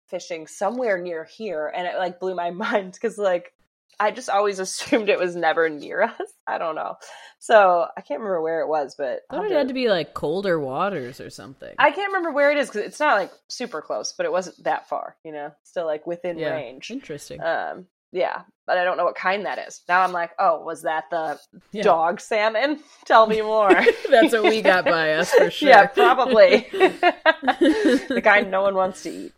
fishing 0.08 0.48
somewhere 0.48 0.98
near 0.98 1.26
here 1.26 1.72
and 1.74 1.86
it 1.86 1.98
like 1.98 2.20
blew 2.20 2.36
my 2.36 2.50
mind 2.52 2.94
because 2.94 3.18
like 3.18 3.54
I 4.00 4.12
just 4.12 4.30
always 4.30 4.60
assumed 4.60 5.10
it 5.10 5.20
was 5.20 5.36
never 5.36 5.70
near 5.70 6.04
us. 6.04 6.34
I 6.46 6.58
don't 6.58 6.76
know. 6.76 6.96
So 7.40 7.88
I 7.96 8.02
can't 8.02 8.20
remember 8.20 8.42
where 8.42 8.62
it 8.62 8.68
was, 8.68 8.96
but 8.98 9.22
I 9.30 9.36
thought 9.36 9.46
it 9.46 9.52
had 9.52 9.68
to 9.68 9.74
be 9.74 9.90
like 9.90 10.14
colder 10.14 10.60
waters 10.60 11.20
or 11.20 11.30
something. 11.30 11.74
I 11.78 11.92
can't 11.92 12.10
remember 12.10 12.32
where 12.32 12.52
it 12.52 12.58
is 12.58 12.68
because 12.68 12.84
it's 12.84 13.00
not 13.00 13.18
like 13.18 13.32
super 13.48 13.82
close, 13.82 14.14
but 14.14 14.26
it 14.26 14.32
wasn't 14.32 14.64
that 14.64 14.88
far. 14.88 15.16
You 15.24 15.32
know, 15.34 15.52
still 15.64 15.86
like 15.86 16.08
within 16.08 16.38
yeah. 16.38 16.54
range. 16.54 16.92
Interesting. 16.92 17.42
Um, 17.42 17.88
yeah, 18.12 18.42
but 18.66 18.78
I 18.78 18.84
don't 18.84 18.98
know 18.98 19.06
what 19.06 19.16
kind 19.16 19.46
that 19.46 19.60
is. 19.60 19.82
Now 19.88 20.02
I'm 20.02 20.12
like, 20.12 20.32
oh, 20.40 20.62
was 20.64 20.82
that 20.84 21.06
the 21.10 21.40
yeah. 21.72 21.84
dog 21.84 22.20
salmon? 22.22 22.80
Tell 23.06 23.28
me 23.28 23.42
more. 23.42 23.70
That's 24.10 24.34
what 24.34 24.44
we 24.44 24.62
got 24.62 24.86
by 24.86 25.14
us 25.14 25.32
for 25.32 25.52
sure. 25.52 25.70
Yeah, 25.70 25.88
probably. 25.88 26.68
the 26.72 28.22
kind 28.24 28.50
no 28.50 28.62
one 28.62 28.76
wants 28.76 29.04
to 29.04 29.10
eat. 29.10 29.34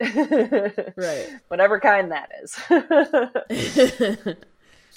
right. 0.96 1.30
Whatever 1.48 1.80
kind 1.80 2.12
that 2.12 2.30
is. 2.44 2.56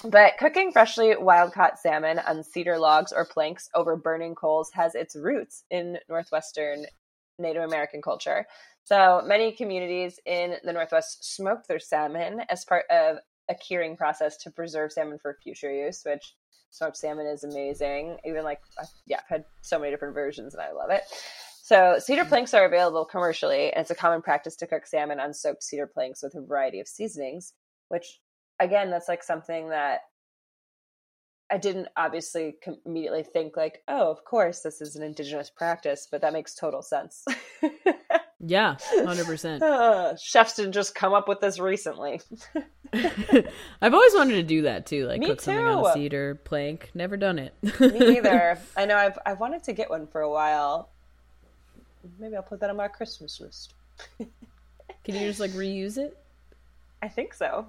but 0.04 0.32
cooking 0.38 0.72
freshly 0.72 1.16
wild 1.16 1.52
caught 1.52 1.78
salmon 1.78 2.18
on 2.18 2.42
cedar 2.42 2.78
logs 2.78 3.12
or 3.12 3.24
planks 3.24 3.68
over 3.74 3.96
burning 3.96 4.34
coals 4.34 4.70
has 4.72 4.94
its 4.94 5.16
roots 5.16 5.64
in 5.70 5.98
Northwestern 6.08 6.84
Native 7.38 7.62
American 7.62 8.02
culture. 8.02 8.46
So 8.84 9.22
many 9.24 9.52
communities 9.52 10.18
in 10.26 10.56
the 10.64 10.72
Northwest 10.72 11.34
smoke 11.34 11.66
their 11.66 11.78
salmon 11.78 12.42
as 12.48 12.64
part 12.64 12.84
of 12.90 13.18
a 13.52 13.58
curing 13.58 13.96
process 13.96 14.36
to 14.38 14.50
preserve 14.50 14.92
salmon 14.92 15.18
for 15.18 15.36
future 15.42 15.72
use, 15.72 16.02
which 16.04 16.34
smoked 16.70 16.96
salmon 16.96 17.26
is 17.26 17.44
amazing. 17.44 18.16
Even 18.24 18.44
like, 18.44 18.60
yeah, 19.06 19.18
I've 19.18 19.28
had 19.28 19.44
so 19.60 19.78
many 19.78 19.90
different 19.90 20.14
versions 20.14 20.54
and 20.54 20.62
I 20.62 20.72
love 20.72 20.90
it. 20.90 21.02
So, 21.62 21.96
cedar 21.98 22.22
mm-hmm. 22.22 22.28
planks 22.28 22.54
are 22.54 22.64
available 22.64 23.04
commercially, 23.04 23.72
and 23.72 23.82
it's 23.82 23.90
a 23.90 23.94
common 23.94 24.20
practice 24.20 24.56
to 24.56 24.66
cook 24.66 24.84
salmon 24.84 25.20
on 25.20 25.32
soaked 25.32 25.62
cedar 25.62 25.86
planks 25.86 26.22
with 26.22 26.34
a 26.34 26.40
variety 26.40 26.80
of 26.80 26.88
seasonings, 26.88 27.52
which, 27.88 28.18
again, 28.58 28.90
that's 28.90 29.08
like 29.08 29.22
something 29.22 29.68
that 29.68 30.00
I 31.52 31.58
didn't 31.58 31.88
obviously 31.96 32.56
immediately 32.86 33.22
think, 33.22 33.56
like, 33.58 33.82
oh, 33.86 34.10
of 34.10 34.24
course, 34.24 34.60
this 34.60 34.80
is 34.80 34.96
an 34.96 35.02
indigenous 35.02 35.50
practice, 35.50 36.08
but 36.10 36.22
that 36.22 36.32
makes 36.32 36.54
total 36.54 36.82
sense. 36.82 37.24
Yeah, 38.44 38.76
hundred 38.90 39.26
percent. 39.26 39.62
Uh, 39.62 40.16
chefs 40.20 40.56
didn't 40.56 40.72
just 40.72 40.96
come 40.96 41.12
up 41.14 41.28
with 41.28 41.38
this 41.40 41.60
recently. 41.60 42.20
I've 42.92 43.94
always 43.94 44.14
wanted 44.14 44.34
to 44.34 44.42
do 44.42 44.62
that 44.62 44.84
too, 44.84 45.06
like 45.06 45.20
Me 45.20 45.26
cook 45.28 45.38
too. 45.38 45.44
something 45.44 45.64
on 45.64 45.86
a 45.86 45.92
cedar 45.92 46.34
plank. 46.34 46.90
Never 46.92 47.16
done 47.16 47.38
it. 47.38 47.54
Me 47.80 48.16
either. 48.16 48.58
I 48.76 48.86
know 48.86 48.96
I've 48.96 49.16
I've 49.24 49.38
wanted 49.38 49.62
to 49.64 49.72
get 49.72 49.90
one 49.90 50.08
for 50.08 50.22
a 50.22 50.30
while. 50.30 50.88
Maybe 52.18 52.34
I'll 52.34 52.42
put 52.42 52.58
that 52.60 52.70
on 52.70 52.76
my 52.76 52.88
Christmas 52.88 53.40
list. 53.40 53.74
Can 54.18 55.14
you 55.14 55.20
just 55.20 55.38
like 55.38 55.52
reuse 55.52 55.96
it? 55.96 56.18
I 57.00 57.06
think 57.06 57.34
so. 57.34 57.66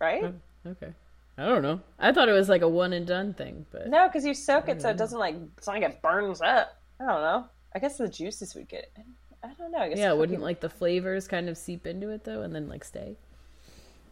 Right? 0.00 0.24
Oh, 0.24 0.70
okay. 0.72 0.92
I 1.36 1.46
don't 1.46 1.62
know. 1.62 1.80
I 1.98 2.12
thought 2.12 2.28
it 2.28 2.32
was 2.32 2.48
like 2.48 2.62
a 2.62 2.68
one 2.68 2.92
and 2.92 3.06
done 3.06 3.34
thing, 3.34 3.66
but 3.72 3.88
no, 3.88 4.06
because 4.06 4.24
you 4.24 4.34
soak 4.34 4.68
it 4.68 4.80
so 4.80 4.90
it 4.90 4.96
doesn't 4.96 5.18
like 5.18 5.34
it's 5.58 5.66
not 5.66 5.80
like 5.80 5.90
it 5.90 6.02
burns 6.02 6.40
up. 6.40 6.80
I 7.00 7.06
don't 7.06 7.22
know. 7.22 7.46
I 7.74 7.78
guess 7.80 7.98
the 7.98 8.08
juices 8.08 8.54
would 8.54 8.68
get 8.68 8.92
it. 8.96 9.04
I 9.42 9.48
don't 9.58 9.72
know. 9.72 9.78
I 9.78 9.88
yeah, 9.88 9.94
cooking... 9.94 10.18
wouldn't 10.18 10.42
like 10.42 10.60
the 10.60 10.70
flavors 10.70 11.26
kind 11.26 11.48
of 11.48 11.58
seep 11.58 11.86
into 11.86 12.10
it 12.10 12.24
though, 12.24 12.42
and 12.42 12.54
then 12.54 12.68
like 12.68 12.84
stay? 12.84 13.16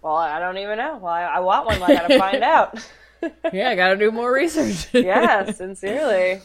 Well, 0.02 0.16
I 0.16 0.40
don't 0.40 0.58
even 0.58 0.78
know. 0.78 0.98
Well, 1.00 1.12
I, 1.12 1.22
I 1.22 1.40
want 1.40 1.66
one. 1.66 1.82
I 1.82 1.94
gotta 1.94 2.18
find 2.18 2.42
out. 2.42 2.85
yeah, 3.52 3.70
I 3.70 3.76
gotta 3.76 3.96
do 3.96 4.11
more 4.11 4.32
research. 4.32 4.88
yeah, 4.92 5.50
sincerely. 5.52 6.40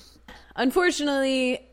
Unfortunately, 0.56 1.68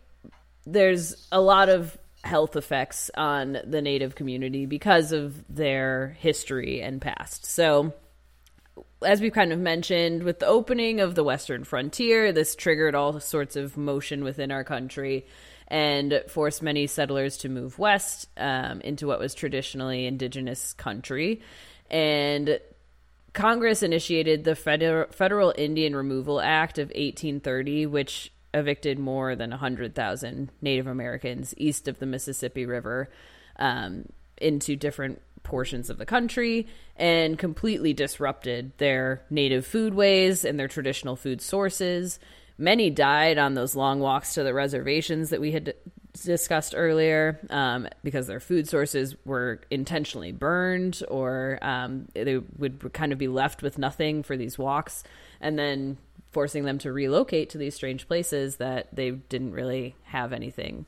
there's 0.65 1.29
a 1.31 1.41
lot 1.41 1.69
of 1.69 1.97
health 2.23 2.57
effects 2.57 3.11
on 3.17 3.59
the 3.67 3.83
native 3.83 4.15
community 4.15 4.65
because 4.65 5.13
of 5.13 5.45
their 5.55 6.17
history 6.21 6.81
and 6.81 7.03
past. 7.03 7.45
So, 7.45 7.93
as 9.05 9.21
we've 9.21 9.33
kind 9.33 9.53
of 9.53 9.59
mentioned, 9.59 10.23
with 10.23 10.39
the 10.39 10.47
opening 10.47 11.01
of 11.01 11.15
the 11.15 11.25
Western 11.25 11.65
frontier, 11.65 12.33
this 12.33 12.55
triggered 12.55 12.95
all 12.95 13.21
sorts 13.21 13.57
of 13.57 13.77
motion 13.77 14.25
within 14.25 14.51
our 14.51 14.65
country 14.65 15.27
and 15.69 16.23
forced 16.29 16.63
many 16.63 16.87
settlers 16.87 17.39
to 17.39 17.49
move 17.49 17.79
west 17.79 18.29
um, 18.37 18.81
into 18.83 19.07
what 19.07 19.19
was 19.19 19.35
traditionally 19.35 20.07
indigenous 20.07 20.73
country. 20.75 21.41
And 21.91 22.59
Congress 23.33 23.83
initiated 23.83 24.45
the 24.45 24.55
Federal, 24.55 25.11
Federal 25.11 25.55
Indian 25.57 25.97
Removal 25.97 26.41
Act 26.41 26.79
of 26.79 26.89
1830, 26.89 27.87
which 27.87 28.33
evicted 28.53 28.99
more 28.99 29.35
than 29.35 29.51
100,000 29.51 30.51
Native 30.63 30.87
Americans 30.87 31.55
east 31.57 31.89
of 31.89 31.99
the 31.99 32.07
Mississippi 32.07 32.67
River 32.67 33.11
um, 33.59 34.07
into 34.41 34.77
different 34.77 35.21
portions 35.45 35.91
of 35.91 35.99
the 35.99 36.07
country 36.07 36.67
and 36.97 37.39
completely 37.39 37.93
disrupted 37.93 38.73
their 38.79 39.23
native 39.31 39.65
foodways 39.67 40.45
and 40.45 40.59
their 40.59 40.67
traditional 40.67 41.15
food 41.15 41.41
sources. 41.41 42.19
Many 42.59 42.91
died 42.91 43.39
on 43.39 43.55
those 43.55 43.77
long 43.77 44.01
walks 44.01 44.35
to 44.35 44.43
the 44.43 44.55
reservations 44.55 45.31
that 45.31 45.41
we 45.41 45.53
had 45.53 45.75
discussed 46.23 46.75
earlier 46.77 47.41
um, 47.51 47.89
because 48.03 48.27
their 48.27 48.41
food 48.41 48.69
sources 48.69 49.17
were 49.25 49.61
intentionally 49.71 50.33
burned 50.33 51.03
or 51.09 51.59
um, 51.63 52.07
they 52.15 52.39
would 52.59 52.93
kind 52.93 53.13
of 53.13 53.19
be 53.19 53.29
left 53.29 53.63
with 53.63 53.79
nothing 53.79 54.23
for 54.23 54.37
these 54.37 54.59
walks 54.59 55.03
and 55.41 55.59
then 55.59 55.99
forcing 56.31 56.65
them 56.65 56.79
to 56.79 56.93
relocate 56.93 57.51
to 57.51 57.59
these 57.59 57.75
strange 57.75 58.07
places 58.07 58.57
that 58.57 58.89
they 58.95 59.11
didn't 59.11 59.53
really 59.53 59.95
have 60.05 60.33
anything. 60.33 60.87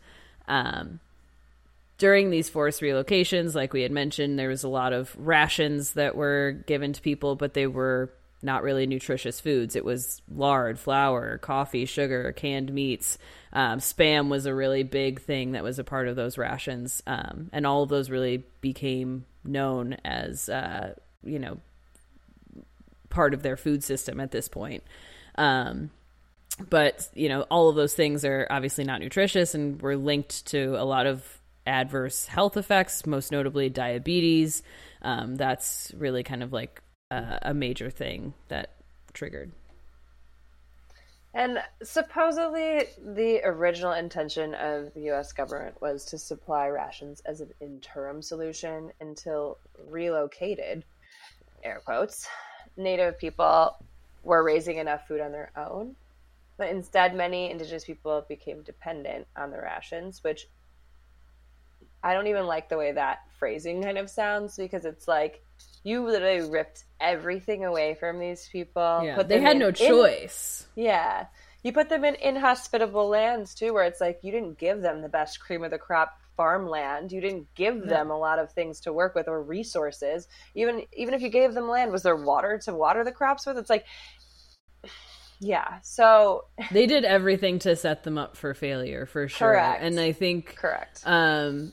Um, 0.49 1.01
during 1.99 2.31
these 2.31 2.49
forced 2.49 2.81
relocations, 2.81 3.55
like 3.55 3.73
we 3.73 3.83
had 3.83 3.93
mentioned, 3.93 4.39
there 4.39 4.49
was 4.49 4.65
a 4.65 4.69
lot 4.69 4.93
of 4.93 5.15
rations 5.19 5.93
that 5.93 6.15
were 6.15 6.63
given 6.67 6.93
to 6.93 7.01
people, 7.01 7.37
but 7.37 7.55
they 7.55 7.67
were 7.67 8.13
not 8.43 8.63
really 8.63 8.87
nutritious 8.87 9.41
foods. 9.41 9.77
It 9.77 9.85
was 9.85 10.21
lard, 10.31 10.79
flour, 10.79 11.39
coffee, 11.39 11.87
sugar, 11.87 12.33
canned 12.33 12.73
meats. 12.73 13.17
Um, 13.53 13.79
spam 13.79 14.29
was 14.29 14.45
a 14.45 14.55
really 14.55 14.83
big 14.83 15.23
thing 15.23 15.53
that 15.53 15.65
was 15.65 15.79
a 15.79 15.85
part 15.85 16.07
of 16.07 16.17
those 16.17 16.37
rations. 16.37 17.03
Um, 17.07 17.49
and 17.53 17.67
all 17.67 17.83
of 17.83 17.89
those 17.89 18.11
really 18.11 18.45
became 18.61 19.25
known 19.43 19.95
as, 20.05 20.49
uh, 20.51 20.95
you 21.25 21.39
know, 21.39 21.59
part 23.09 23.33
of 23.33 23.43
their 23.43 23.57
food 23.57 23.83
system 23.83 24.21
at 24.21 24.33
this 24.33 24.49
point. 24.49 24.83
Um, 25.37 25.91
but, 26.69 27.09
you 27.15 27.29
know, 27.31 27.43
all 27.43 27.71
of 27.71 27.77
those 27.77 27.95
things 27.95 28.25
are 28.25 28.47
obviously 28.51 28.85
not 28.85 29.01
nutritious 29.01 29.55
and 29.55 29.81
were 29.81 29.97
linked 29.97 30.47
to 30.47 30.75
a 30.79 30.85
lot 30.85 31.07
of 31.07 31.36
adverse 31.67 32.27
health 32.27 32.57
effects, 32.57 33.07
most 33.07 33.33
notably 33.33 33.69
diabetes. 33.69 34.63
Um, 35.03 35.37
that's 35.37 35.93
really 35.97 36.23
kind 36.23 36.43
of 36.43 36.53
like 36.53 36.83
uh, 37.11 37.39
a 37.43 37.55
major 37.55 37.91
thing 37.91 38.35
that 38.49 38.75
triggered. 39.13 39.53
And 41.35 41.59
supposedly, 41.83 42.85
the 42.99 43.43
original 43.45 43.93
intention 43.93 44.55
of 44.55 44.95
the 44.95 45.11
US 45.11 45.35
government 45.35 45.81
was 45.83 46.07
to 46.07 46.19
supply 46.19 46.69
rations 46.69 47.21
as 47.27 47.43
an 47.43 47.51
interim 47.61 48.23
solution 48.23 48.91
until 49.03 49.59
relocated, 49.87 50.83
air 51.63 51.83
quotes, 51.85 52.27
Native 52.79 53.19
people 53.19 53.77
were 54.23 54.43
raising 54.43 54.79
enough 54.79 55.07
food 55.07 55.21
on 55.21 55.33
their 55.33 55.51
own. 55.57 55.95
But 56.57 56.71
instead, 56.71 57.15
many 57.15 57.51
indigenous 57.51 57.85
people 57.85 58.25
became 58.29 58.63
dependent 58.63 59.27
on 59.37 59.51
the 59.51 59.59
rations, 59.59 60.25
which 60.25 60.49
I 62.03 62.15
don't 62.15 62.27
even 62.27 62.47
like 62.47 62.69
the 62.69 62.79
way 62.79 62.93
that 62.93 63.21
phrasing 63.39 63.83
kind 63.83 63.99
of 63.99 64.09
sounds 64.09 64.57
because 64.57 64.85
it's 64.85 65.09
like 65.09 65.43
you 65.83 66.05
literally 66.05 66.49
ripped 66.49 66.85
everything 67.01 67.65
away 67.65 67.95
from 67.95 68.19
these 68.19 68.49
people. 68.49 69.03
Yeah, 69.05 69.23
they 69.23 69.41
had 69.41 69.53
in, 69.53 69.59
no 69.59 69.71
choice. 69.71 70.67
In, 70.77 70.85
yeah. 70.85 71.27
You 71.63 71.73
put 71.73 71.89
them 71.89 72.05
in 72.05 72.15
inhospitable 72.17 73.09
lands 73.09 73.55
too, 73.55 73.73
where 73.73 73.85
it's 73.85 74.01
like 74.01 74.21
you 74.23 74.31
didn't 74.31 74.59
give 74.59 74.83
them 74.83 75.03
the 75.03 75.09
best 75.09 75.41
cream 75.41 75.65
of 75.65 75.71
the 75.71 75.79
crop 75.79 76.21
farmland. 76.37 77.13
You 77.13 77.21
didn't 77.21 77.53
give 77.55 77.77
no. 77.77 77.87
them 77.87 78.11
a 78.11 78.19
lot 78.19 78.39
of 78.39 78.53
things 78.53 78.81
to 78.81 78.93
work 78.93 79.15
with 79.15 79.29
or 79.29 79.43
resources. 79.43 80.29
Even 80.55 80.83
even 80.93 81.15
if 81.15 81.23
you 81.23 81.29
gave 81.29 81.55
them 81.55 81.69
land, 81.69 81.93
was 81.93 82.03
there 82.03 82.17
water 82.17 82.59
to 82.65 82.75
water 82.75 83.05
the 83.05 83.13
crops 83.13 83.47
with? 83.47 83.59
It's 83.59 83.71
like 83.71 83.85
yeah. 85.41 85.81
So 85.83 86.45
they 86.71 86.87
did 86.87 87.05
everything 87.05 87.59
to 87.61 87.75
set 87.77 88.05
them 88.05 88.19
up 88.19 88.37
for 88.37 88.55
failure 88.55 89.07
for 89.07 89.29
sure. 89.29 89.53
Correct. 89.53 89.83
And 89.83 89.99
I 89.99 90.13
think 90.13 90.57
correct. 90.57 91.03
Um 91.05 91.73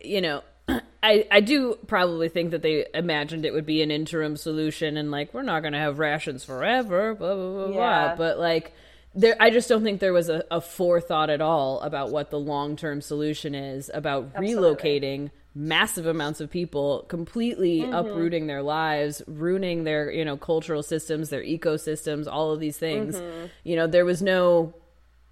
you 0.00 0.20
know, 0.20 0.42
I 1.02 1.26
I 1.30 1.40
do 1.40 1.78
probably 1.86 2.28
think 2.28 2.50
that 2.50 2.62
they 2.62 2.86
imagined 2.94 3.44
it 3.44 3.52
would 3.52 3.66
be 3.66 3.82
an 3.82 3.90
interim 3.90 4.36
solution 4.36 4.96
and 4.96 5.10
like 5.10 5.32
we're 5.32 5.42
not 5.42 5.60
going 5.60 5.72
to 5.72 5.78
have 5.78 5.98
rations 5.98 6.44
forever, 6.44 7.14
blah 7.14 7.34
blah 7.34 7.52
blah 7.52 7.68
yeah. 7.68 7.74
blah. 7.74 8.16
But 8.16 8.38
like 8.38 8.72
there, 9.14 9.36
I 9.40 9.50
just 9.50 9.68
don't 9.68 9.82
think 9.82 10.00
there 10.00 10.12
was 10.12 10.28
a, 10.28 10.44
a 10.50 10.60
forethought 10.60 11.30
at 11.30 11.40
all 11.40 11.80
about 11.80 12.10
what 12.10 12.30
the 12.30 12.38
long 12.38 12.76
term 12.76 13.00
solution 13.00 13.54
is 13.54 13.90
about 13.92 14.30
Absolutely. 14.34 14.74
relocating 14.76 15.30
massive 15.54 16.06
amounts 16.06 16.40
of 16.40 16.50
people, 16.50 17.04
completely 17.08 17.80
mm-hmm. 17.80 17.94
uprooting 17.94 18.46
their 18.46 18.62
lives, 18.62 19.22
ruining 19.26 19.84
their 19.84 20.10
you 20.10 20.24
know 20.24 20.36
cultural 20.36 20.82
systems, 20.82 21.30
their 21.30 21.42
ecosystems, 21.42 22.26
all 22.30 22.52
of 22.52 22.60
these 22.60 22.76
things. 22.76 23.16
Mm-hmm. 23.16 23.46
You 23.64 23.76
know, 23.76 23.86
there 23.86 24.04
was 24.04 24.22
no 24.22 24.74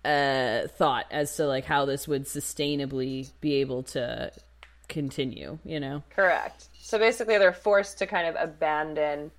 uh, 0.06 0.68
thought 0.68 1.06
as 1.10 1.36
to 1.36 1.46
like 1.46 1.64
how 1.64 1.84
this 1.84 2.06
would 2.06 2.24
sustainably 2.24 3.30
be 3.40 3.54
able 3.56 3.82
to 3.82 4.32
continue, 4.88 5.58
you 5.64 5.80
know? 5.80 6.02
Correct. 6.10 6.68
So 6.80 6.98
basically, 6.98 7.38
they're 7.38 7.52
forced 7.52 7.98
to 7.98 8.06
kind 8.06 8.28
of 8.28 8.36
abandon 8.38 9.32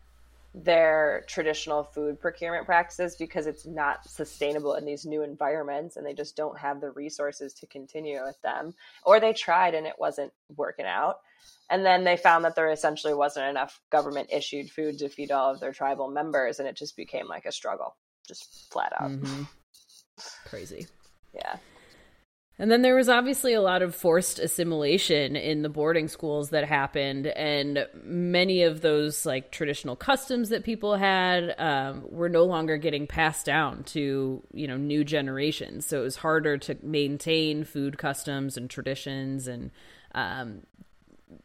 their 0.53 1.23
traditional 1.27 1.83
food 1.83 2.19
procurement 2.19 2.65
practices 2.65 3.15
because 3.15 3.47
it's 3.47 3.65
not 3.65 4.09
sustainable 4.09 4.73
in 4.73 4.85
these 4.85 5.05
new 5.05 5.21
environments 5.21 5.97
and 5.97 6.05
they 6.05 6.13
just 6.13 6.35
don't 6.35 6.57
have 6.57 6.81
the 6.81 6.89
resources 6.89 7.53
to 7.53 7.67
continue 7.67 8.23
with 8.23 8.41
them. 8.41 8.73
Or 9.03 9.19
they 9.19 9.33
tried 9.33 9.75
and 9.75 9.85
it 9.85 9.95
wasn't 9.99 10.33
working 10.55 10.85
out. 10.85 11.19
And 11.69 11.85
then 11.85 12.03
they 12.03 12.17
found 12.17 12.45
that 12.45 12.55
there 12.55 12.71
essentially 12.71 13.13
wasn't 13.13 13.49
enough 13.49 13.79
government 13.91 14.29
issued 14.31 14.71
food 14.71 14.97
to 14.99 15.09
feed 15.09 15.31
all 15.31 15.53
of 15.53 15.59
their 15.59 15.73
tribal 15.73 16.09
members 16.09 16.59
and 16.59 16.67
it 16.67 16.75
just 16.75 16.95
became 16.95 17.27
like 17.27 17.45
a 17.45 17.51
struggle, 17.51 17.95
just 18.27 18.71
flat 18.71 18.93
out. 18.99 19.11
Mm-hmm. 19.11 19.43
Crazy. 20.45 20.87
Yeah. 21.33 21.57
And 22.59 22.71
then 22.71 22.81
there 22.81 22.95
was 22.95 23.07
obviously 23.07 23.53
a 23.53 23.61
lot 23.61 23.83
of 23.83 23.93
forced 23.93 24.39
assimilation 24.39 25.35
in 25.35 25.61
the 25.61 25.69
boarding 25.69 26.07
schools 26.07 26.49
that 26.49 26.63
happened, 26.67 27.27
and 27.27 27.85
many 28.03 28.63
of 28.63 28.81
those 28.81 29.27
like 29.27 29.51
traditional 29.51 29.95
customs 29.95 30.49
that 30.49 30.63
people 30.63 30.95
had 30.95 31.53
um, 31.59 32.03
were 32.09 32.29
no 32.29 32.45
longer 32.45 32.77
getting 32.77 33.05
passed 33.05 33.45
down 33.45 33.83
to 33.83 34.41
you 34.53 34.67
know 34.67 34.77
new 34.77 35.03
generations. 35.03 35.85
So 35.85 35.99
it 35.99 36.03
was 36.03 36.15
harder 36.15 36.57
to 36.57 36.75
maintain 36.81 37.63
food 37.63 37.99
customs 37.99 38.57
and 38.57 38.67
traditions, 38.67 39.47
and 39.47 39.69
um, 40.15 40.63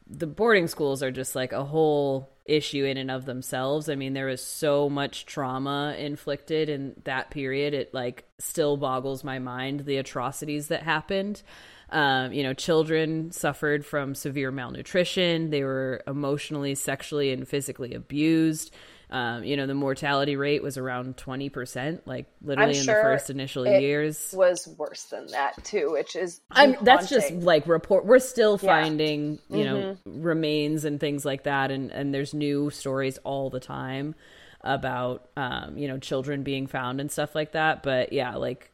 the 0.06 0.26
boarding 0.26 0.68
schools 0.68 1.02
are 1.02 1.10
just 1.10 1.34
like 1.34 1.52
a 1.52 1.64
whole 1.64 2.30
issue 2.44 2.84
in 2.84 2.96
and 2.96 3.10
of 3.10 3.24
themselves. 3.24 3.88
I 3.88 3.94
mean, 3.94 4.14
there 4.14 4.26
was 4.26 4.42
so 4.42 4.88
much 4.88 5.26
trauma 5.26 5.94
inflicted 5.98 6.68
in 6.68 6.94
that 7.04 7.30
period. 7.30 7.74
It 7.74 7.94
like 7.94 8.24
still 8.38 8.76
boggles 8.76 9.24
my 9.24 9.38
mind 9.38 9.80
the 9.80 9.96
atrocities 9.96 10.68
that 10.68 10.82
happened. 10.82 11.42
Um, 11.90 12.32
you 12.32 12.42
know, 12.42 12.54
children 12.54 13.32
suffered 13.32 13.84
from 13.84 14.14
severe 14.14 14.50
malnutrition. 14.50 15.50
They 15.50 15.62
were 15.62 16.02
emotionally, 16.06 16.74
sexually, 16.74 17.32
and 17.32 17.46
physically 17.46 17.92
abused. 17.92 18.72
Um, 19.12 19.44
you 19.44 19.58
know, 19.58 19.66
the 19.66 19.74
mortality 19.74 20.36
rate 20.36 20.62
was 20.62 20.78
around 20.78 21.18
20%, 21.18 22.00
like 22.06 22.24
literally 22.40 22.70
I'm 22.72 22.78
in 22.78 22.82
sure 22.82 22.96
the 22.96 23.02
first 23.02 23.28
initial 23.28 23.66
years. 23.66 24.32
was 24.34 24.66
worse 24.78 25.04
than 25.04 25.26
that 25.32 25.62
too, 25.64 25.90
which 25.92 26.16
is 26.16 26.40
I'm, 26.50 26.76
that's 26.80 27.10
just 27.10 27.30
like 27.30 27.66
report. 27.66 28.06
We're 28.06 28.20
still 28.20 28.56
finding, 28.56 29.38
yeah. 29.50 29.56
you 29.56 29.64
know, 29.64 29.76
mm-hmm. 29.76 30.22
remains 30.22 30.86
and 30.86 30.98
things 30.98 31.26
like 31.26 31.42
that. 31.42 31.70
And, 31.70 31.90
and 31.90 32.14
there's 32.14 32.32
new 32.32 32.70
stories 32.70 33.18
all 33.18 33.50
the 33.50 33.60
time 33.60 34.14
about, 34.62 35.28
um, 35.36 35.76
you 35.76 35.88
know, 35.88 35.98
children 35.98 36.42
being 36.42 36.66
found 36.66 36.98
and 36.98 37.12
stuff 37.12 37.34
like 37.34 37.52
that. 37.52 37.82
But 37.82 38.14
yeah, 38.14 38.36
like 38.36 38.72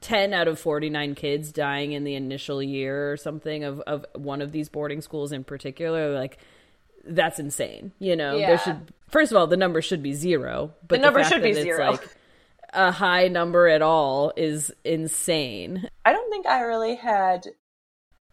10 0.00 0.32
out 0.32 0.46
of 0.46 0.60
49 0.60 1.16
kids 1.16 1.50
dying 1.50 1.90
in 1.90 2.04
the 2.04 2.14
initial 2.14 2.62
year 2.62 3.10
or 3.10 3.16
something 3.16 3.64
of, 3.64 3.80
of 3.80 4.06
one 4.14 4.42
of 4.42 4.52
these 4.52 4.68
boarding 4.68 5.00
schools 5.00 5.32
in 5.32 5.42
particular, 5.42 6.14
like 6.14 6.38
that's 7.04 7.40
insane. 7.40 7.90
You 7.98 8.14
know, 8.14 8.36
yeah. 8.36 8.46
there 8.46 8.58
should 8.58 8.92
first 9.12 9.30
of 9.30 9.38
all, 9.38 9.46
the 9.46 9.56
number 9.56 9.80
should 9.80 10.02
be 10.02 10.14
zero. 10.14 10.74
But 10.88 10.96
the 10.96 11.02
number 11.02 11.22
the 11.22 11.28
should 11.28 11.42
be 11.42 11.52
zero. 11.52 11.92
Like 11.92 12.16
a 12.72 12.90
high 12.90 13.28
number 13.28 13.68
at 13.68 13.82
all 13.82 14.32
is 14.36 14.72
insane. 14.84 15.88
I 16.04 16.12
don't 16.12 16.30
think 16.30 16.46
I 16.46 16.62
really 16.62 16.96
had 16.96 17.46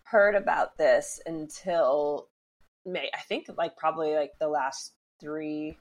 heard 0.04 0.36
about 0.36 0.78
this 0.78 1.20
until 1.26 2.30
May. 2.86 3.10
I 3.14 3.20
think 3.28 3.48
like 3.58 3.78
probably 3.78 4.16
like 4.16 4.32
the 4.40 4.48
last 4.48 4.94
three 5.20 5.78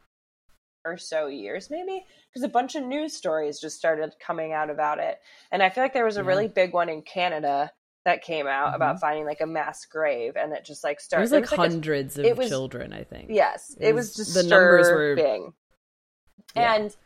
or 0.85 0.97
so 0.97 1.27
years, 1.27 1.71
maybe, 1.71 2.05
because 2.29 2.43
a 2.43 2.49
bunch 2.49 2.75
of 2.75 2.85
news 2.85 3.15
stories 3.15 3.61
just 3.61 3.79
started 3.79 4.15
coming 4.25 4.53
out 4.53 4.71
about 4.71 4.99
it. 4.99 5.19
And 5.51 5.63
I 5.63 5.71
feel 5.71 5.85
like 5.85 5.95
there 5.95 6.05
was 6.05 6.17
a 6.17 6.21
yeah. 6.21 6.27
really 6.27 6.49
big 6.49 6.73
one 6.73 6.89
in 6.89 7.03
Canada 7.03 7.71
that 8.09 8.23
came 8.23 8.47
out 8.47 8.69
mm-hmm. 8.69 8.77
about 8.77 9.01
finding 9.01 9.27
like 9.27 9.43
a 9.43 9.47
mass 9.47 9.85
grave 9.85 10.35
and 10.35 10.55
it 10.55 10.65
just 10.65 10.83
like 10.83 10.99
started. 10.99 11.21
It 11.21 11.25
was 11.25 11.33
like, 11.33 11.45
it 11.45 11.51
was 11.51 11.73
hundreds 11.73 12.17
like 12.17 12.27
a, 12.27 12.31
of 12.31 12.39
was, 12.39 12.49
children, 12.49 12.95
I 12.95 13.05
think. 13.05 13.29
Yes, 13.31 13.77
it, 13.79 13.89
it 13.89 13.95
was, 13.95 14.17
was 14.17 14.33
the 14.33 14.45
numbers 14.45 14.89
were 14.89 15.15
big. 15.15 15.43
Yeah. 16.57 16.75
And 16.75 16.97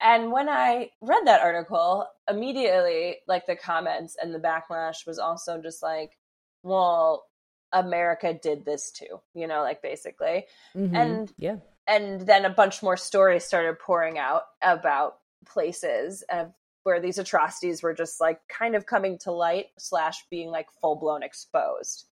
and 0.00 0.30
when 0.30 0.48
I 0.48 0.90
read 1.00 1.26
that 1.26 1.40
article, 1.40 2.06
immediately 2.30 3.16
like 3.26 3.46
the 3.46 3.56
comments 3.56 4.16
and 4.22 4.32
the 4.32 4.38
backlash 4.38 5.04
was 5.04 5.18
also 5.18 5.60
just 5.60 5.82
like, 5.82 6.16
well, 6.62 7.24
America 7.72 8.32
did 8.32 8.64
this 8.64 8.92
too, 8.92 9.20
you 9.34 9.48
know, 9.48 9.62
like 9.62 9.82
basically. 9.82 10.46
Mm-hmm. 10.76 10.94
And 10.94 11.32
yeah. 11.38 11.56
And 11.88 12.20
then 12.20 12.44
a 12.44 12.50
bunch 12.50 12.82
more 12.82 12.96
stories 12.96 13.44
started 13.44 13.78
pouring 13.80 14.18
out 14.18 14.42
about 14.62 15.16
places 15.44 16.22
of 16.30 16.52
where 16.86 17.00
these 17.00 17.18
atrocities 17.18 17.82
were 17.82 17.92
just 17.92 18.20
like 18.20 18.38
kind 18.48 18.76
of 18.76 18.86
coming 18.86 19.18
to 19.18 19.32
light 19.32 19.66
slash 19.76 20.24
being 20.30 20.50
like 20.50 20.68
full 20.80 20.94
blown 20.94 21.20
exposed. 21.20 22.06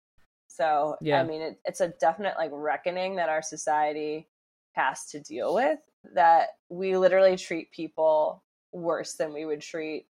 So 0.48 0.96
yeah. 1.00 1.20
I 1.20 1.24
mean, 1.24 1.42
it, 1.42 1.60
it's 1.64 1.80
a 1.80 1.94
definite 2.00 2.34
like 2.36 2.50
reckoning 2.52 3.14
that 3.16 3.28
our 3.28 3.40
society 3.40 4.26
has 4.72 5.06
to 5.12 5.20
deal 5.20 5.54
with. 5.54 5.78
That 6.16 6.48
we 6.68 6.96
literally 6.96 7.36
treat 7.36 7.70
people 7.70 8.42
worse 8.72 9.14
than 9.14 9.32
we 9.32 9.44
would 9.44 9.60
treat 9.60 10.06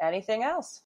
anything 0.00 0.44
else. 0.44 0.82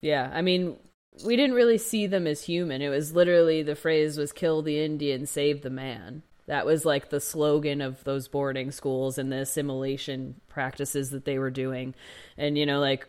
Yeah, 0.00 0.30
I 0.32 0.40
mean, 0.40 0.76
we 1.22 1.36
didn't 1.36 1.54
really 1.54 1.78
see 1.78 2.06
them 2.06 2.26
as 2.26 2.44
human. 2.44 2.80
It 2.80 2.88
was 2.88 3.14
literally 3.14 3.62
the 3.62 3.76
phrase 3.76 4.16
was 4.16 4.32
"kill 4.32 4.62
the 4.62 4.82
Indian, 4.82 5.26
save 5.26 5.60
the 5.60 5.68
man." 5.68 6.22
That 6.46 6.66
was 6.66 6.84
like 6.84 7.10
the 7.10 7.20
slogan 7.20 7.80
of 7.80 8.04
those 8.04 8.28
boarding 8.28 8.70
schools 8.70 9.18
and 9.18 9.32
the 9.32 9.38
assimilation 9.38 10.40
practices 10.48 11.10
that 11.10 11.24
they 11.24 11.38
were 11.38 11.50
doing. 11.50 11.94
And, 12.38 12.56
you 12.56 12.66
know, 12.66 12.78
like 12.78 13.08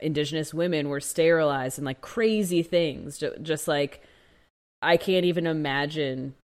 indigenous 0.00 0.52
women 0.52 0.88
were 0.88 1.00
sterilized 1.00 1.78
and 1.78 1.84
like 1.86 2.00
crazy 2.00 2.62
things. 2.62 3.22
Just 3.42 3.68
like 3.68 4.02
i 4.82 4.96
can't 4.96 5.24
even 5.24 5.46
imagine 5.46 6.34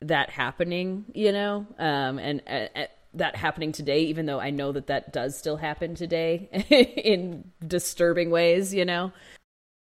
that 0.00 0.30
happening 0.30 1.04
you 1.14 1.32
know? 1.32 1.66
Um 1.78 2.18
and 2.18 2.42
uh, 2.46 2.86
that 3.14 3.34
happening 3.34 3.72
today 3.72 4.02
even 4.04 4.26
though 4.26 4.38
i 4.38 4.50
know 4.50 4.70
that 4.72 4.86
that 4.86 5.12
does 5.12 5.36
still 5.36 5.56
happen 5.56 5.96
today 5.96 6.48
in 7.04 7.50
disturbing 7.66 8.30
ways 8.30 8.72
you 8.72 8.84
know? 8.84 9.12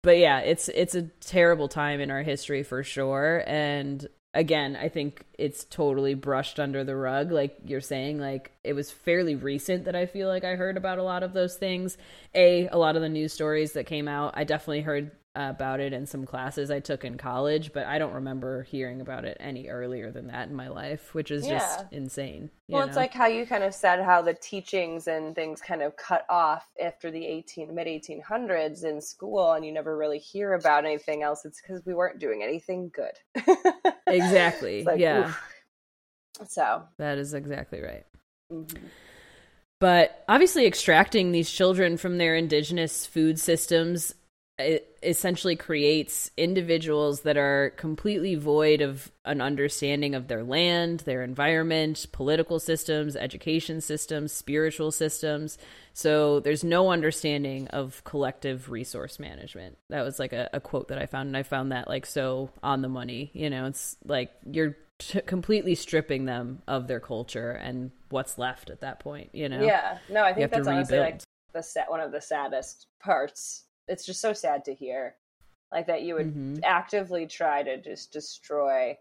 But 0.02 0.18
yeah 0.18 0.40
it's 0.40 0.68
it's 0.70 0.96
a 0.96 1.04
terrible 1.22 1.68
time 1.68 2.02
in 2.02 2.12
our 2.12 2.24
history 2.24 2.64
for 2.64 2.84
sure. 2.84 3.44
And 3.46 4.08
again, 4.34 4.76
I 4.76 4.90
think 4.90 5.26
it's 5.38 5.64
totally 5.64 6.14
brushed 6.14 6.60
under 6.60 6.84
the 6.84 6.96
rug. 6.96 7.32
Like 7.32 7.58
you're 7.66 7.82
saying, 7.82 8.20
like 8.20 8.52
it 8.64 8.74
was 8.74 8.92
fairly 8.92 9.36
recent 9.36 9.86
that 9.86 9.96
I 9.96 10.06
feel 10.06 10.28
like 10.28 10.44
I 10.44 10.56
heard 10.56 10.78
about 10.78 11.00
a 11.00 11.04
lot 11.04 11.24
of 11.24 11.34
those 11.34 11.56
things. 11.56 11.98
A, 12.36 12.68
a 12.68 12.78
lot 12.78 12.96
of 12.96 13.02
the 13.02 13.10
news 13.10 13.34
stories 13.34 13.74
that 13.74 13.86
came 13.86 14.08
out, 14.08 14.34
I 14.36 14.44
definitely 14.44 14.82
heard 14.82 15.12
about 15.36 15.80
it 15.80 15.94
in 15.94 16.06
some 16.06 16.26
classes 16.26 16.72
I 16.72 16.80
took 16.80 17.06
in 17.06 17.18
college, 17.18 17.72
but 17.72 17.86
I 17.86 18.00
don't 18.00 18.14
remember 18.14 18.64
hearing 18.64 19.00
about 19.00 19.26
it 19.26 19.38
any 19.40 19.68
earlier 19.68 20.12
than 20.12 20.28
that 20.28 20.50
in 20.50 20.56
my 20.56 20.68
life, 20.68 21.14
which 21.14 21.30
is 21.32 21.46
yeah. 21.46 21.60
just 21.60 21.86
insane. 21.92 22.50
Well, 22.68 22.86
it's 22.88 22.96
like 22.96 23.14
how 23.14 23.28
you 23.28 23.46
kind 23.46 23.64
of 23.64 23.74
said 23.74 24.04
how 24.04 24.22
the 24.22 24.34
teachings 24.34 25.08
and 25.08 25.36
things 25.36 25.62
kind 25.62 25.82
of 25.82 25.96
cut 25.96 26.26
off 26.30 26.68
after 26.84 27.12
the 27.12 27.26
18 27.26 27.74
mid 27.74 27.88
1800s 27.88 28.84
in 28.84 29.02
school 29.02 29.54
and 29.54 29.66
you 29.66 29.72
never 29.72 29.98
really 29.98 30.20
hear 30.20 30.54
about 30.54 30.86
anything 30.86 31.24
else. 31.24 31.46
It's 31.46 31.62
because 31.62 31.86
we 31.86 31.94
weren't 31.94 32.20
doing 32.20 32.44
anything 32.44 32.92
good. 32.94 33.46
exactly. 34.08 34.84
like, 34.84 35.00
yeah. 35.00 35.30
Oof. 35.30 35.44
So, 36.48 36.84
that 36.98 37.18
is 37.18 37.34
exactly 37.34 37.82
right. 37.82 38.06
Mm-hmm. 38.52 38.86
But 39.80 40.26
obviously, 40.28 40.66
extracting 40.66 41.32
these 41.32 41.50
children 41.50 41.96
from 41.96 42.18
their 42.18 42.36
indigenous 42.36 43.06
food 43.06 43.40
systems 43.40 44.14
it 44.60 44.98
essentially 45.02 45.56
creates 45.56 46.30
individuals 46.36 47.22
that 47.22 47.38
are 47.38 47.72
completely 47.78 48.36
void 48.36 48.82
of 48.82 49.12
an 49.24 49.40
understanding 49.40 50.16
of 50.16 50.28
their 50.28 50.44
land, 50.44 51.02
their 51.02 51.24
environment, 51.24 52.06
political 52.12 52.60
systems, 52.60 53.16
education 53.16 53.80
systems, 53.80 54.34
spiritual 54.34 54.92
systems. 54.92 55.58
So 55.94 56.42
there's 56.42 56.64
no 56.64 56.92
understanding 56.92 57.68
of 57.70 58.04
collective 58.04 58.70
resource 58.70 59.20
management. 59.20 59.78
That 59.90 60.04
was 60.04 60.20
like 60.20 60.34
a, 60.34 60.50
a 60.52 60.60
quote 60.60 60.90
that 60.90 60.98
I 60.98 61.06
found, 61.06 61.28
and 61.28 61.38
I 61.38 61.44
found 61.44 61.72
that 61.72 61.88
like 61.88 62.06
so 62.06 62.52
on 62.62 62.82
the 62.82 62.90
money. 62.90 63.32
You 63.34 63.50
know, 63.50 63.66
it's 63.66 63.96
like 64.04 64.32
you're 64.46 64.76
t- 64.98 65.22
completely 65.22 65.76
stripping 65.76 66.26
them 66.26 66.62
of 66.68 66.88
their 66.88 67.00
culture 67.00 67.52
and 67.52 67.92
what's 68.10 68.38
left 68.38 68.70
at 68.70 68.82
that 68.82 69.00
point. 69.00 69.30
You 69.34 69.48
know? 69.48 69.62
Yeah. 69.62 70.00
No, 70.10 70.24
I 70.24 70.34
think 70.34 70.52
that's 70.52 70.68
honestly 70.68 71.00
like 71.00 71.22
the 71.54 71.64
set 71.64 71.90
one 71.90 72.02
of 72.02 72.12
the 72.12 72.22
saddest 72.22 72.88
parts 73.00 73.64
it's 73.90 74.06
just 74.06 74.22
so 74.22 74.34
sad 74.34 74.64
to 74.66 74.74
hear 74.74 75.16
like 75.72 75.88
that 75.88 76.02
you 76.04 76.16
would 76.16 76.28
mm-hmm. 76.28 76.60
actively 76.64 77.28
try 77.28 77.64
to 77.64 77.82
just 77.82 78.12
destroy 78.12 78.98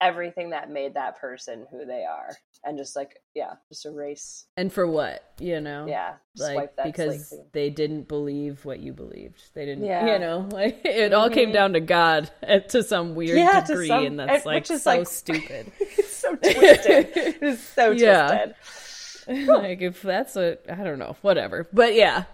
everything 0.00 0.50
that 0.50 0.70
made 0.70 0.94
that 0.94 1.20
person 1.20 1.66
who 1.70 1.84
they 1.84 2.04
are 2.04 2.34
and 2.64 2.78
just 2.78 2.96
like 2.96 3.20
yeah 3.34 3.52
just 3.68 3.84
erase 3.84 4.46
and 4.56 4.72
for 4.72 4.86
what 4.86 5.34
you 5.38 5.60
know 5.60 5.86
yeah 5.86 6.14
like 6.38 6.70
because 6.82 7.34
they 7.52 7.68
didn't 7.68 8.08
believe 8.08 8.64
what 8.64 8.80
you 8.80 8.94
believed 8.94 9.42
they 9.54 9.66
didn't 9.66 9.84
yeah. 9.84 10.12
you 10.12 10.18
know 10.18 10.48
like 10.52 10.80
it 10.84 11.12
all 11.12 11.26
mm-hmm. 11.26 11.34
came 11.34 11.52
down 11.52 11.74
to 11.74 11.80
god 11.80 12.30
to 12.68 12.82
some 12.82 13.14
weird 13.14 13.36
yeah, 13.36 13.64
degree 13.64 13.88
some, 13.88 14.06
and 14.06 14.18
that's 14.18 14.46
like 14.46 14.64
so 14.64 14.78
like, 14.86 15.06
stupid 15.06 15.70
it's 15.80 16.16
so 16.16 16.34
twisted 16.34 17.08
it's 17.14 17.62
so 17.62 17.88
twisted 17.90 18.54
yeah. 19.28 19.54
like 19.54 19.82
if 19.82 20.00
that's 20.00 20.34
a 20.36 20.56
i 20.72 20.82
don't 20.82 20.98
know 20.98 21.14
whatever 21.20 21.68
but 21.74 21.94
yeah 21.94 22.24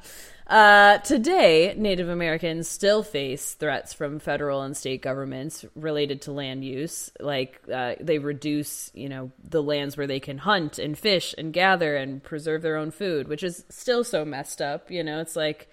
uh, 0.47 0.99
today, 0.99 1.75
Native 1.77 2.09
Americans 2.09 2.69
still 2.69 3.03
face 3.03 3.55
threats 3.55 3.93
from 3.93 4.21
federal 4.21 4.63
and 4.63 4.77
state 4.77 5.03
governments 5.03 5.65
related 5.75 6.23
to 6.23 6.33
land 6.33 6.65
use. 6.65 7.11
Like 7.19 7.61
uh, 7.73 7.97
they 8.01 8.19
reduce, 8.19 8.93
you 8.95 9.09
know, 9.09 9.33
the 9.43 9.63
lands 9.63 9.97
where 9.97 10.07
they 10.07 10.21
can 10.21 10.39
hunt 10.39 10.79
and 10.79 10.97
fish 10.97 11.35
and 11.37 11.53
gather 11.53 11.97
and 11.97 12.23
preserve 12.23 12.63
their 12.63 12.77
own 12.77 12.93
food, 12.93 13.27
which 13.27 13.43
is 13.43 13.65
still 13.71 14.05
so 14.05 14.25
messed 14.25 14.63
up. 14.63 14.89
You 14.89 15.03
know, 15.03 15.21
it's 15.21 15.35
like, 15.35 15.69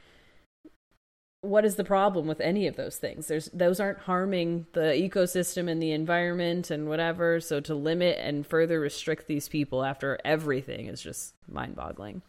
what 1.41 1.65
is 1.65 1.75
the 1.75 1.83
problem 1.83 2.25
with 2.25 2.39
any 2.39 2.65
of 2.65 2.75
those 2.75 2.97
things? 2.97 3.27
There's 3.27 3.49
those 3.53 3.79
aren't 3.79 3.99
harming 3.99 4.65
the 4.71 4.93
ecosystem 4.93 5.69
and 5.69 5.83
the 5.83 5.91
environment 5.91 6.71
and 6.71 6.87
whatever. 6.87 7.39
So 7.41 7.59
to 7.59 7.75
limit 7.75 8.17
and 8.19 8.47
further 8.47 8.79
restrict 8.79 9.27
these 9.27 9.49
people 9.49 9.83
after 9.83 10.17
everything 10.25 10.87
is 10.87 11.01
just 11.01 11.35
mind-boggling. 11.47 12.23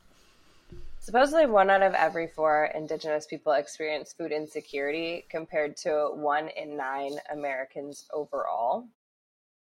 Supposedly, 1.05 1.45
one 1.45 1.69
out 1.69 1.83
of 1.83 1.93
every 1.93 2.29
four 2.29 2.71
Indigenous 2.75 3.27
people 3.27 3.53
experience 3.53 4.15
food 4.15 4.33
insecurity 4.33 5.27
compared 5.29 5.77
to 5.77 6.09
one 6.15 6.49
in 6.49 6.79
nine 6.79 7.19
Americans 7.31 8.07
overall. 8.11 8.89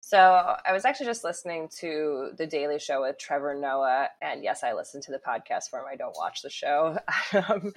So, 0.02 0.18
I 0.18 0.74
was 0.74 0.84
actually 0.84 1.06
just 1.06 1.24
listening 1.24 1.70
to 1.78 2.32
The 2.36 2.46
Daily 2.46 2.78
Show 2.78 3.00
with 3.00 3.16
Trevor 3.16 3.54
Noah. 3.54 4.10
And 4.20 4.44
yes, 4.44 4.62
I 4.62 4.74
listen 4.74 5.00
to 5.00 5.12
the 5.12 5.18
podcast 5.18 5.70
form, 5.70 5.86
I 5.90 5.96
don't 5.96 6.14
watch 6.14 6.42
the 6.42 6.50
show. 6.50 6.98
um, 7.32 7.72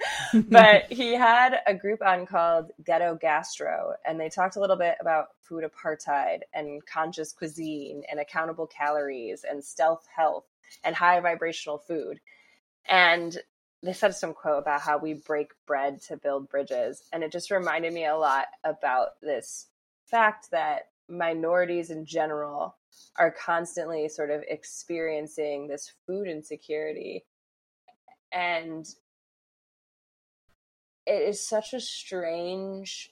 but 0.50 0.84
he 0.92 1.14
had 1.14 1.60
a 1.66 1.72
group 1.72 2.02
on 2.02 2.26
called 2.26 2.70
Ghetto 2.84 3.16
Gastro, 3.18 3.94
and 4.04 4.20
they 4.20 4.28
talked 4.28 4.56
a 4.56 4.60
little 4.60 4.76
bit 4.76 4.98
about 5.00 5.28
food 5.40 5.64
apartheid 5.64 6.40
and 6.52 6.84
conscious 6.84 7.32
cuisine 7.32 8.02
and 8.10 8.20
accountable 8.20 8.66
calories 8.66 9.42
and 9.50 9.64
stealth 9.64 10.06
health 10.14 10.44
and 10.84 10.94
high 10.94 11.18
vibrational 11.20 11.78
food. 11.78 12.20
And 12.86 13.38
they 13.84 13.92
said 13.92 14.14
some 14.14 14.32
quote 14.32 14.62
about 14.62 14.80
how 14.80 14.96
we 14.96 15.12
break 15.12 15.52
bread 15.66 16.00
to 16.02 16.16
build 16.16 16.48
bridges. 16.48 17.02
And 17.12 17.22
it 17.22 17.30
just 17.30 17.50
reminded 17.50 17.92
me 17.92 18.06
a 18.06 18.16
lot 18.16 18.46
about 18.64 19.20
this 19.20 19.66
fact 20.06 20.50
that 20.52 20.88
minorities 21.06 21.90
in 21.90 22.06
general 22.06 22.78
are 23.18 23.30
constantly 23.30 24.08
sort 24.08 24.30
of 24.30 24.42
experiencing 24.48 25.68
this 25.68 25.92
food 26.06 26.28
insecurity. 26.28 27.26
And 28.32 28.86
it 31.06 31.28
is 31.28 31.46
such 31.46 31.74
a 31.74 31.80
strange 31.80 33.10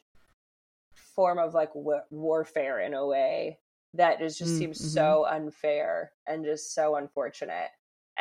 form 0.95 1.39
of 1.39 1.53
like 1.53 1.71
warfare 1.75 2.81
in 2.81 2.95
a 2.95 3.07
way 3.07 3.59
that 3.93 4.23
it 4.23 4.29
just 4.29 4.55
mm, 4.55 4.59
seems 4.59 4.79
mm-hmm. 4.79 4.89
so 4.89 5.27
unfair 5.31 6.13
and 6.27 6.47
just 6.47 6.75
so 6.75 6.97
unfortunate 6.97 7.69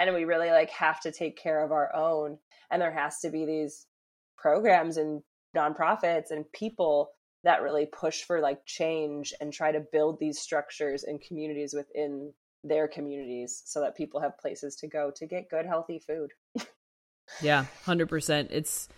and 0.08 0.16
we 0.16 0.26
really 0.26 0.50
like 0.50 0.70
have 0.72 1.00
to 1.02 1.12
take 1.12 1.38
care 1.38 1.64
of 1.64 1.72
our 1.72 1.94
own 1.96 2.38
and 2.72 2.82
there 2.82 2.92
has 2.92 3.20
to 3.20 3.30
be 3.30 3.46
these 3.46 3.86
programs 4.38 4.98
and 4.98 5.22
nonprofits 5.56 6.32
and 6.32 6.46
people 6.54 7.12
that 7.44 7.62
really 7.62 7.86
push 7.86 8.24
for 8.24 8.40
like 8.40 8.66
change 8.66 9.34
and 9.42 9.52
try 9.52 9.72
to 9.72 9.84
build 9.92 10.20
these 10.20 10.40
structures 10.40 11.04
and 11.04 11.22
communities 11.22 11.74
within 11.74 12.32
their 12.64 12.88
communities 12.88 13.64
so 13.66 13.82
that 13.82 13.98
people 13.98 14.22
have 14.22 14.38
places 14.38 14.76
to 14.76 14.88
go 14.88 15.12
to 15.16 15.26
get 15.26 15.50
good 15.50 15.66
healthy 15.66 16.00
food. 16.00 16.32
Yeah 17.42 17.66
100% 17.86 18.48
it's 18.52 18.90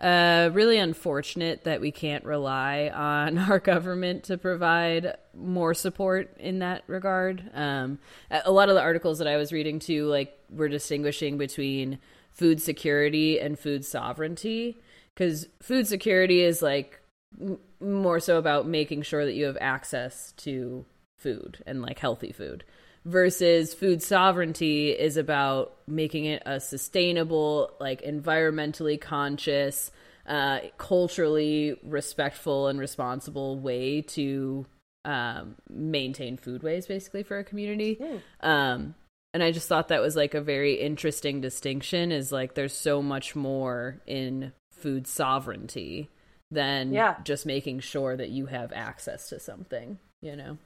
uh, 0.00 0.50
really 0.52 0.78
unfortunate 0.78 1.64
that 1.64 1.80
we 1.80 1.90
can't 1.90 2.24
rely 2.24 2.90
on 2.94 3.38
our 3.50 3.58
government 3.58 4.24
to 4.24 4.38
provide 4.38 5.16
more 5.34 5.74
support 5.74 6.36
in 6.38 6.60
that 6.60 6.84
regard. 6.86 7.50
Um, 7.54 7.98
a 8.30 8.52
lot 8.52 8.68
of 8.68 8.74
the 8.74 8.82
articles 8.82 9.18
that 9.18 9.28
I 9.28 9.36
was 9.36 9.52
reading 9.52 9.78
too, 9.78 10.06
like, 10.06 10.38
were 10.50 10.68
distinguishing 10.68 11.38
between 11.38 11.98
food 12.32 12.62
security 12.62 13.40
and 13.40 13.58
food 13.58 13.84
sovereignty, 13.84 14.80
because 15.14 15.48
food 15.60 15.86
security 15.88 16.42
is 16.42 16.62
like 16.62 17.00
m- 17.40 17.58
more 17.80 18.20
so 18.20 18.38
about 18.38 18.66
making 18.66 19.02
sure 19.02 19.24
that 19.24 19.34
you 19.34 19.46
have 19.46 19.58
access 19.60 20.32
to 20.38 20.84
food 21.16 21.62
and 21.66 21.82
like 21.82 21.98
healthy 21.98 22.30
food 22.30 22.64
versus 23.04 23.74
food 23.74 24.02
sovereignty 24.02 24.90
is 24.90 25.16
about 25.16 25.76
making 25.86 26.24
it 26.24 26.42
a 26.46 26.60
sustainable, 26.60 27.72
like 27.80 28.02
environmentally 28.02 29.00
conscious, 29.00 29.90
uh, 30.26 30.60
culturally 30.76 31.76
respectful 31.82 32.68
and 32.68 32.78
responsible 32.78 33.58
way 33.58 34.02
to 34.02 34.66
um, 35.04 35.56
maintain 35.70 36.36
foodways, 36.36 36.86
basically 36.86 37.22
for 37.22 37.38
a 37.38 37.44
community. 37.44 37.96
Mm. 37.96 38.20
Um, 38.46 38.94
and 39.34 39.42
I 39.42 39.52
just 39.52 39.68
thought 39.68 39.88
that 39.88 40.00
was 40.00 40.16
like 40.16 40.34
a 40.34 40.40
very 40.40 40.74
interesting 40.74 41.40
distinction. 41.40 42.12
Is 42.12 42.32
like 42.32 42.54
there's 42.54 42.76
so 42.76 43.02
much 43.02 43.36
more 43.36 44.00
in 44.06 44.52
food 44.72 45.06
sovereignty 45.06 46.08
than 46.50 46.92
yeah. 46.92 47.16
just 47.24 47.46
making 47.46 47.80
sure 47.80 48.16
that 48.16 48.30
you 48.30 48.46
have 48.46 48.72
access 48.72 49.28
to 49.28 49.38
something. 49.38 49.98
You 50.20 50.36
know, 50.36 50.58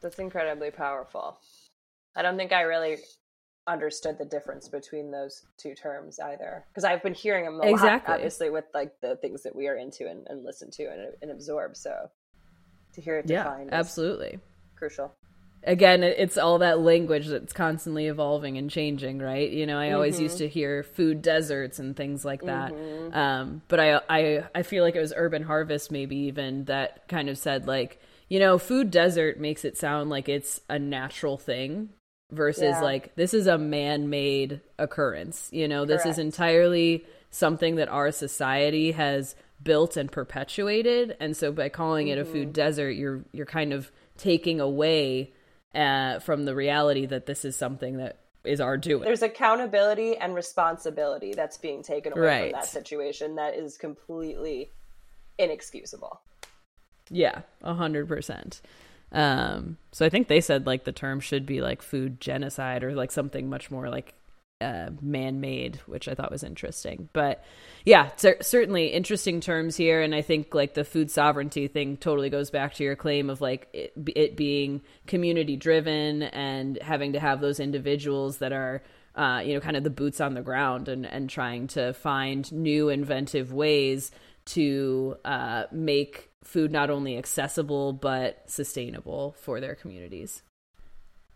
that's 0.00 0.18
incredibly 0.18 0.70
powerful. 0.70 1.38
I 2.16 2.22
don't 2.22 2.36
think 2.36 2.52
I 2.52 2.62
really 2.62 2.98
understood 3.68 4.16
the 4.18 4.24
difference 4.24 4.68
between 4.68 5.10
those 5.10 5.42
two 5.58 5.74
terms 5.74 6.18
either 6.18 6.64
because 6.70 6.84
I've 6.84 7.02
been 7.02 7.14
hearing 7.14 7.44
them 7.44 7.60
a 7.60 7.66
exactly. 7.70 8.10
lot, 8.10 8.16
obviously, 8.16 8.50
with 8.50 8.64
like 8.74 8.98
the 9.00 9.16
things 9.16 9.42
that 9.42 9.54
we 9.54 9.68
are 9.68 9.76
into 9.76 10.08
and, 10.08 10.26
and 10.28 10.42
listen 10.44 10.70
to 10.72 10.84
and, 10.84 11.12
and 11.22 11.30
absorb. 11.30 11.76
So 11.76 12.10
to 12.94 13.00
hear 13.00 13.18
it 13.18 13.26
defined, 13.26 13.68
yeah, 13.70 13.78
absolutely 13.78 14.40
crucial. 14.74 15.14
again, 15.64 16.02
it's 16.02 16.38
all 16.38 16.58
that 16.58 16.80
language 16.80 17.26
that's 17.26 17.52
constantly 17.52 18.06
evolving 18.06 18.56
and 18.58 18.70
changing, 18.70 19.18
right? 19.18 19.50
You 19.50 19.66
know, 19.66 19.78
I 19.78 19.92
always 19.92 20.14
mm-hmm. 20.14 20.24
used 20.24 20.38
to 20.38 20.48
hear 20.48 20.82
food 20.82 21.20
deserts 21.20 21.78
and 21.78 21.96
things 21.96 22.24
like 22.24 22.42
that. 22.42 22.72
Mm-hmm. 22.72 23.16
Um, 23.16 23.62
but 23.68 23.80
I, 23.80 24.00
I, 24.08 24.44
I 24.54 24.62
feel 24.62 24.84
like 24.84 24.96
it 24.96 25.00
was 25.00 25.12
Urban 25.14 25.42
Harvest, 25.42 25.90
maybe 25.90 26.16
even 26.16 26.64
that 26.66 27.06
kind 27.08 27.28
of 27.28 27.36
said 27.38 27.66
like, 27.66 28.00
you 28.28 28.38
know, 28.38 28.58
food 28.58 28.90
desert 28.90 29.40
makes 29.40 29.64
it 29.64 29.76
sound 29.76 30.10
like 30.10 30.28
it's 30.28 30.60
a 30.68 30.78
natural 30.78 31.36
thing 31.38 31.90
versus 32.30 32.62
yeah. 32.62 32.80
like 32.80 33.14
this 33.16 33.34
is 33.34 33.46
a 33.46 33.58
man-made 33.58 34.60
occurrence. 34.78 35.48
You 35.52 35.68
know, 35.68 35.84
this 35.84 36.04
is 36.06 36.18
entirely 36.18 37.04
something 37.30 37.76
that 37.76 37.88
our 37.88 38.10
society 38.12 38.92
has 38.92 39.34
built 39.62 39.96
and 39.96 40.10
perpetuated, 40.10 41.16
and 41.20 41.36
so 41.36 41.52
by 41.52 41.68
calling 41.68 42.08
mm-hmm. 42.08 42.18
it 42.18 42.22
a 42.22 42.24
food 42.24 42.48
mm-hmm. 42.48 42.52
desert, 42.52 42.90
you're 42.90 43.24
you're 43.32 43.46
kind 43.46 43.72
of 43.72 43.90
taking 44.16 44.60
away 44.60 45.32
uh, 45.74 46.18
from 46.20 46.44
the 46.44 46.54
reality 46.54 47.06
that 47.06 47.26
this 47.26 47.44
is 47.44 47.56
something 47.56 47.98
that 47.98 48.18
is 48.44 48.60
our 48.60 48.76
doing. 48.76 49.04
There's 49.04 49.22
accountability 49.22 50.16
and 50.16 50.34
responsibility 50.34 51.34
that's 51.34 51.58
being 51.58 51.82
taken 51.82 52.12
away 52.12 52.26
right. 52.26 52.52
from 52.52 52.60
that 52.60 52.68
situation 52.68 53.36
that 53.36 53.54
is 53.54 53.76
completely 53.76 54.70
inexcusable. 55.38 56.20
Yeah, 57.10 57.42
a 57.62 57.74
hundred 57.74 58.08
percent. 58.08 58.60
Um, 59.12 59.78
so 59.92 60.04
I 60.04 60.10
think 60.10 60.28
they 60.28 60.40
said 60.40 60.66
like 60.66 60.84
the 60.84 60.92
term 60.92 61.20
should 61.20 61.46
be 61.46 61.60
like 61.60 61.82
food 61.82 62.20
genocide 62.20 62.84
or 62.84 62.94
like 62.94 63.10
something 63.10 63.48
much 63.48 63.70
more 63.70 63.88
like 63.88 64.14
uh, 64.60 64.90
man-made, 65.00 65.76
which 65.86 66.08
I 66.08 66.14
thought 66.14 66.30
was 66.30 66.42
interesting. 66.42 67.08
But 67.12 67.44
yeah, 67.84 68.10
cer- 68.16 68.42
certainly 68.42 68.88
interesting 68.88 69.40
terms 69.40 69.76
here, 69.76 70.02
and 70.02 70.14
I 70.14 70.22
think 70.22 70.54
like 70.54 70.74
the 70.74 70.84
food 70.84 71.10
sovereignty 71.10 71.68
thing 71.68 71.96
totally 71.96 72.28
goes 72.28 72.50
back 72.50 72.74
to 72.74 72.84
your 72.84 72.96
claim 72.96 73.30
of 73.30 73.40
like 73.40 73.68
it, 73.72 73.92
it 74.14 74.36
being 74.36 74.82
community-driven 75.06 76.22
and 76.24 76.78
having 76.82 77.12
to 77.12 77.20
have 77.20 77.40
those 77.40 77.60
individuals 77.60 78.38
that 78.38 78.52
are. 78.52 78.82
Uh, 79.14 79.40
you 79.40 79.52
know, 79.52 79.58
kind 79.58 79.76
of 79.76 79.82
the 79.82 79.90
boots 79.90 80.20
on 80.20 80.34
the 80.34 80.42
ground 80.42 80.86
and, 80.86 81.04
and 81.04 81.28
trying 81.28 81.66
to 81.66 81.92
find 81.92 82.52
new 82.52 82.88
inventive 82.88 83.52
ways 83.52 84.12
to 84.44 85.16
uh, 85.24 85.64
make 85.72 86.27
food 86.44 86.72
not 86.72 86.90
only 86.90 87.16
accessible 87.16 87.92
but 87.92 88.42
sustainable 88.46 89.34
for 89.40 89.60
their 89.60 89.74
communities. 89.74 90.42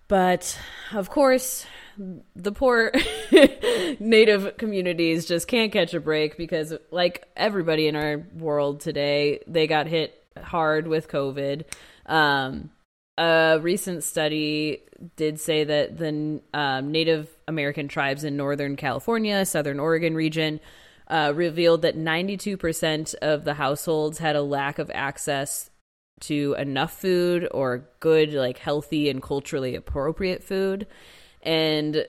But 0.08 0.58
of 0.92 1.08
course, 1.08 1.64
the 2.36 2.52
poor 2.52 2.92
native 3.98 4.58
communities 4.58 5.24
just 5.24 5.48
can't 5.48 5.72
catch 5.72 5.94
a 5.94 6.00
break 6.00 6.36
because, 6.36 6.74
like 6.90 7.26
everybody 7.34 7.88
in 7.88 7.96
our 7.96 8.26
world 8.34 8.80
today, 8.80 9.40
they 9.46 9.66
got 9.66 9.86
hit 9.86 10.22
hard 10.36 10.86
with 10.86 11.08
COVID. 11.08 11.64
Um, 12.04 12.70
a 13.16 13.58
recent 13.62 14.04
study 14.04 14.82
did 15.16 15.40
say 15.40 15.64
that 15.64 15.98
the 15.98 16.42
um, 16.52 16.92
Native 16.92 17.28
American 17.48 17.88
tribes 17.88 18.24
in 18.24 18.36
Northern 18.36 18.76
California, 18.76 19.44
Southern 19.46 19.80
Oregon 19.80 20.14
region, 20.14 20.60
uh, 21.12 21.30
revealed 21.34 21.82
that 21.82 21.94
92% 21.94 23.14
of 23.16 23.44
the 23.44 23.52
households 23.52 24.18
had 24.18 24.34
a 24.34 24.42
lack 24.42 24.78
of 24.78 24.90
access 24.94 25.70
to 26.20 26.54
enough 26.58 26.98
food 26.98 27.46
or 27.50 27.86
good, 28.00 28.32
like 28.32 28.56
healthy 28.56 29.10
and 29.10 29.22
culturally 29.22 29.74
appropriate 29.74 30.42
food. 30.42 30.86
And 31.42 32.06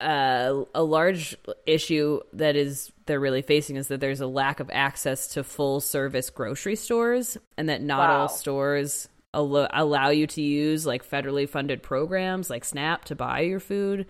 uh, 0.00 0.64
a 0.74 0.82
large 0.82 1.36
issue 1.66 2.20
that 2.32 2.56
is 2.56 2.90
they're 3.04 3.20
really 3.20 3.42
facing 3.42 3.76
is 3.76 3.88
that 3.88 4.00
there's 4.00 4.22
a 4.22 4.26
lack 4.26 4.58
of 4.60 4.70
access 4.72 5.28
to 5.34 5.44
full 5.44 5.80
service 5.80 6.30
grocery 6.30 6.76
stores, 6.76 7.36
and 7.58 7.68
that 7.68 7.82
not 7.82 8.08
wow. 8.08 8.20
all 8.20 8.28
stores 8.28 9.06
al- 9.34 9.68
allow 9.70 10.08
you 10.08 10.26
to 10.28 10.40
use 10.40 10.86
like 10.86 11.06
federally 11.06 11.46
funded 11.46 11.82
programs 11.82 12.48
like 12.48 12.64
SNAP 12.64 13.04
to 13.06 13.14
buy 13.14 13.40
your 13.40 13.60
food. 13.60 14.06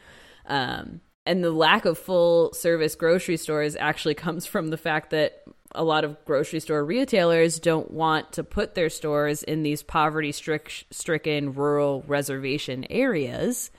Um, 0.46 1.00
and 1.26 1.42
the 1.42 1.50
lack 1.50 1.84
of 1.84 1.98
full 1.98 2.52
service 2.52 2.94
grocery 2.94 3.36
stores 3.36 3.76
actually 3.78 4.14
comes 4.26 4.46
from 4.46 4.68
the 4.68 4.76
fact 4.76 5.10
that 5.10 5.42
a 5.74 5.84
lot 5.84 6.04
of 6.04 6.24
grocery 6.24 6.60
store 6.60 6.84
retailers 6.84 7.58
don't 7.58 7.90
want 7.90 8.32
to 8.32 8.44
put 8.44 8.74
their 8.74 8.88
stores 8.88 9.42
in 9.42 9.62
these 9.62 9.82
poverty 9.82 10.32
stricken 10.32 11.52
rural 11.52 12.02
reservation 12.06 12.86
areas, 12.88 13.70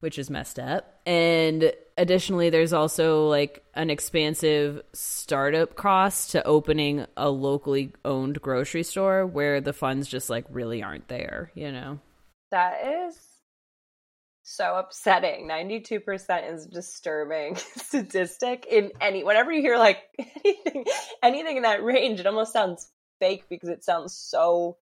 which 0.00 0.18
is 0.18 0.30
messed 0.30 0.58
up. 0.58 1.00
And 1.04 1.72
additionally, 1.98 2.50
there's 2.50 2.72
also 2.72 3.28
like 3.28 3.64
an 3.74 3.90
expansive 3.90 4.82
startup 4.92 5.74
cost 5.74 6.30
to 6.32 6.46
opening 6.46 7.06
a 7.16 7.28
locally 7.28 7.92
owned 8.04 8.40
grocery 8.40 8.84
store 8.84 9.26
where 9.26 9.60
the 9.60 9.72
funds 9.72 10.06
just 10.06 10.30
like 10.30 10.44
really 10.48 10.82
aren't 10.82 11.08
there, 11.08 11.50
you 11.54 11.72
know? 11.72 11.98
That 12.50 13.08
is 13.08 13.31
so 14.52 14.76
upsetting. 14.76 15.48
92% 15.48 16.52
is 16.52 16.66
disturbing 16.66 17.56
statistic 17.76 18.66
in 18.70 18.92
any 19.00 19.24
whenever 19.24 19.50
you 19.50 19.62
hear 19.62 19.78
like 19.78 19.98
anything 20.44 20.84
anything 21.22 21.56
in 21.56 21.62
that 21.62 21.82
range 21.82 22.20
it 22.20 22.26
almost 22.26 22.52
sounds 22.52 22.90
fake 23.18 23.44
because 23.48 23.68
it 23.68 23.82
sounds 23.82 24.14
so 24.14 24.76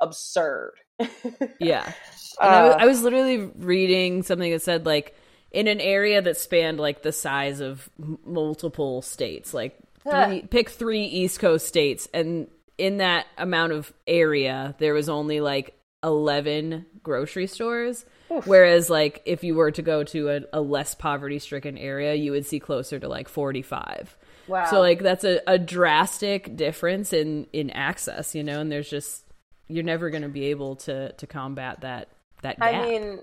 absurd. 0.00 0.74
yeah. 1.58 1.90
Uh, 2.38 2.44
I, 2.44 2.62
was, 2.64 2.76
I 2.80 2.86
was 2.86 3.02
literally 3.02 3.38
reading 3.38 4.22
something 4.22 4.52
that 4.52 4.62
said 4.62 4.84
like 4.84 5.16
in 5.50 5.68
an 5.68 5.80
area 5.80 6.20
that 6.20 6.36
spanned 6.36 6.78
like 6.78 7.02
the 7.02 7.12
size 7.12 7.60
of 7.60 7.88
multiple 8.24 9.00
states, 9.00 9.54
like 9.54 9.78
three, 10.02 10.42
pick 10.42 10.68
3 10.68 11.02
East 11.02 11.40
Coast 11.40 11.66
states 11.66 12.08
and 12.12 12.48
in 12.76 12.98
that 12.98 13.26
amount 13.38 13.72
of 13.72 13.92
area 14.06 14.74
there 14.78 14.92
was 14.92 15.08
only 15.08 15.40
like 15.40 15.74
11 16.02 16.84
grocery 17.02 17.46
stores 17.46 18.04
Oof. 18.32 18.46
Whereas, 18.46 18.88
like, 18.88 19.22
if 19.26 19.44
you 19.44 19.54
were 19.54 19.70
to 19.70 19.82
go 19.82 20.02
to 20.04 20.30
a, 20.30 20.40
a 20.52 20.60
less 20.60 20.94
poverty 20.94 21.38
stricken 21.38 21.76
area, 21.76 22.14
you 22.14 22.32
would 22.32 22.46
see 22.46 22.58
closer 22.58 22.98
to 22.98 23.08
like 23.08 23.28
45. 23.28 24.16
Wow. 24.46 24.66
So, 24.66 24.80
like, 24.80 25.00
that's 25.00 25.24
a, 25.24 25.40
a 25.46 25.58
drastic 25.58 26.56
difference 26.56 27.12
in, 27.12 27.46
in 27.52 27.70
access, 27.70 28.34
you 28.34 28.42
know, 28.42 28.60
and 28.60 28.72
there's 28.72 28.88
just, 28.88 29.24
you're 29.68 29.84
never 29.84 30.10
going 30.10 30.22
to 30.22 30.28
be 30.28 30.46
able 30.46 30.76
to, 30.76 31.12
to 31.12 31.26
combat 31.26 31.82
that. 31.82 32.08
That 32.42 32.60
gap. 32.60 32.74
I 32.74 32.82
mean, 32.82 33.20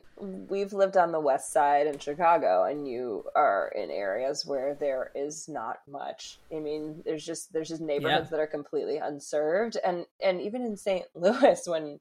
we've 0.50 0.74
lived 0.74 0.98
on 0.98 1.12
the 1.12 1.20
west 1.20 1.54
side 1.54 1.86
in 1.86 2.00
Chicago, 2.00 2.64
and 2.64 2.88
you 2.88 3.24
are 3.36 3.72
in 3.76 3.92
areas 3.92 4.48
where 4.48 4.74
there 4.74 5.12
is 5.14 5.48
not 5.48 5.78
much. 5.88 6.40
I 6.52 6.58
mean, 6.58 7.04
there's 7.06 7.24
just 7.24 7.54
there's 7.54 7.68
just 7.68 7.82
neighborhoods 7.82 8.26
yeah. 8.26 8.30
that 8.32 8.40
are 8.40 8.48
completely 8.48 8.98
unserved, 8.98 9.78
and 9.86 10.08
and 10.24 10.42
even 10.42 10.64
in 10.64 10.76
St. 10.76 11.06
Louis, 11.14 11.62
when 11.68 12.00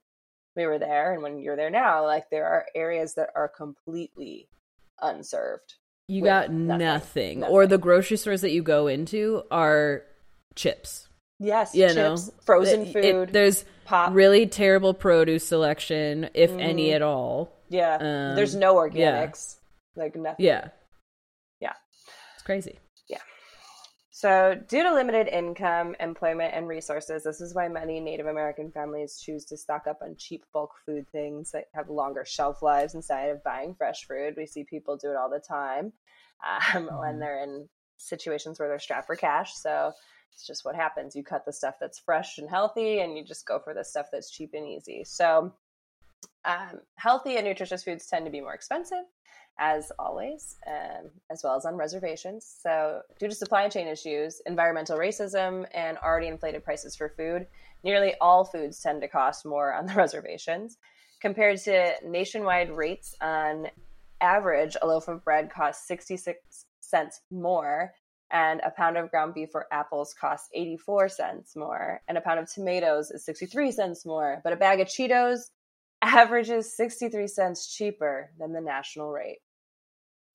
we 0.57 0.67
were 0.67 0.79
there 0.79 1.13
and 1.13 1.23
when 1.23 1.39
you're 1.39 1.57
there 1.57 1.71
now 1.71 2.05
like 2.05 2.29
there 2.31 2.47
are 2.47 2.67
areas 2.75 3.15
that 3.15 3.29
are 3.35 3.49
completely 3.49 4.49
unserved 5.01 5.75
you 6.09 6.25
got 6.25 6.51
nothing, 6.51 6.79
nothing. 6.79 7.41
nothing. 7.41 7.55
or 7.55 7.67
the 7.67 7.79
grocery 7.79 8.17
stores 8.17 8.41
that 8.41 8.51
you 8.51 8.63
go 8.63 8.87
into 8.89 9.43
are 9.51 10.03
chips 10.55 11.09
yes 11.39 11.75
you 11.75 11.87
chips, 11.87 11.95
know 11.97 12.17
frozen 12.45 12.83
it, 12.83 12.93
food 12.93 13.05
it, 13.05 13.33
there's 13.33 13.65
pop. 13.85 14.13
really 14.13 14.47
terrible 14.47 14.93
produce 14.93 15.47
selection 15.47 16.29
if 16.35 16.51
mm. 16.51 16.61
any 16.61 16.93
at 16.93 17.03
all 17.03 17.57
yeah 17.69 17.95
um, 17.95 18.37
there's 18.37 18.55
no 18.55 18.75
organics 18.75 19.57
yeah. 19.97 20.03
like 20.03 20.17
nothing 20.17 20.45
yeah 20.45 20.69
yeah 21.61 21.73
it's 22.35 22.43
crazy 22.43 22.79
so, 24.21 24.55
due 24.69 24.83
to 24.83 24.93
limited 24.93 25.29
income, 25.29 25.97
employment, 25.99 26.53
and 26.53 26.69
resources, 26.69 27.25
this 27.25 27.41
is 27.41 27.55
why 27.55 27.69
many 27.69 28.01
Native 28.01 28.27
American 28.27 28.71
families 28.71 29.19
choose 29.19 29.47
to 29.47 29.57
stock 29.57 29.87
up 29.87 30.01
on 30.03 30.15
cheap 30.19 30.45
bulk 30.53 30.73
food 30.85 31.07
things 31.11 31.53
that 31.53 31.69
have 31.73 31.89
longer 31.89 32.27
shelf 32.27 32.61
lives 32.61 32.95
instead 32.95 33.31
of 33.31 33.43
buying 33.43 33.75
fresh 33.75 34.05
food. 34.07 34.35
We 34.37 34.45
see 34.45 34.65
people 34.65 34.99
do 34.99 35.09
it 35.09 35.17
all 35.17 35.31
the 35.31 35.41
time 35.41 35.95
um, 36.47 36.85
mm-hmm. 36.85 36.99
when 36.99 37.19
they're 37.19 37.43
in 37.43 37.67
situations 37.97 38.61
where 38.61 38.69
they're 38.69 38.79
strapped 38.79 39.07
for 39.07 39.17
cash. 39.17 39.55
So, 39.55 39.93
it's 40.35 40.47
just 40.47 40.67
what 40.67 40.77
happens. 40.77 41.17
You 41.17 41.25
cut 41.25 41.47
the 41.47 41.53
stuff 41.55 41.77
that's 41.81 41.99
fresh 41.99 42.37
and 42.37 42.51
healthy, 42.51 43.01
and 43.01 43.17
you 43.17 43.25
just 43.25 43.47
go 43.47 43.59
for 43.59 43.73
the 43.73 43.85
stuff 43.87 44.09
that's 44.13 44.31
cheap 44.31 44.51
and 44.53 44.69
easy. 44.69 45.03
So, 45.03 45.55
um, 46.45 46.81
healthy 46.97 47.37
and 47.37 47.47
nutritious 47.47 47.85
foods 47.85 48.07
tend 48.07 48.27
to 48.27 48.31
be 48.31 48.43
more 48.43 48.53
expensive 48.53 49.07
as 49.61 49.93
always, 49.99 50.57
um, 50.67 51.11
as 51.31 51.43
well 51.45 51.55
as 51.55 51.67
on 51.67 51.77
reservations. 51.77 52.57
So, 52.63 53.03
due 53.19 53.29
to 53.29 53.35
supply 53.35 53.69
chain 53.69 53.87
issues, 53.87 54.41
environmental 54.47 54.99
racism, 54.99 55.67
and 55.75 55.99
already 55.99 56.29
inflated 56.29 56.65
prices 56.65 56.97
for 56.97 57.11
food, 57.11 57.47
nearly 57.85 58.15
all 58.23 58.45
foods 58.45 58.81
tend 58.81 59.03
to 59.03 59.09
cost 59.09 59.45
more 59.45 59.73
on 59.75 59.87
the 59.87 59.95
reservations. 59.97 60.79
Compared 61.21 61.59
to 61.59 61.93
nationwide 62.03 62.71
rates, 62.71 63.15
on 63.21 63.67
average, 64.23 64.77
a 64.81 64.87
loaf 64.87 65.09
of 65.09 65.23
bread 65.23 65.51
costs 65.51 65.87
66 65.87 66.65
cents 66.81 67.21
more, 67.31 67.93
and 68.31 68.61
a 68.65 68.71
pound 68.71 68.97
of 68.97 69.11
ground 69.11 69.35
beef 69.35 69.51
or 69.55 69.67
apples 69.71 70.15
costs 70.19 70.49
84 70.55 71.11
cents 71.11 71.55
more, 71.55 72.01
and 72.09 72.17
a 72.17 72.23
pound 72.23 72.41
of 72.41 72.51
tomatoes 72.51 73.11
is 73.11 73.27
63 73.27 73.73
cents 73.73 74.07
more, 74.07 74.41
but 74.43 74.55
a 74.55 74.57
bag 74.57 74.81
of 74.81 74.89
Cheetos 74.89 75.51
averages 76.03 76.75
63 76.75 77.27
cents 77.27 77.75
cheaper 77.75 78.31
than 78.39 78.53
the 78.53 78.61
national 78.63 79.11
rate. 79.11 79.41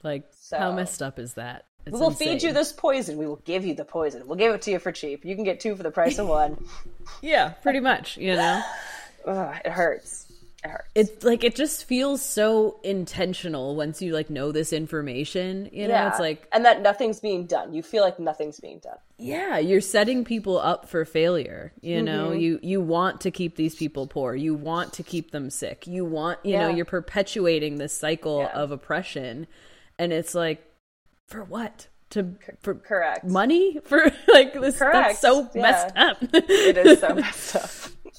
Like, 0.05 0.23
so, 0.39 0.57
how 0.57 0.71
messed 0.71 1.01
up 1.01 1.19
is 1.19 1.33
that? 1.33 1.65
It's 1.85 1.93
we 1.93 1.99
will 1.99 2.09
insane. 2.11 2.33
feed 2.39 2.43
you 2.43 2.53
this 2.53 2.71
poison. 2.71 3.17
We 3.17 3.27
will 3.27 3.41
give 3.45 3.65
you 3.65 3.75
the 3.75 3.85
poison. 3.85 4.25
We'll 4.27 4.37
give 4.37 4.53
it 4.55 4.61
to 4.63 4.71
you 4.71 4.79
for 4.79 4.91
cheap. 4.91 5.25
You 5.25 5.35
can 5.35 5.43
get 5.43 5.59
two 5.59 5.75
for 5.75 5.83
the 5.83 5.91
price 5.91 6.17
of 6.19 6.27
one. 6.27 6.63
yeah, 7.21 7.49
pretty 7.49 7.79
much. 7.79 8.17
You 8.17 8.35
know, 8.35 8.61
Ugh, 9.27 9.55
it 9.65 9.71
hurts. 9.71 10.21
It 10.63 10.69
hurts. 10.71 10.89
it's 10.95 11.23
like 11.23 11.43
it 11.43 11.55
just 11.55 11.85
feels 11.85 12.23
so 12.23 12.79
intentional 12.83 13.75
once 13.75 14.01
you 14.01 14.13
like 14.13 14.31
know 14.31 14.51
this 14.51 14.73
information 14.73 15.69
you 15.71 15.87
know 15.87 16.07
it's 16.07 16.19
like 16.19 16.47
and 16.51 16.65
that 16.65 16.81
nothing's 16.81 17.19
being 17.19 17.45
done. 17.45 17.71
You 17.75 17.83
feel 17.83 18.03
like 18.03 18.19
nothing's 18.19 18.59
being 18.59 18.79
done. 18.79 18.97
yeah 19.19 19.59
you're 19.59 19.79
setting 19.79 20.25
people 20.25 20.57
up 20.57 20.89
for 20.89 21.05
failure 21.05 21.71
you 21.81 22.01
know 22.01 22.29
Mm-hmm. 22.31 22.39
you 22.39 22.59
you 22.63 22.81
want 22.81 23.21
to 23.21 23.29
keep 23.31 23.55
these 23.57 23.75
people 23.75 24.07
poor 24.07 24.33
you 24.33 24.55
want 24.55 24.93
to 24.93 25.03
keep 25.03 25.29
them 25.29 25.51
sick 25.51 25.85
you 25.85 26.03
want 26.03 26.39
you 26.43 26.57
know 26.57 26.69
you're 26.69 26.83
perpetuating 26.85 27.77
this 27.77 27.93
cycle 27.95 28.39
Yeah. 28.39 28.59
of 28.59 28.71
oppression 28.71 29.45
and 29.97 30.13
it's 30.13 30.35
like 30.35 30.63
for 31.27 31.43
what 31.43 31.87
to 32.11 32.35
for 32.61 32.75
Correct. 32.75 33.25
money 33.25 33.79
for 33.83 34.11
like 34.27 34.53
this 34.53 34.77
Correct, 34.77 34.93
that's 34.93 35.19
so 35.19 35.49
yeah. 35.55 35.61
messed 35.61 35.97
up 35.97 36.17
It 36.33 36.77
is 36.77 36.99
so 36.99 37.15
messed 37.15 37.55
up. 37.55 37.69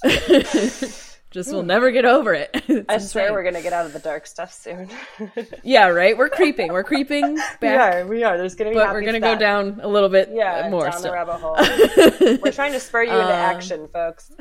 just 1.36 1.52
will 1.52 1.62
never 1.62 1.90
get 1.92 2.04
over 2.04 2.34
it 2.34 2.50
It's 2.68 2.84
I 2.88 2.98
swear 2.98 3.32
we're 3.32 3.44
gonna 3.44 3.62
get 3.62 3.72
out 3.72 3.86
of 3.86 3.92
the 3.92 3.98
dark 4.00 4.26
stuff 4.26 4.52
soon. 4.52 4.88
yeah 5.62 5.86
right 5.88 6.16
we're 6.18 6.28
creeping 6.28 6.72
we're 6.72 6.82
creeping 6.84 7.38
We 7.62 7.68
are. 7.68 8.04
We 8.06 8.24
are. 8.24 8.36
There's 8.36 8.54
gonna 8.56 8.70
be. 8.70 8.76
but 8.76 8.90
we're 8.92 9.02
gonna 9.02 9.20
go 9.20 9.36
down 9.36 9.78
a 9.82 9.88
little 9.88 10.08
bit 10.08 10.30
Yeah, 10.32 10.68
more 10.70 10.84
down 10.84 10.98
still. 10.98 11.12
the 11.12 11.14
rabbit 11.14 11.38
hole. 11.38 12.38
we're 12.42 12.52
trying 12.52 12.72
to 12.72 12.80
spur 12.80 13.04
you 13.04 13.10
into 13.12 13.24
Um, 13.24 13.30
action, 13.30 13.88
folks. 13.92 14.32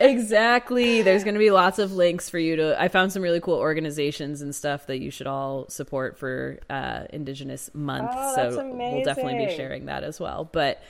exactly 0.00 1.02
there's 1.02 1.24
to 1.24 1.38
be 1.38 1.50
lots 1.50 1.78
of 1.78 1.92
links 1.92 2.30
for 2.30 2.38
you 2.38 2.56
to 2.56 2.80
i 2.80 2.88
found 2.88 3.12
some 3.12 3.22
really 3.22 3.40
cool 3.40 3.54
organizations 3.58 4.42
and 4.42 4.54
stuff 4.54 4.86
that 4.86 5.00
you 5.00 5.10
should 5.10 5.26
all 5.26 5.68
support 5.68 6.16
for 6.18 6.58
uh 6.70 7.04
indigenous 7.10 7.70
month 7.74 8.10
Oh, 8.12 8.34
so 8.52 8.64
we'll 8.74 9.04
definitely 9.04 9.46
be 9.46 9.56
sharing 9.56 9.86
that 9.86 10.04
as 10.04 10.20
well 10.20 10.48
but 10.52 10.80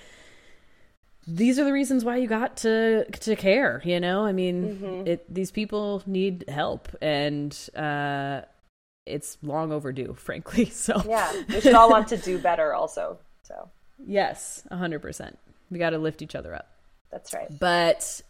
these 1.27 1.59
are 1.59 1.65
the 1.65 1.73
reasons 1.73 2.05
why 2.05 2.17
you 2.17 2.29
got 2.29 2.57
to 2.57 3.05
to 3.11 3.35
care 3.37 3.83
you 3.85 3.99
know 3.99 4.25
i 4.25 4.33
mean 4.33 4.79
Mm-hmm. 4.79 5.07
it 5.09 5.35
these 5.35 5.51
people 5.51 6.03
need 6.07 6.45
help 6.49 6.89
and 7.03 7.57
uh 7.77 8.43
it's 9.07 9.37
long 9.43 9.73
overdue 9.73 10.15
frankly 10.19 10.67
so 10.67 11.03
yeah, 11.07 11.33
we 11.49 11.61
should 11.61 11.75
all 11.75 11.91
want 11.91 12.09
to 12.09 12.17
do 12.17 12.39
better. 12.39 12.75
Also, 12.75 13.19
so 13.43 13.69
yes 14.05 14.63
100% 14.71 15.35
we 15.71 15.79
got 15.79 15.91
to 15.91 15.99
lift 15.99 16.23
each 16.23 16.35
other 16.35 16.55
up 16.55 16.69
that's 17.11 17.33
right. 17.33 17.49
But 17.59 18.21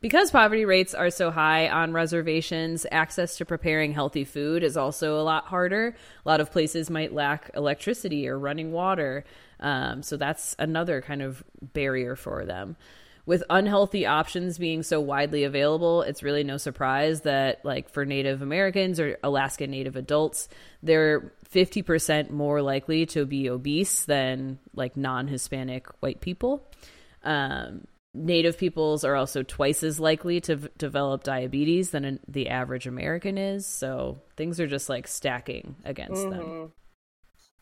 because 0.00 0.32
poverty 0.32 0.64
rates 0.64 0.92
are 0.92 1.08
so 1.10 1.30
high 1.30 1.68
on 1.68 1.92
reservations, 1.92 2.84
access 2.90 3.36
to 3.36 3.44
preparing 3.44 3.92
healthy 3.92 4.24
food 4.24 4.64
is 4.64 4.76
also 4.76 5.20
a 5.20 5.22
lot 5.22 5.46
harder. 5.46 5.94
A 6.26 6.28
lot 6.28 6.40
of 6.40 6.50
places 6.50 6.90
might 6.90 7.14
lack 7.14 7.50
electricity 7.54 8.28
or 8.28 8.36
running 8.38 8.72
water. 8.72 9.24
Um, 9.62 10.02
so 10.02 10.16
that's 10.18 10.54
another 10.58 11.00
kind 11.00 11.22
of 11.22 11.42
barrier 11.60 12.16
for 12.16 12.44
them. 12.44 12.76
With 13.24 13.44
unhealthy 13.48 14.04
options 14.04 14.58
being 14.58 14.82
so 14.82 15.00
widely 15.00 15.44
available, 15.44 16.02
it's 16.02 16.24
really 16.24 16.42
no 16.42 16.56
surprise 16.56 17.20
that, 17.20 17.64
like, 17.64 17.88
for 17.88 18.04
Native 18.04 18.42
Americans 18.42 18.98
or 18.98 19.16
Alaska 19.22 19.68
Native 19.68 19.94
adults, 19.94 20.48
they're 20.82 21.32
50% 21.48 22.30
more 22.30 22.60
likely 22.60 23.06
to 23.06 23.24
be 23.24 23.48
obese 23.48 24.04
than, 24.06 24.58
like, 24.74 24.96
non 24.96 25.28
Hispanic 25.28 25.86
white 26.02 26.20
people. 26.20 26.68
Um, 27.22 27.84
Native 28.14 28.58
peoples 28.58 29.04
are 29.04 29.14
also 29.14 29.42
twice 29.42 29.82
as 29.84 29.98
likely 29.98 30.40
to 30.42 30.56
v- 30.56 30.68
develop 30.76 31.22
diabetes 31.22 31.90
than 31.90 32.04
an, 32.04 32.20
the 32.28 32.48
average 32.50 32.86
American 32.86 33.38
is. 33.38 33.66
So 33.66 34.20
things 34.36 34.60
are 34.60 34.66
just 34.66 34.90
like 34.90 35.06
stacking 35.08 35.76
against 35.84 36.28
them. 36.28 36.72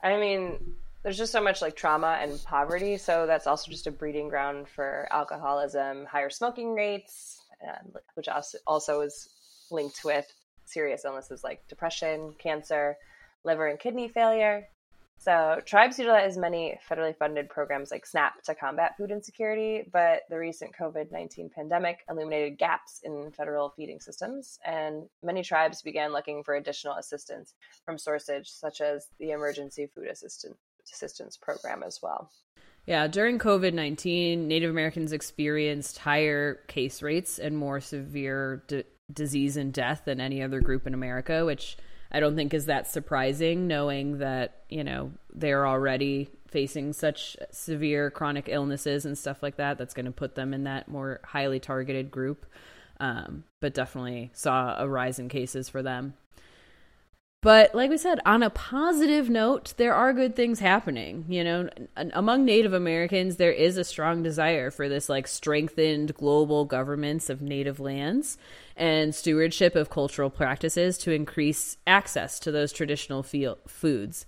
I 0.03 0.17
mean, 0.17 0.75
there's 1.03 1.19
just 1.19 1.33
so 1.33 1.41
much 1.41 1.63
like 1.63 1.77
trauma 1.77 2.19
and 2.21 2.43
poverty, 2.45 2.97
so 2.97 3.27
that's 3.27 3.47
also 3.47 3.71
just 3.71 3.87
a 3.87 3.91
breeding 3.91 4.29
ground 4.29 4.69
for 4.69 5.09
alcoholism, 5.11 6.05
higher 6.05 6.31
smoking 6.31 6.75
rates, 6.75 7.41
and, 7.61 7.97
which 8.15 8.29
also 8.29 8.59
also 8.67 9.01
is 9.01 9.29
linked 9.71 10.05
with 10.05 10.27
serious 10.65 11.05
illnesses 11.05 11.43
like 11.43 11.67
depression, 11.69 12.35
cancer, 12.39 12.97
liver 13.45 13.67
and 13.69 13.79
kidney 13.79 14.09
failure. 14.09 14.69
So, 15.19 15.61
tribes 15.67 15.99
utilize 15.99 16.39
many 16.39 16.79
federally 16.89 17.15
funded 17.15 17.51
programs 17.51 17.91
like 17.91 18.07
SNAP 18.07 18.43
to 18.45 18.55
combat 18.55 18.97
food 18.97 19.11
insecurity, 19.11 19.87
but 19.93 20.23
the 20.31 20.39
recent 20.39 20.75
COVID 20.75 21.13
19 21.13 21.51
pandemic 21.55 21.99
illuminated 22.09 22.57
gaps 22.57 23.03
in 23.05 23.31
federal 23.33 23.69
feeding 23.77 24.01
systems, 24.01 24.59
and 24.65 25.05
many 25.23 25.43
tribes 25.43 25.83
began 25.83 26.13
looking 26.13 26.43
for 26.43 26.55
additional 26.55 26.97
assistance 26.97 27.53
from 27.85 27.99
sources 27.99 28.49
such 28.49 28.81
as 28.81 29.09
the 29.19 29.33
Emergency 29.33 29.87
Food 29.95 30.09
Assistant, 30.09 30.57
Assistance 30.93 31.37
Program 31.37 31.83
as 31.83 32.01
well. 32.03 32.31
Yeah, 32.87 33.07
during 33.07 33.39
COVID 33.39 33.75
19, 33.75 34.49
Native 34.49 34.71
Americans 34.71 35.13
experienced 35.13 35.99
higher 35.99 36.61
case 36.67 37.03
rates 37.03 37.39
and 37.39 37.57
more 37.57 37.81
severe 37.81 38.63
d- 38.67 38.85
disease 39.13 39.57
and 39.57 39.73
death 39.73 40.03
than 40.05 40.21
any 40.21 40.43
other 40.43 40.61
group 40.61 40.87
in 40.87 40.95
America, 40.95 41.45
which 41.45 41.77
I 42.11 42.21
don't 42.21 42.37
think 42.37 42.55
is 42.55 42.67
that 42.67 42.87
surprising, 42.87 43.67
knowing 43.67 44.19
that, 44.19 44.65
you 44.69 44.83
know, 44.83 45.13
they're 45.33 45.67
already 45.67 46.31
facing 46.49 46.93
such 46.93 47.37
severe 47.53 48.11
chronic 48.11 48.49
illnesses 48.49 49.05
and 49.05 49.17
stuff 49.17 49.43
like 49.43 49.57
that. 49.57 49.79
That's 49.79 49.95
going 49.95 50.07
to 50.07 50.13
put 50.13 50.35
them 50.35 50.53
in 50.53 50.65
that 50.65 50.89
more 50.89 51.21
highly 51.25 51.61
targeted 51.61 52.11
group. 52.11 52.47
Um, 52.99 53.45
but 53.61 53.73
definitely 53.73 54.31
saw 54.35 54.77
a 54.79 54.87
rise 54.87 55.19
in 55.19 55.29
cases 55.29 55.69
for 55.69 55.83
them. 55.83 56.15
But 57.43 57.75
like 57.75 57.89
we 57.89 57.97
said, 57.97 58.21
on 58.27 58.43
a 58.43 58.51
positive 58.51 59.31
note, 59.31 59.73
there 59.79 59.95
are 59.95 60.13
good 60.13 60.37
things 60.37 60.61
happening. 60.61 61.25
You 61.27 61.43
know, 61.43 61.71
among 61.97 62.45
Native 62.45 62.75
Americans, 62.75 63.37
there 63.37 63.53
is 63.53 63.79
a 63.79 63.85
strong 63.85 64.23
desire 64.23 64.71
for 64.71 64.91
this 64.91 65.09
like 65.09 65.27
strengthened 65.27 66.15
global 66.15 66.67
governments 66.67 67.31
of 67.31 67.41
native 67.41 67.81
lands 67.81 68.37
and 68.77 69.15
stewardship 69.15 69.75
of 69.75 69.89
cultural 69.89 70.29
practices 70.29 70.99
to 70.99 71.13
increase 71.13 71.79
access 71.87 72.39
to 72.41 72.53
those 72.53 72.73
traditional 72.73 73.23
foods. 73.23 74.27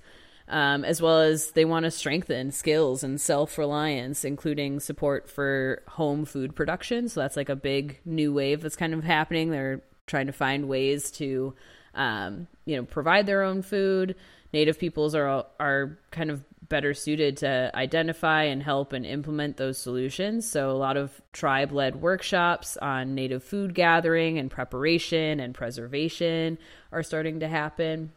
Um, 0.49 0.85
as 0.85 1.01
well 1.01 1.21
as 1.21 1.53
they 1.53 1.65
want 1.65 1.85
to 1.85 1.91
strengthen 1.91 2.51
skills 2.51 3.05
and 3.05 3.21
self 3.21 3.57
reliance, 3.59 4.25
including 4.25 4.81
support 4.81 5.29
for 5.29 5.83
home 5.87 6.25
food 6.25 6.57
production. 6.57 7.09
So 7.09 7.21
that's 7.21 7.37
like 7.37 7.49
a 7.49 7.57
big 7.57 8.01
new 8.05 8.33
wave 8.33 8.61
that's 8.63 8.77
kind 8.77 8.93
of 8.93 9.05
happening. 9.05 9.51
They're 9.51 9.83
trying 10.07 10.27
to 10.27 10.33
find 10.33 10.69
ways 10.69 11.11
to 11.13 11.55
um, 11.95 12.47
you 12.65 12.77
know, 12.77 12.85
provide 12.85 13.27
their 13.27 13.43
own 13.43 13.63
food. 13.63 14.17
Native 14.53 14.79
peoples 14.79 15.15
are 15.15 15.47
are 15.59 15.99
kind 16.11 16.31
of 16.31 16.45
better 16.69 16.95
suited 16.95 17.37
to 17.37 17.71
identify 17.75 18.45
and 18.45 18.63
help 18.63 18.95
and 18.95 19.05
implement 19.05 19.59
those 19.59 19.77
solutions. 19.77 20.51
So 20.51 20.71
a 20.71 20.73
lot 20.73 20.97
of 20.97 21.21
tribe 21.33 21.71
led 21.71 22.01
workshops 22.01 22.79
on 22.79 23.15
native 23.15 23.45
food 23.45 23.75
gathering 23.75 24.39
and 24.39 24.51
preparation 24.51 25.39
and 25.39 25.55
preservation 25.55 26.57
are 26.91 27.03
starting 27.03 27.41
to 27.41 27.49
happen. 27.49 28.13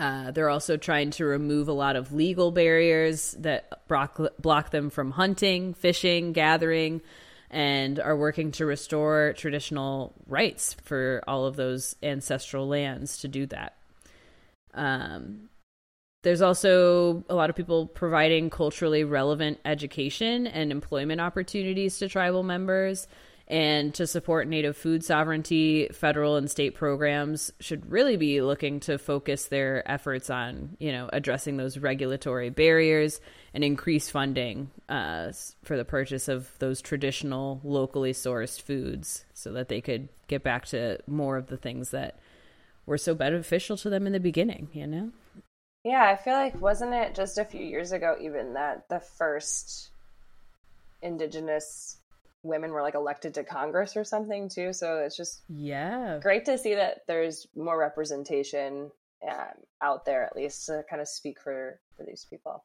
Uh, 0.00 0.32
they're 0.32 0.48
also 0.48 0.76
trying 0.76 1.10
to 1.12 1.24
remove 1.24 1.68
a 1.68 1.72
lot 1.72 1.94
of 1.94 2.12
legal 2.12 2.50
barriers 2.50 3.36
that 3.38 3.86
block, 3.86 4.18
block 4.40 4.70
them 4.70 4.90
from 4.90 5.12
hunting, 5.12 5.72
fishing, 5.74 6.32
gathering, 6.32 7.00
and 7.50 8.00
are 8.00 8.16
working 8.16 8.50
to 8.52 8.66
restore 8.66 9.34
traditional 9.36 10.14
rights 10.26 10.74
for 10.82 11.22
all 11.26 11.46
of 11.46 11.56
those 11.56 11.96
ancestral 12.02 12.66
lands 12.66 13.18
to 13.18 13.28
do 13.28 13.46
that. 13.46 13.76
Um, 14.74 15.48
there's 16.22 16.42
also 16.42 17.24
a 17.28 17.34
lot 17.34 17.50
of 17.50 17.56
people 17.56 17.86
providing 17.86 18.50
culturally 18.50 19.04
relevant 19.04 19.60
education 19.64 20.46
and 20.46 20.72
employment 20.72 21.20
opportunities 21.20 21.98
to 21.98 22.08
tribal 22.08 22.42
members. 22.42 23.06
And 23.48 23.94
to 23.94 24.08
support 24.08 24.48
Native 24.48 24.76
food 24.76 25.04
sovereignty, 25.04 25.88
federal 25.92 26.34
and 26.34 26.50
state 26.50 26.74
programs 26.74 27.52
should 27.60 27.88
really 27.88 28.16
be 28.16 28.40
looking 28.40 28.80
to 28.80 28.98
focus 28.98 29.46
their 29.46 29.88
efforts 29.88 30.30
on, 30.30 30.76
you 30.80 30.90
know, 30.90 31.08
addressing 31.12 31.56
those 31.56 31.78
regulatory 31.78 32.50
barriers 32.50 33.20
and 33.54 33.62
increase 33.62 34.10
funding 34.10 34.72
uh, 34.88 35.32
for 35.62 35.76
the 35.76 35.84
purchase 35.84 36.28
of 36.28 36.50
those 36.58 36.80
traditional, 36.80 37.60
locally 37.64 38.12
sourced 38.12 38.60
foods, 38.60 39.24
so 39.34 39.52
that 39.52 39.68
they 39.68 39.80
could 39.80 40.08
get 40.28 40.42
back 40.42 40.66
to 40.66 40.98
more 41.06 41.36
of 41.36 41.48
the 41.48 41.56
things 41.56 41.90
that 41.90 42.18
were 42.86 42.98
so 42.98 43.14
beneficial 43.14 43.76
to 43.78 43.90
them 43.90 44.06
in 44.06 44.12
the 44.12 44.20
beginning. 44.20 44.68
You 44.72 44.86
know. 44.86 45.12
Yeah, 45.84 46.04
I 46.04 46.16
feel 46.16 46.34
like 46.34 46.60
wasn't 46.60 46.94
it 46.94 47.14
just 47.14 47.38
a 47.38 47.44
few 47.44 47.64
years 47.64 47.92
ago 47.92 48.16
even 48.20 48.54
that 48.54 48.88
the 48.88 49.00
first 49.00 49.90
indigenous 51.02 51.98
women 52.42 52.72
were 52.72 52.82
like 52.82 52.94
elected 52.94 53.34
to 53.34 53.44
Congress 53.44 53.96
or 53.96 54.04
something 54.04 54.48
too. 54.48 54.72
So 54.72 54.98
it's 54.98 55.16
just 55.16 55.42
Yeah. 55.48 56.18
great 56.20 56.44
to 56.46 56.58
see 56.58 56.74
that 56.74 57.02
there's 57.06 57.46
more 57.54 57.78
representation 57.78 58.90
um, 59.28 59.54
out 59.82 60.04
there, 60.04 60.24
at 60.24 60.36
least 60.36 60.66
to 60.66 60.84
kind 60.88 61.00
of 61.02 61.08
speak 61.08 61.40
for 61.40 61.80
for 61.96 62.04
these 62.04 62.26
people. 62.28 62.64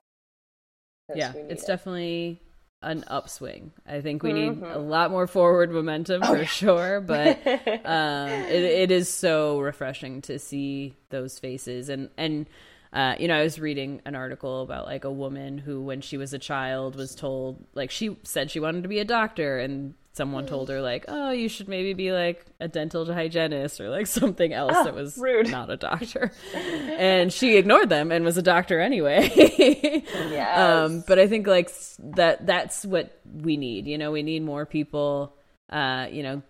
Yeah, 1.15 1.33
it's 1.49 1.63
it. 1.63 1.67
definitely 1.67 2.41
an 2.83 3.03
upswing. 3.07 3.71
I 3.85 4.01
think 4.01 4.23
we 4.23 4.33
need 4.33 4.53
Mhm. 4.61 4.75
a 4.75 4.79
lot 4.79 5.11
more 5.11 5.27
forward 5.27 5.71
momentum 5.71 6.21
for 6.25 6.45
sure, 6.45 6.99
but 6.99 7.37
um, 7.85 8.29
it, 8.29 8.63
it 8.63 8.91
is 8.91 9.07
so 9.11 9.59
refreshing 9.59 10.21
to 10.23 10.39
see 10.39 10.95
those 11.09 11.37
faces 11.39 11.89
and 11.89 12.09
and 12.17 12.47
uh, 12.93 13.15
you 13.19 13.27
know 13.27 13.35
i 13.37 13.43
was 13.43 13.57
reading 13.59 14.01
an 14.03 14.15
article 14.15 14.61
about 14.63 14.85
like 14.85 15.05
a 15.05 15.11
woman 15.11 15.57
who 15.57 15.81
when 15.81 16.01
she 16.01 16.17
was 16.17 16.33
a 16.33 16.39
child 16.39 16.95
was 16.95 17.15
told 17.15 17.63
like 17.73 17.89
she 17.89 18.17
said 18.23 18.51
she 18.51 18.59
wanted 18.59 18.81
to 18.83 18.89
be 18.89 18.99
a 18.99 19.05
doctor 19.05 19.59
and 19.59 19.93
someone 20.13 20.45
told 20.45 20.69
her 20.69 20.81
like, 20.81 21.05
"Oh, 21.07 21.31
you 21.31 21.47
should 21.49 21.67
maybe 21.67 21.93
be 21.93 22.11
like 22.11 22.45
a 22.59 22.67
dental 22.67 23.05
hygienist 23.11 23.79
or 23.79 23.89
like 23.89 24.07
something 24.07 24.51
else 24.53 24.73
Oh, 24.75 24.83
that 24.83 24.93
was 24.95 25.17
rude. 25.17 25.49
not 25.49 25.69
a 25.69 25.77
doctor." 25.77 26.31
and 26.53 27.31
she 27.31 27.57
ignored 27.57 27.89
them 27.89 28.11
and 28.11 28.23
was 28.25 28.37
a 28.37 28.41
doctor 28.41 28.79
anyway. 28.79 29.29
Yes. 30.31 30.57
Um, 30.59 31.03
but 31.07 31.19
I 31.19 31.27
think 31.27 31.47
like 31.47 31.71
that 32.15 32.45
that's 32.45 32.85
what 32.85 33.19
we 33.31 33.57
need. 33.57 33.87
You 33.87 33.97
know, 33.97 34.11
we 34.11 34.23
need 34.23 34.43
more 34.43 34.65
people 34.65 35.35
uh, 35.69 36.07
you 36.11 36.21
know, 36.23 36.41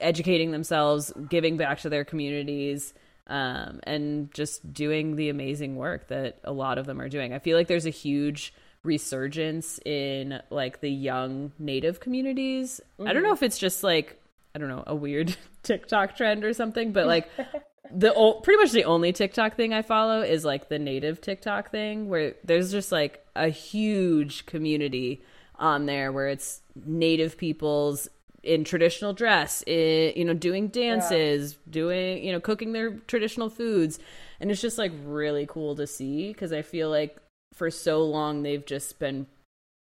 educating 0.00 0.50
themselves, 0.50 1.12
giving 1.28 1.56
back 1.56 1.80
to 1.80 1.88
their 1.88 2.04
communities, 2.04 2.94
um, 3.26 3.80
and 3.84 4.32
just 4.32 4.72
doing 4.72 5.16
the 5.16 5.28
amazing 5.28 5.76
work 5.76 6.08
that 6.08 6.38
a 6.44 6.52
lot 6.52 6.78
of 6.78 6.86
them 6.86 7.00
are 7.00 7.08
doing. 7.08 7.32
I 7.32 7.38
feel 7.38 7.56
like 7.56 7.66
there's 7.66 7.86
a 7.86 7.90
huge 7.90 8.54
resurgence 8.86 9.78
in 9.84 10.40
like 10.50 10.80
the 10.80 10.90
young 10.90 11.52
native 11.58 12.00
communities. 12.00 12.80
I 12.98 13.04
don't 13.04 13.16
mm-hmm. 13.16 13.24
know 13.24 13.32
if 13.32 13.42
it's 13.42 13.58
just 13.58 13.82
like 13.82 14.20
I 14.54 14.58
don't 14.58 14.68
know, 14.68 14.84
a 14.86 14.94
weird 14.94 15.36
TikTok 15.62 16.16
trend 16.16 16.44
or 16.44 16.54
something, 16.54 16.92
but 16.92 17.06
like 17.06 17.28
the 17.94 18.14
o- 18.14 18.40
pretty 18.40 18.62
much 18.62 18.72
the 18.72 18.84
only 18.84 19.12
TikTok 19.12 19.54
thing 19.56 19.74
I 19.74 19.82
follow 19.82 20.22
is 20.22 20.44
like 20.44 20.68
the 20.68 20.78
native 20.78 21.20
TikTok 21.20 21.70
thing 21.70 22.08
where 22.08 22.34
there's 22.42 22.70
just 22.70 22.90
like 22.90 23.24
a 23.34 23.48
huge 23.48 24.46
community 24.46 25.22
on 25.58 25.86
there 25.86 26.12
where 26.12 26.28
it's 26.28 26.62
native 26.74 27.36
peoples 27.36 28.08
in 28.42 28.64
traditional 28.64 29.12
dress, 29.12 29.62
i 29.66 30.12
you 30.16 30.24
know, 30.24 30.32
doing 30.32 30.68
dances, 30.68 31.58
doing, 31.68 32.24
you 32.24 32.32
know, 32.32 32.40
cooking 32.40 32.72
their 32.72 32.92
traditional 33.08 33.50
foods. 33.50 33.98
And 34.40 34.50
it's 34.50 34.60
just 34.60 34.78
like 34.78 34.92
really 35.04 35.46
cool 35.46 35.74
to 35.76 35.86
see 35.86 36.28
because 36.28 36.52
I 36.52 36.62
feel 36.62 36.88
like 36.88 37.18
for 37.56 37.70
so 37.70 38.04
long 38.04 38.42
they've 38.42 38.64
just 38.64 38.98
been 38.98 39.26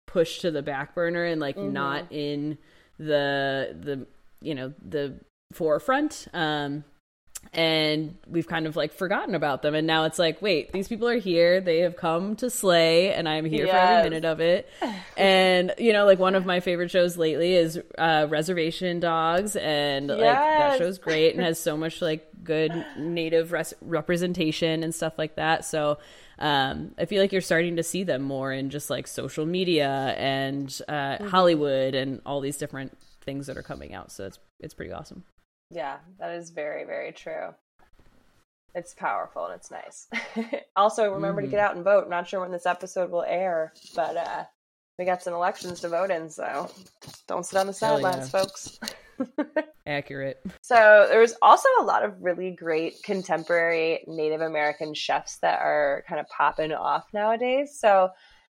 pushed 0.06 0.40
to 0.42 0.50
the 0.50 0.62
back 0.62 0.94
burner 0.94 1.24
and 1.24 1.40
like 1.40 1.56
not 1.58 2.06
in 2.10 2.56
the 2.98 3.76
the 3.78 4.06
you 4.40 4.54
know 4.54 4.72
the 4.86 5.14
forefront. 5.52 6.26
Um 6.32 6.84
and 7.52 8.16
we've 8.26 8.48
kind 8.48 8.66
of 8.66 8.74
like 8.74 8.92
forgotten 8.92 9.34
about 9.36 9.62
them. 9.62 9.74
And 9.74 9.86
now 9.86 10.04
it's 10.04 10.18
like 10.18 10.40
wait 10.40 10.72
these 10.72 10.88
people 10.88 11.08
are 11.08 11.18
here. 11.18 11.60
They 11.60 11.80
have 11.80 11.96
come 11.96 12.36
to 12.36 12.50
slay 12.50 13.12
and 13.12 13.28
i'm 13.28 13.44
here 13.44 13.66
for 13.66 13.76
every 13.76 14.10
minute 14.10 14.24
of 14.24 14.40
it. 14.40 14.68
And 15.16 15.74
you 15.78 15.92
know 15.92 16.04
like 16.04 16.18
one 16.18 16.34
of 16.34 16.44
my 16.44 16.60
favorite 16.60 16.90
shows 16.90 17.16
lately 17.16 17.54
is 17.54 17.80
uh 17.98 18.26
reservation 18.28 19.00
dogs. 19.00 19.56
And 19.56 20.08
like 20.08 20.20
that 20.20 20.78
show's 20.78 20.98
great 20.98 21.34
and 21.34 21.44
has 21.44 21.58
so 21.58 21.76
much 21.84 22.00
like 22.00 22.28
good 22.44 22.72
native 22.96 23.52
res- 23.52 23.74
representation 23.80 24.82
and 24.82 24.94
stuff 24.94 25.14
like 25.18 25.36
that. 25.36 25.64
So 25.64 25.98
um, 26.38 26.94
I 26.98 27.06
feel 27.06 27.20
like 27.22 27.32
you're 27.32 27.40
starting 27.40 27.76
to 27.76 27.82
see 27.82 28.04
them 28.04 28.22
more 28.22 28.52
in 28.52 28.70
just 28.70 28.90
like 28.90 29.06
social 29.06 29.46
media 29.46 30.14
and 30.18 30.80
uh, 30.88 31.24
Hollywood 31.24 31.94
and 31.94 32.20
all 32.26 32.40
these 32.40 32.58
different 32.58 32.96
things 33.22 33.46
that 33.46 33.56
are 33.56 33.62
coming 33.62 33.94
out. 33.94 34.12
So 34.12 34.26
it's 34.26 34.38
it's 34.60 34.74
pretty 34.74 34.92
awesome. 34.92 35.24
Yeah, 35.70 35.96
that 36.18 36.32
is 36.32 36.50
very, 36.50 36.84
very 36.84 37.12
true. 37.12 37.54
It's 38.74 38.94
powerful 38.94 39.46
and 39.46 39.54
it's 39.54 39.70
nice. 39.70 40.06
also, 40.76 41.12
remember 41.12 41.40
to 41.40 41.48
get 41.48 41.60
out 41.60 41.74
and 41.74 41.84
vote. 41.84 42.04
I'm 42.04 42.10
not 42.10 42.28
sure 42.28 42.40
when 42.40 42.52
this 42.52 42.66
episode 42.66 43.10
will 43.10 43.22
air, 43.22 43.72
but 43.94 44.16
uh, 44.16 44.44
we 44.98 45.06
got 45.06 45.22
some 45.22 45.34
elections 45.34 45.80
to 45.80 45.88
vote 45.88 46.10
in, 46.10 46.28
so 46.28 46.70
don't 47.26 47.44
sit 47.44 47.58
on 47.58 47.66
the 47.66 47.72
Hell 47.72 48.00
yeah. 48.00 48.10
sidelines, 48.10 48.30
folks. 48.30 48.78
Accurate. 49.86 50.40
So 50.62 51.06
there's 51.08 51.34
also 51.42 51.68
a 51.80 51.84
lot 51.84 52.04
of 52.04 52.14
really 52.20 52.50
great 52.50 53.02
contemporary 53.02 54.04
Native 54.06 54.40
American 54.40 54.94
chefs 54.94 55.38
that 55.38 55.60
are 55.60 56.04
kind 56.08 56.20
of 56.20 56.28
popping 56.28 56.72
off 56.72 57.04
nowadays. 57.12 57.78
So 57.78 58.10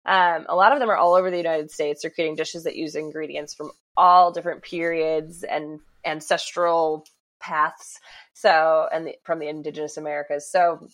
um, 0.06 0.46
a 0.50 0.56
lot 0.56 0.72
of 0.72 0.80
them 0.80 0.90
are 0.90 0.98
all 0.98 1.14
over 1.14 1.30
the 1.30 1.38
United 1.38 1.72
States. 1.72 2.02
They're 2.02 2.12
creating 2.12 2.36
dishes 2.36 2.64
that 2.64 2.76
use 2.76 2.96
ingredients 2.96 3.54
from 3.54 3.72
all 3.96 4.32
different 4.32 4.64
periods 4.64 5.44
and 5.44 5.80
ancestral 6.06 7.06
paths. 7.40 8.00
So 8.34 8.88
and 8.92 9.08
the, 9.08 9.16
from 9.24 9.40
the 9.40 9.48
indigenous 9.48 9.98
Americas. 9.98 10.50
So 10.50 10.88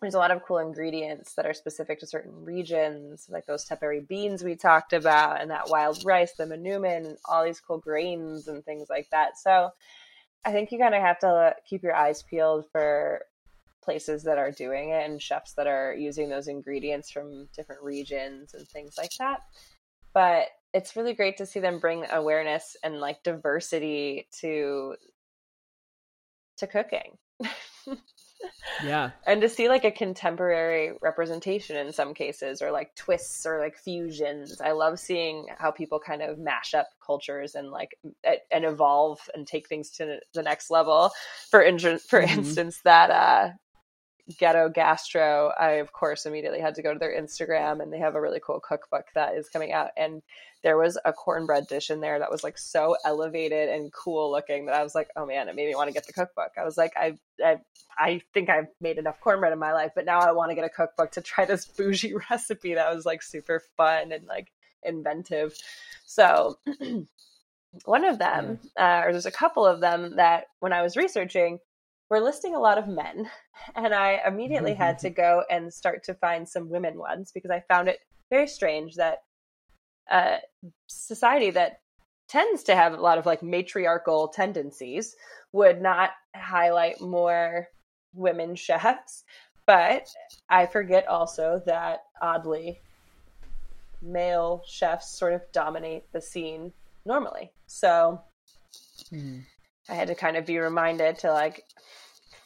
there's 0.00 0.14
a 0.14 0.18
lot 0.18 0.30
of 0.30 0.42
cool 0.42 0.58
ingredients 0.58 1.34
that 1.34 1.46
are 1.46 1.54
specific 1.54 2.00
to 2.00 2.06
certain 2.06 2.44
regions, 2.44 3.26
like 3.30 3.46
those 3.46 3.64
tepary 3.64 4.06
beans 4.06 4.44
we 4.44 4.54
talked 4.54 4.92
about, 4.92 5.40
and 5.40 5.50
that 5.50 5.70
wild 5.70 6.04
rice, 6.04 6.32
the 6.34 6.44
manoomin, 6.44 7.06
and 7.06 7.18
all 7.24 7.44
these 7.44 7.60
cool 7.60 7.78
grains 7.78 8.46
and 8.46 8.64
things 8.64 8.88
like 8.90 9.08
that. 9.10 9.38
So 9.38 9.70
I 10.44 10.52
think 10.52 10.70
you 10.70 10.78
kind 10.78 10.94
of 10.94 11.00
have 11.00 11.18
to 11.20 11.54
keep 11.68 11.82
your 11.82 11.94
eyes 11.94 12.22
peeled 12.22 12.66
for 12.70 13.22
places 13.82 14.24
that 14.24 14.36
are 14.36 14.50
doing 14.50 14.90
it 14.90 15.08
and 15.08 15.22
chefs 15.22 15.54
that 15.54 15.66
are 15.66 15.94
using 15.94 16.28
those 16.28 16.48
ingredients 16.48 17.10
from 17.10 17.48
different 17.54 17.82
regions 17.82 18.52
and 18.52 18.68
things 18.68 18.96
like 18.98 19.12
that. 19.18 19.40
But 20.12 20.48
it's 20.74 20.96
really 20.96 21.14
great 21.14 21.38
to 21.38 21.46
see 21.46 21.60
them 21.60 21.78
bring 21.78 22.04
awareness 22.10 22.76
and 22.82 23.00
like 23.00 23.22
diversity 23.22 24.28
to 24.40 24.96
to 26.58 26.66
cooking. 26.66 27.16
Yeah. 28.84 29.10
and 29.26 29.40
to 29.40 29.48
see 29.48 29.68
like 29.68 29.84
a 29.84 29.90
contemporary 29.90 30.92
representation 31.02 31.76
in 31.76 31.92
some 31.92 32.14
cases 32.14 32.62
or 32.62 32.70
like 32.70 32.94
twists 32.94 33.46
or 33.46 33.58
like 33.58 33.76
fusions 33.76 34.60
i 34.60 34.72
love 34.72 34.98
seeing 34.98 35.46
how 35.58 35.70
people 35.70 35.98
kind 35.98 36.22
of 36.22 36.38
mash 36.38 36.74
up 36.74 36.88
cultures 37.04 37.54
and 37.54 37.70
like 37.70 37.98
and 38.50 38.64
evolve 38.64 39.20
and 39.34 39.46
take 39.46 39.68
things 39.68 39.90
to 39.90 40.18
the 40.34 40.42
next 40.42 40.70
level 40.70 41.10
for 41.50 41.60
in- 41.62 41.78
for 41.78 42.20
Mhm. 42.22 42.28
instance 42.28 42.80
that 42.84 43.10
uh 43.10 43.50
ghetto 44.38 44.68
gastro 44.68 45.52
i 45.58 45.72
of 45.72 45.92
course 45.92 46.26
immediately 46.26 46.60
had 46.60 46.74
to 46.74 46.82
go 46.82 46.92
to 46.92 46.98
their 46.98 47.16
instagram 47.20 47.80
and 47.80 47.92
they 47.92 47.98
have 47.98 48.16
a 48.16 48.20
really 48.20 48.40
cool 48.44 48.58
cookbook 48.58 49.04
that 49.14 49.34
is 49.36 49.48
coming 49.48 49.72
out 49.72 49.90
and 49.96 50.20
there 50.66 50.76
was 50.76 50.98
a 51.04 51.12
cornbread 51.12 51.68
dish 51.68 51.90
in 51.90 52.00
there 52.00 52.18
that 52.18 52.30
was 52.30 52.42
like 52.42 52.58
so 52.58 52.96
elevated 53.04 53.68
and 53.68 53.92
cool 53.92 54.32
looking 54.32 54.66
that 54.66 54.74
i 54.74 54.82
was 54.82 54.96
like 54.96 55.08
oh 55.14 55.24
man 55.24 55.48
it 55.48 55.54
made 55.54 55.68
me 55.68 55.76
want 55.76 55.88
to 55.88 55.94
get 55.94 56.06
the 56.06 56.12
cookbook. 56.12 56.50
I 56.58 56.64
was 56.64 56.76
like 56.76 56.92
i 56.96 57.16
i, 57.44 57.58
I 57.96 58.20
think 58.34 58.50
i've 58.50 58.66
made 58.80 58.98
enough 58.98 59.20
cornbread 59.20 59.52
in 59.52 59.60
my 59.60 59.72
life 59.72 59.92
but 59.94 60.04
now 60.04 60.18
i 60.18 60.32
want 60.32 60.50
to 60.50 60.56
get 60.56 60.64
a 60.64 60.68
cookbook 60.68 61.12
to 61.12 61.20
try 61.20 61.44
this 61.44 61.64
bougie 61.64 62.14
recipe 62.30 62.74
that 62.74 62.92
was 62.92 63.06
like 63.06 63.22
super 63.22 63.62
fun 63.76 64.10
and 64.10 64.26
like 64.26 64.48
inventive. 64.82 65.54
So 66.04 66.58
one 67.84 68.04
of 68.04 68.18
them 68.18 68.58
uh, 68.78 69.02
or 69.04 69.12
there's 69.12 69.26
a 69.26 69.30
couple 69.30 69.66
of 69.66 69.80
them 69.80 70.16
that 70.16 70.46
when 70.60 70.72
i 70.72 70.80
was 70.80 70.96
researching 70.96 71.58
were 72.08 72.20
listing 72.20 72.54
a 72.54 72.60
lot 72.60 72.78
of 72.78 72.88
men 72.88 73.28
and 73.74 73.92
i 73.92 74.20
immediately 74.26 74.72
had 74.72 74.98
to 74.98 75.10
go 75.24 75.42
and 75.50 75.72
start 75.72 76.02
to 76.04 76.14
find 76.14 76.48
some 76.48 76.70
women 76.70 76.96
ones 76.98 77.32
because 77.32 77.50
i 77.50 77.62
found 77.68 77.88
it 77.88 77.98
very 78.30 78.46
strange 78.46 78.94
that 78.94 79.18
uh, 80.10 80.36
society 80.86 81.50
that 81.50 81.80
tends 82.28 82.64
to 82.64 82.74
have 82.74 82.92
a 82.92 83.00
lot 83.00 83.18
of 83.18 83.26
like 83.26 83.42
matriarchal 83.42 84.28
tendencies 84.28 85.14
would 85.52 85.80
not 85.80 86.10
highlight 86.34 87.00
more 87.00 87.68
women 88.14 88.54
chefs 88.56 89.24
but 89.66 90.08
i 90.48 90.66
forget 90.66 91.06
also 91.06 91.62
that 91.66 92.00
oddly 92.20 92.80
male 94.02 94.62
chefs 94.66 95.16
sort 95.16 95.32
of 95.34 95.42
dominate 95.52 96.10
the 96.12 96.20
scene 96.20 96.72
normally 97.04 97.52
so 97.66 98.20
Mhm. 99.12 99.44
I 99.88 99.94
had 99.94 100.08
to 100.08 100.14
kind 100.14 100.36
of 100.36 100.46
be 100.46 100.58
reminded 100.58 101.18
to 101.20 101.32
like 101.32 101.64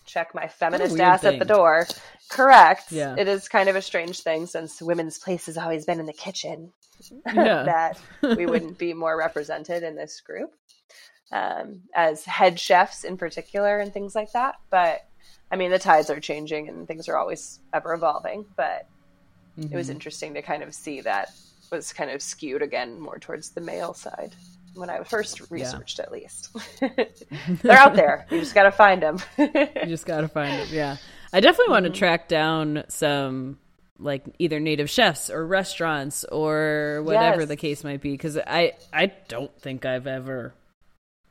check 0.04 0.34
my 0.34 0.48
feminist 0.48 0.98
ass 0.98 1.24
at 1.24 1.38
the 1.38 1.44
door. 1.44 1.86
Correct. 2.28 2.92
Yeah. 2.92 3.14
It 3.16 3.28
is 3.28 3.48
kind 3.48 3.68
of 3.68 3.76
a 3.76 3.82
strange 3.82 4.20
thing 4.20 4.46
since 4.46 4.82
women's 4.82 5.18
place 5.18 5.46
has 5.46 5.56
always 5.56 5.86
been 5.86 6.00
in 6.00 6.06
the 6.06 6.12
kitchen 6.12 6.72
Yeah. 7.26 7.62
that 7.64 8.00
we 8.36 8.46
wouldn't 8.52 8.78
be 8.78 8.92
more 8.94 9.16
represented 9.16 9.82
in 9.82 9.94
this 9.96 10.20
group 10.20 10.50
um, 11.32 11.80
as 11.94 12.24
head 12.24 12.58
chefs 12.58 13.04
in 13.04 13.16
particular 13.16 13.78
and 13.78 13.92
things 13.92 14.14
like 14.14 14.32
that. 14.32 14.56
But 14.70 15.00
I 15.52 15.56
mean, 15.56 15.70
the 15.70 15.78
tides 15.78 16.10
are 16.10 16.20
changing 16.20 16.68
and 16.68 16.86
things 16.86 17.08
are 17.08 17.16
always 17.16 17.60
ever 17.72 17.92
evolving. 17.94 18.46
But 18.56 18.86
it 19.58 19.72
was 19.74 19.88
Mhm. 19.88 19.92
interesting 19.92 20.34
to 20.34 20.42
kind 20.42 20.62
of 20.62 20.74
see 20.74 21.00
that 21.02 21.30
was 21.70 21.92
kind 21.92 22.10
of 22.10 22.22
skewed 22.22 22.62
again 22.62 22.98
more 23.00 23.18
towards 23.18 23.50
the 23.50 23.60
male 23.60 23.94
side 23.94 24.34
when 24.74 24.88
I 24.88 25.02
first 25.04 25.50
researched, 25.50 25.98
at 25.98 26.10
least. 26.12 26.56
They're 26.80 27.76
out 27.78 27.94
there. 27.94 28.26
You 28.30 28.38
just 28.40 28.54
got 28.54 28.62
to 28.64 28.70
find 28.72 29.02
them. 29.02 29.18
you 29.36 29.46
just 29.86 30.06
gotta 30.06 30.28
find 30.28 30.60
them. 30.60 30.68
Yeah, 30.70 30.96
I 31.32 31.40
definitely 31.40 31.72
want 31.72 31.84
Mm-hmm. 31.86 31.92
to 31.94 31.98
track 31.98 32.28
down 32.28 32.84
some 32.88 33.58
like 34.00 34.24
either 34.38 34.58
native 34.60 34.88
chefs 34.88 35.28
or 35.30 35.46
restaurants 35.46 36.24
or 36.24 37.02
whatever 37.04 37.40
Yes. 37.40 37.48
the 37.48 37.56
case 37.56 37.84
might 37.84 38.00
be 38.00 38.12
because 38.12 38.38
I 38.38 38.72
I 38.92 39.12
don't 39.28 39.54
think 39.60 39.84
I've 39.84 40.06
ever 40.06 40.54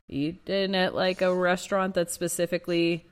eaten 0.08 0.74
at 0.74 0.94
like 0.94 1.20
a 1.22 1.34
restaurant 1.34 1.94
that's 1.94 2.12
specifically 2.14 3.06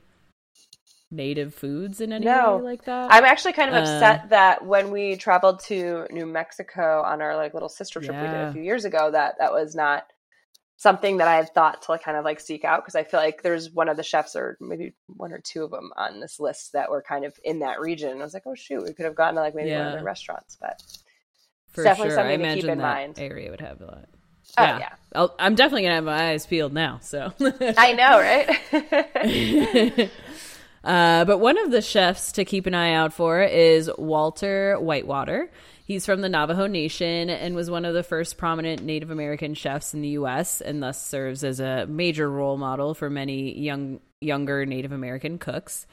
native 1.11 1.55
foods 1.55 2.01
in 2.01 2.13
any 2.13 2.27
No. 2.27 2.59
way 2.59 2.63
like 2.65 2.85
that. 2.85 3.09
I'm 3.13 3.25
actually 3.25 3.55
kind 3.55 3.71
of 3.71 3.77
Uh, 3.77 3.81
upset 3.81 4.29
that 4.29 4.65
when 4.65 4.91
we 4.91 5.17
traveled 5.17 5.61
to 5.61 6.07
New 6.11 6.27
Mexico 6.27 7.03
on 7.03 7.23
our 7.23 7.35
like 7.37 7.55
little 7.55 7.69
sister 7.71 8.01
trip 8.01 8.15
we 8.21 8.29
did 8.29 8.41
a 8.41 8.53
few 8.53 8.63
years 8.63 8.85
ago, 8.85 9.11
that 9.11 9.37
that 9.39 9.53
was 9.53 9.75
not 9.75 10.07
something 10.79 11.19
that 11.19 11.29
I 11.29 11.35
had 11.37 11.53
thought 11.55 11.83
to 11.83 11.91
like 11.93 12.05
kind 12.05 12.17
of 12.17 12.25
like 12.25 12.41
seek 12.41 12.65
out 12.65 12.83
because 12.83 12.95
I 12.95 13.05
feel 13.05 13.21
like 13.21 13.43
there's 13.43 13.71
one 13.71 13.89
of 13.91 13.97
the 13.99 14.05
chefs 14.05 14.37
or 14.37 14.57
maybe 14.61 14.95
one 15.09 15.33
or 15.33 15.41
two 15.41 15.65
of 15.65 15.71
them 15.73 15.91
on 15.97 16.21
this 16.21 16.41
list 16.41 16.73
that 16.73 16.91
were 16.91 17.03
kind 17.03 17.25
of 17.27 17.39
in 17.45 17.61
that 17.61 17.81
region. 17.81 18.11
And 18.13 18.21
I 18.21 18.25
was 18.25 18.33
like, 18.35 18.45
oh 18.47 18.55
shoot, 18.55 18.85
we 18.85 18.95
could 18.95 19.05
have 19.05 19.17
gotten 19.17 19.35
to 19.35 19.43
like 19.43 19.57
maybe 19.57 19.73
one 19.73 19.89
of 19.89 19.93
the 19.93 20.01
restaurants, 20.05 20.57
but 20.61 20.81
For 21.73 21.83
definitely 21.85 22.11
sure, 22.11 22.17
something 22.17 22.31
I 22.31 22.35
to 22.39 22.47
keep 22.47 22.69
imagine 22.69 22.71
in 22.71 22.79
that 22.79 22.83
mind. 22.83 23.19
area 23.19 23.51
would 23.51 23.61
have 23.61 23.81
a 23.81 23.87
lot. 23.87 24.09
oh 24.59 24.63
Yeah. 24.63 24.79
yeah, 24.79 24.95
i 25.15 25.47
am 25.47 25.55
definitely 25.57 25.83
gonna 25.83 25.97
have 25.97 26.05
my 26.05 26.31
eyes 26.31 26.47
peeled 26.47 26.73
now. 26.73 27.01
So 27.03 27.33
I 27.77 27.93
know, 27.95 28.19
right? 28.21 30.11
uh, 30.85 31.25
but 31.25 31.39
one 31.39 31.59
of 31.59 31.71
the 31.71 31.83
chefs 31.83 32.33
to 32.33 32.45
keep 32.45 32.67
an 32.67 32.75
eye 32.75 32.93
out 32.93 33.13
for 33.13 33.43
is 33.43 33.91
Walter 33.99 34.77
Whitewater. 34.81 35.51
He's 35.89 36.05
from 36.05 36.21
the 36.21 36.29
Navajo 36.29 36.67
Nation 36.67 37.31
and 37.31 37.55
was 37.55 37.71
one 37.71 37.87
of 37.87 37.95
the 37.95 38.03
first 38.03 38.37
prominent 38.37 38.83
Native 38.83 39.11
American 39.11 39.55
chefs 39.55 39.95
in 39.95 40.03
the 40.03 40.11
U.S. 40.11 40.61
and 40.61 40.83
thus 40.83 41.03
serves 41.03 41.43
as 41.43 41.61
a 41.61 41.87
major 41.87 42.31
role 42.31 42.59
model 42.59 42.93
for 42.93 43.09
many 43.09 43.59
young 43.59 43.99
younger 44.21 44.67
Native 44.67 44.93
American 44.93 45.39
cooks. 45.39 45.87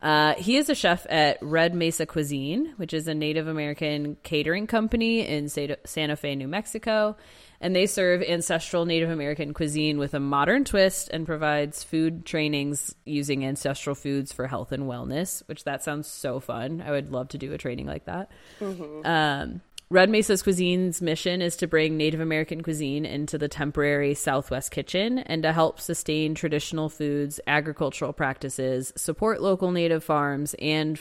Uh, 0.00 0.34
he 0.34 0.56
is 0.56 0.68
a 0.70 0.74
chef 0.76 1.04
at 1.10 1.38
Red 1.42 1.74
Mesa 1.74 2.06
Cuisine, 2.06 2.74
which 2.76 2.94
is 2.94 3.08
a 3.08 3.14
Native 3.14 3.48
American 3.48 4.16
catering 4.22 4.68
company 4.68 5.26
in 5.26 5.48
Santa 5.48 6.14
Fe, 6.14 6.36
New 6.36 6.46
Mexico. 6.46 7.16
And 7.60 7.76
they 7.76 7.86
serve 7.86 8.22
ancestral 8.22 8.86
Native 8.86 9.10
American 9.10 9.52
cuisine 9.52 9.98
with 9.98 10.14
a 10.14 10.20
modern 10.20 10.64
twist 10.64 11.10
and 11.12 11.26
provides 11.26 11.84
food 11.84 12.24
trainings 12.24 12.94
using 13.04 13.44
ancestral 13.44 13.94
foods 13.94 14.32
for 14.32 14.46
health 14.46 14.72
and 14.72 14.84
wellness, 14.84 15.42
which 15.46 15.64
that 15.64 15.82
sounds 15.82 16.08
so 16.08 16.40
fun. 16.40 16.82
I 16.84 16.90
would 16.90 17.12
love 17.12 17.28
to 17.28 17.38
do 17.38 17.52
a 17.52 17.58
training 17.58 17.86
like 17.86 18.06
that. 18.06 18.30
Mm-hmm. 18.60 19.06
Um, 19.06 19.60
Red 19.92 20.08
Mesa's 20.08 20.42
Cuisine's 20.42 21.02
mission 21.02 21.42
is 21.42 21.56
to 21.56 21.66
bring 21.66 21.96
Native 21.96 22.20
American 22.20 22.62
cuisine 22.62 23.04
into 23.04 23.36
the 23.36 23.48
temporary 23.48 24.14
Southwest 24.14 24.70
kitchen 24.70 25.18
and 25.18 25.42
to 25.42 25.52
help 25.52 25.80
sustain 25.80 26.36
traditional 26.36 26.88
foods, 26.88 27.40
agricultural 27.48 28.12
practices, 28.12 28.92
support 28.96 29.42
local 29.42 29.72
native 29.72 30.04
farms 30.04 30.54
and 30.60 31.00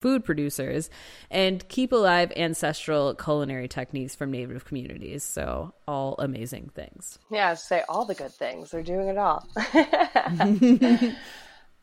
food 0.00 0.24
producers, 0.24 0.90
and 1.30 1.66
keep 1.68 1.92
alive 1.92 2.32
ancestral 2.36 3.14
culinary 3.14 3.68
techniques 3.68 4.14
from 4.14 4.30
native 4.30 4.64
communities. 4.64 5.24
So, 5.24 5.74
all 5.86 6.14
amazing 6.18 6.70
things. 6.74 7.18
Yeah, 7.30 7.54
say 7.54 7.82
all 7.88 8.04
the 8.04 8.14
good 8.14 8.32
things. 8.32 8.70
They're 8.70 8.82
doing 8.82 9.08
it 9.08 9.18
all. 9.18 9.46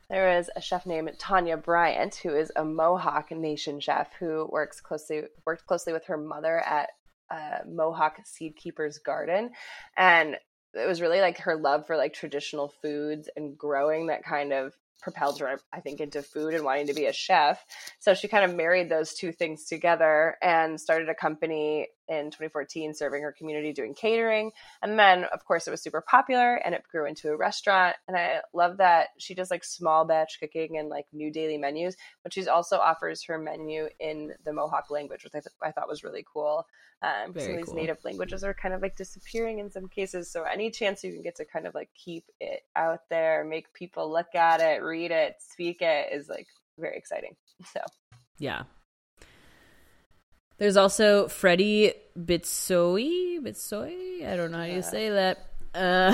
There 0.09 0.37
is 0.37 0.51
a 0.55 0.61
chef 0.61 0.85
named 0.85 1.11
Tanya 1.17 1.57
Bryant, 1.57 2.15
who 2.15 2.35
is 2.35 2.51
a 2.55 2.63
Mohawk 2.63 3.31
Nation 3.31 3.79
chef 3.79 4.13
who 4.19 4.47
works 4.51 4.79
closely 4.79 5.23
worked 5.45 5.65
closely 5.65 5.93
with 5.93 6.05
her 6.05 6.17
mother 6.17 6.59
at 6.59 6.89
uh, 7.31 7.59
Mohawk 7.67 8.19
Seed 8.23 8.55
Keeper's 8.55 8.99
Garden, 8.99 9.51
and 9.97 10.37
it 10.75 10.87
was 10.87 11.01
really 11.01 11.21
like 11.21 11.39
her 11.39 11.55
love 11.55 11.87
for 11.87 11.97
like 11.97 12.13
traditional 12.13 12.71
foods 12.81 13.29
and 13.35 13.57
growing 13.57 14.07
that 14.07 14.23
kind 14.23 14.53
of 14.53 14.73
propelled 15.05 15.39
her, 15.39 15.59
I 15.71 15.81
think, 15.81 16.01
into 16.01 16.23
food 16.23 16.55
and 16.55 16.65
wanting 16.65 16.87
to 16.87 16.95
be 16.95 17.05
a 17.05 17.13
chef. 17.13 17.63
So 17.99 18.15
she 18.15 18.27
kind 18.27 18.43
of 18.43 18.57
married 18.57 18.89
those 18.89 19.13
two 19.13 19.31
things 19.31 19.65
together 19.65 20.35
and 20.41 20.81
started 20.81 21.09
a 21.09 21.13
company 21.13 21.89
in 22.07 22.25
2014 22.25 22.93
serving 22.93 23.21
her 23.21 23.31
community 23.31 23.73
doing 23.73 23.93
catering. 23.93 24.51
And 24.81 24.97
then, 24.97 25.25
of 25.25 25.45
course, 25.45 25.67
it 25.67 25.71
was 25.71 25.81
super 25.81 26.01
popular 26.01 26.55
and 26.55 26.75
it 26.75 26.83
grew 26.89 27.05
into 27.05 27.29
a 27.29 27.37
restaurant. 27.37 27.95
And 28.07 28.15
I 28.15 28.41
love 28.53 28.77
that 28.77 29.09
she 29.17 29.33
does 29.33 29.51
like 29.51 29.63
small 29.63 30.05
batch 30.05 30.39
cooking 30.39 30.77
and 30.77 30.89
like 30.89 31.05
new 31.11 31.31
daily 31.31 31.57
menus, 31.57 31.95
but 32.23 32.33
she 32.33 32.47
also 32.47 32.77
offers 32.77 33.23
her 33.25 33.37
menu 33.37 33.87
in 33.99 34.33
the 34.43 34.53
Mohawk 34.53 34.89
language, 34.89 35.23
which 35.23 35.35
I, 35.35 35.39
th- 35.39 35.55
I 35.63 35.71
thought 35.71 35.89
was 35.89 36.03
really 36.03 36.25
cool. 36.31 36.65
Um, 37.01 37.33
some 37.37 37.51
of 37.51 37.57
these 37.57 37.65
cool. 37.65 37.75
native 37.75 37.97
languages 38.03 38.43
are 38.43 38.53
kind 38.53 38.73
of 38.73 38.81
like 38.81 38.95
disappearing 38.95 39.59
in 39.59 39.69
some 39.69 39.87
cases. 39.87 40.31
So 40.31 40.43
any 40.43 40.71
chance 40.71 41.03
you 41.03 41.11
can 41.13 41.21
get 41.21 41.35
to 41.35 41.45
kind 41.45 41.67
of 41.67 41.75
like 41.75 41.89
keep 41.93 42.23
it 42.39 42.61
out 42.75 43.01
there, 43.09 43.43
make 43.43 43.73
people 43.73 44.11
look 44.11 44.33
at 44.33 44.61
it, 44.61 44.81
read 44.81 45.11
it, 45.11 45.35
speak 45.39 45.81
it 45.81 46.13
is 46.13 46.29
like 46.29 46.47
very 46.77 46.97
exciting. 46.97 47.35
So 47.73 47.79
yeah, 48.37 48.63
there's 50.57 50.77
also 50.77 51.27
Freddie 51.27 51.93
Bitsoy. 52.17 53.39
Bitsoy? 53.39 54.25
I 54.25 54.35
don't 54.35 54.51
know 54.51 54.59
how 54.59 54.63
you 54.63 54.81
say 54.81 55.09
that. 55.09 55.49
Uh, 55.73 56.13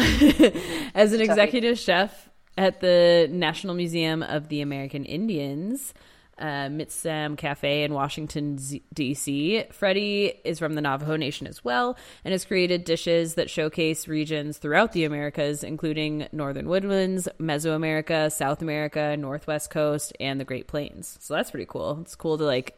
as 0.95 1.13
an 1.13 1.21
executive 1.21 1.77
chef 1.77 2.29
at 2.57 2.79
the 2.79 3.27
National 3.31 3.75
Museum 3.75 4.23
of 4.23 4.49
the 4.49 4.61
American 4.61 5.05
Indians, 5.05 5.93
uh, 6.39 6.67
Mitsitam 6.67 7.37
Cafe 7.37 7.83
in 7.83 7.93
Washington, 7.93 8.57
D.C. 8.93 9.65
Freddie 9.71 10.33
is 10.43 10.57
from 10.57 10.73
the 10.73 10.81
Navajo 10.81 11.15
Nation 11.15 11.45
as 11.45 11.63
well 11.63 11.95
and 12.25 12.31
has 12.31 12.45
created 12.45 12.83
dishes 12.83 13.35
that 13.35 13.49
showcase 13.49 14.07
regions 14.07 14.57
throughout 14.57 14.91
the 14.93 15.05
Americas, 15.05 15.63
including 15.63 16.27
Northern 16.31 16.67
Woodlands, 16.67 17.27
Mesoamerica, 17.39 18.31
South 18.31 18.63
America, 18.63 19.15
Northwest 19.15 19.69
Coast, 19.69 20.13
and 20.19 20.39
the 20.39 20.45
Great 20.45 20.67
Plains. 20.67 21.17
So 21.21 21.35
that's 21.35 21.51
pretty 21.51 21.67
cool. 21.67 21.99
It's 22.01 22.15
cool 22.15 22.39
to 22.39 22.43
like 22.43 22.75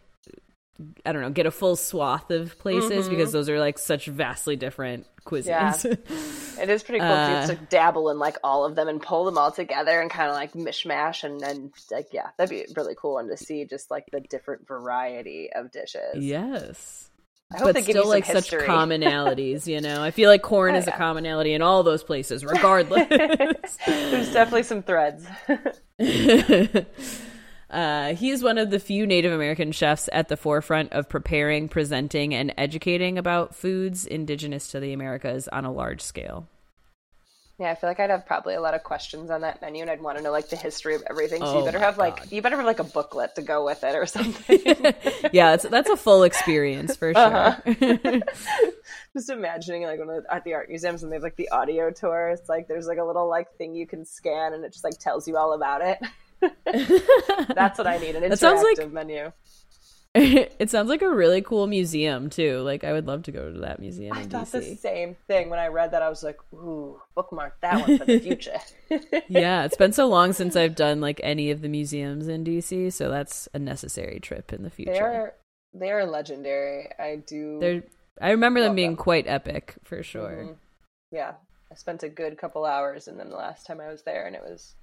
I 1.05 1.11
don't 1.11 1.21
know, 1.21 1.30
get 1.30 1.45
a 1.45 1.51
full 1.51 1.76
swath 1.76 2.32
of 2.32 2.57
places 2.57 3.05
mm-hmm. 3.05 3.09
because 3.09 3.32
those 3.32 3.47
are 3.47 3.59
like 3.59 3.78
such 3.78 4.07
vastly 4.07 4.55
different 4.55 5.05
cuisines. 5.24 5.45
Yeah. 5.86 6.61
it 6.63 6.69
is 6.69 6.82
pretty 6.82 6.99
cool 6.99 7.09
uh, 7.09 7.45
to 7.47 7.55
dabble 7.55 8.09
in 8.09 8.17
like 8.17 8.38
all 8.43 8.65
of 8.65 8.76
them 8.76 8.88
and 8.88 8.99
pull 9.01 9.26
them 9.26 9.38
all 9.38 9.51
together 9.51 10.01
and 10.01 10.09
kind 10.09 10.30
of 10.30 10.36
like 10.36 10.53
mishmash 10.53 11.24
and 11.24 11.39
then 11.39 11.71
like 11.91 12.07
yeah, 12.11 12.30
that'd 12.38 12.49
be 12.49 12.65
really 12.76 12.95
cool 12.97 13.13
one 13.13 13.28
to 13.28 13.38
see 13.38 13.65
just 13.65 13.91
like 13.91 14.05
the 14.11 14.19
different 14.19 14.67
variety 14.67 15.51
of 15.53 15.71
dishes. 15.71 16.15
Yes. 16.15 17.11
but 17.51 17.84
still 17.84 18.07
like 18.07 18.26
history. 18.26 18.61
such 18.61 18.67
commonalities, 18.67 19.67
you 19.67 19.80
know. 19.80 20.01
I 20.01 20.09
feel 20.09 20.30
like 20.30 20.41
corn 20.41 20.74
oh, 20.74 20.80
is 20.80 20.88
yeah. 20.88 20.95
a 20.95 20.97
commonality 20.97 21.53
in 21.53 21.61
all 21.61 21.84
those 21.84 22.03
places, 22.03 22.43
regardless. 22.45 23.07
There's 23.86 24.34
definitely 24.34 24.63
some 24.63 24.82
threads. 24.82 25.28
Uh, 27.74 28.13
he 28.13 28.30
is 28.30 28.43
one 28.43 28.59
of 28.59 28.69
the 28.69 28.80
few 28.80 29.07
Native 29.07 29.34
American 29.34 29.71
chefs 29.71 30.07
at 30.13 30.28
the 30.28 30.38
forefront 30.38 30.93
of 30.93 31.09
preparing, 31.09 31.67
presenting, 31.67 32.36
and 32.36 32.53
educating 32.55 33.17
about 33.17 33.55
foods 33.55 34.05
indigenous 34.05 34.67
to 34.69 34.80
the 34.80 34.93
Americas 34.93 35.47
on 35.47 35.65
a 35.65 35.71
large 35.71 36.01
scale. 36.01 36.47
Yeah, 37.59 37.71
I 37.71 37.76
feel 37.76 37.89
like 37.89 37.99
I'd 37.99 38.09
have 38.09 38.26
probably 38.26 38.55
a 38.55 38.61
lot 38.61 38.74
of 38.74 38.84
questions 38.84 39.32
on 39.32 39.41
that 39.41 39.61
menu, 39.61 39.82
and 39.82 39.89
I'd 39.89 40.01
want 40.01 40.17
to 40.17 40.24
know 40.24 40.32
like 40.32 40.49
the 40.49 40.55
history 40.55 40.95
of 40.95 41.03
everything. 41.09 41.41
So 41.41 41.47
oh 41.47 41.59
you 41.59 41.65
better 41.65 41.80
have 41.80 41.97
God. 41.97 42.19
like 42.19 42.32
you 42.32 42.41
better 42.41 42.57
have 42.57 42.65
like 42.65 42.80
a 42.80 42.84
booklet 42.84 43.36
to 43.36 43.41
go 43.41 43.63
with 43.65 43.84
it 43.84 43.95
or 43.95 44.05
something. 44.05 44.59
yeah, 45.32 45.55
that's 45.55 45.89
a 45.89 45.95
full 45.95 46.24
experience 46.24 46.95
for 46.95 47.13
sure. 47.13 47.24
Uh-huh. 47.24 48.19
Just 49.13 49.30
imagining 49.30 49.84
like 49.84 49.99
when 49.99 50.24
at 50.32 50.43
the 50.43 50.53
art 50.55 50.67
museums 50.69 51.03
and 51.03 51.11
they 51.11 51.15
have 51.15 51.24
like 51.24 51.38
the 51.38 51.49
audio 51.49 51.89
tour. 51.91 52.30
It's 52.30 52.49
like 52.49 52.67
there's 52.67 52.88
like 52.88 52.97
a 52.97 53.03
little 53.03 53.30
like 53.30 53.55
thing 53.55 53.76
you 53.76 53.88
can 53.88 54.03
scan, 54.05 54.53
and 54.53 54.63
it 54.63 54.74
just 54.74 54.84
like 54.84 54.97
tells 54.99 55.28
you 55.28 55.38
all 55.38 55.53
about 55.53 55.82
it. 55.82 55.99
That's 57.55 57.77
what 57.77 57.87
I 57.87 57.97
need 57.97 58.15
an 58.15 58.23
interactive 58.23 58.37
sounds 58.37 58.63
like, 58.63 58.91
menu. 58.91 59.31
it 60.15 60.69
sounds 60.69 60.89
like 60.89 61.01
a 61.01 61.09
really 61.09 61.41
cool 61.41 61.65
museum 61.65 62.29
too. 62.29 62.59
Like 62.59 62.83
I 62.83 62.93
would 62.93 63.07
love 63.07 63.23
to 63.23 63.31
go 63.31 63.51
to 63.51 63.59
that 63.61 63.79
museum. 63.79 64.15
I 64.15 64.23
thought 64.23 64.45
DC. 64.45 64.51
the 64.51 64.75
same 64.75 65.15
thing 65.27 65.49
when 65.49 65.57
I 65.57 65.67
read 65.67 65.89
that. 65.91 66.03
I 66.03 66.09
was 66.09 66.21
like, 66.21 66.37
"Ooh, 66.53 67.01
bookmark 67.15 67.59
that 67.61 67.87
one 67.87 67.97
for 67.97 68.05
the 68.05 68.19
future." 68.19 68.59
yeah, 69.27 69.65
it's 69.65 69.75
been 69.75 69.91
so 69.91 70.07
long 70.07 70.31
since 70.33 70.55
I've 70.55 70.75
done 70.75 71.01
like 71.01 71.19
any 71.23 71.49
of 71.49 71.61
the 71.61 71.67
museums 71.67 72.27
in 72.27 72.43
DC, 72.43 72.93
so 72.93 73.09
that's 73.09 73.49
a 73.55 73.59
necessary 73.59 74.19
trip 74.19 74.53
in 74.53 74.61
the 74.61 74.69
future. 74.69 74.93
They 74.93 74.99
are 74.99 75.33
they 75.73 75.91
are 75.91 76.05
legendary. 76.05 76.89
I 76.99 77.23
do. 77.25 77.57
They're. 77.59 77.83
I 78.21 78.31
remember 78.31 78.61
them 78.61 78.75
being 78.75 78.91
them. 78.91 78.97
quite 78.97 79.25
epic 79.25 79.73
for 79.83 80.03
sure. 80.03 80.43
Mm-hmm. 80.43 80.53
Yeah, 81.11 81.33
I 81.71 81.75
spent 81.75 82.03
a 82.03 82.09
good 82.09 82.37
couple 82.37 82.65
hours, 82.65 83.07
and 83.07 83.19
then 83.19 83.31
the 83.31 83.35
last 83.35 83.65
time 83.65 83.81
I 83.81 83.87
was 83.87 84.03
there, 84.03 84.27
and 84.27 84.35
it 84.35 84.43
was 84.43 84.75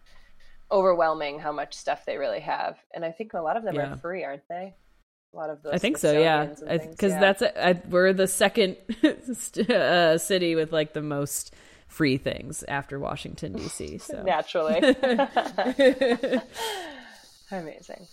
overwhelming 0.73 1.39
how 1.39 1.53
much 1.53 1.75
stuff 1.75 2.05
they 2.07 2.17
really 2.17 2.41
have. 2.41 2.77
And 2.95 3.05
I 3.05 3.11
think 3.11 3.35
a 3.35 3.41
lot 3.41 3.57
of 3.57 3.65
them 3.65 3.75
yeah. 3.75 3.93
are 3.93 3.97
free, 3.97 4.25
aren't 4.25 4.47
they? 4.49 4.75
A 5.33 5.37
lot 5.37 5.51
of 5.51 5.63
those. 5.63 5.73
I 5.75 5.79
think 5.79 5.99
so. 5.99 6.19
Yeah, 6.19 6.47
because 6.47 7.13
yeah. 7.13 7.21
that's 7.21 7.43
a, 7.43 7.69
I, 7.69 7.81
we're 7.89 8.13
the 8.13 8.27
second 8.27 8.77
uh, 9.71 10.19
city 10.19 10.57
with 10.57 10.73
like 10.73 10.93
the 10.93 11.03
most 11.03 11.55
free 11.87 12.17
things 12.17 12.65
after 12.69 12.99
Washington 12.99 13.53
D.C. 13.53 13.99
So 14.03 14.23
naturally, 14.23 14.79
amazing. 17.51 18.07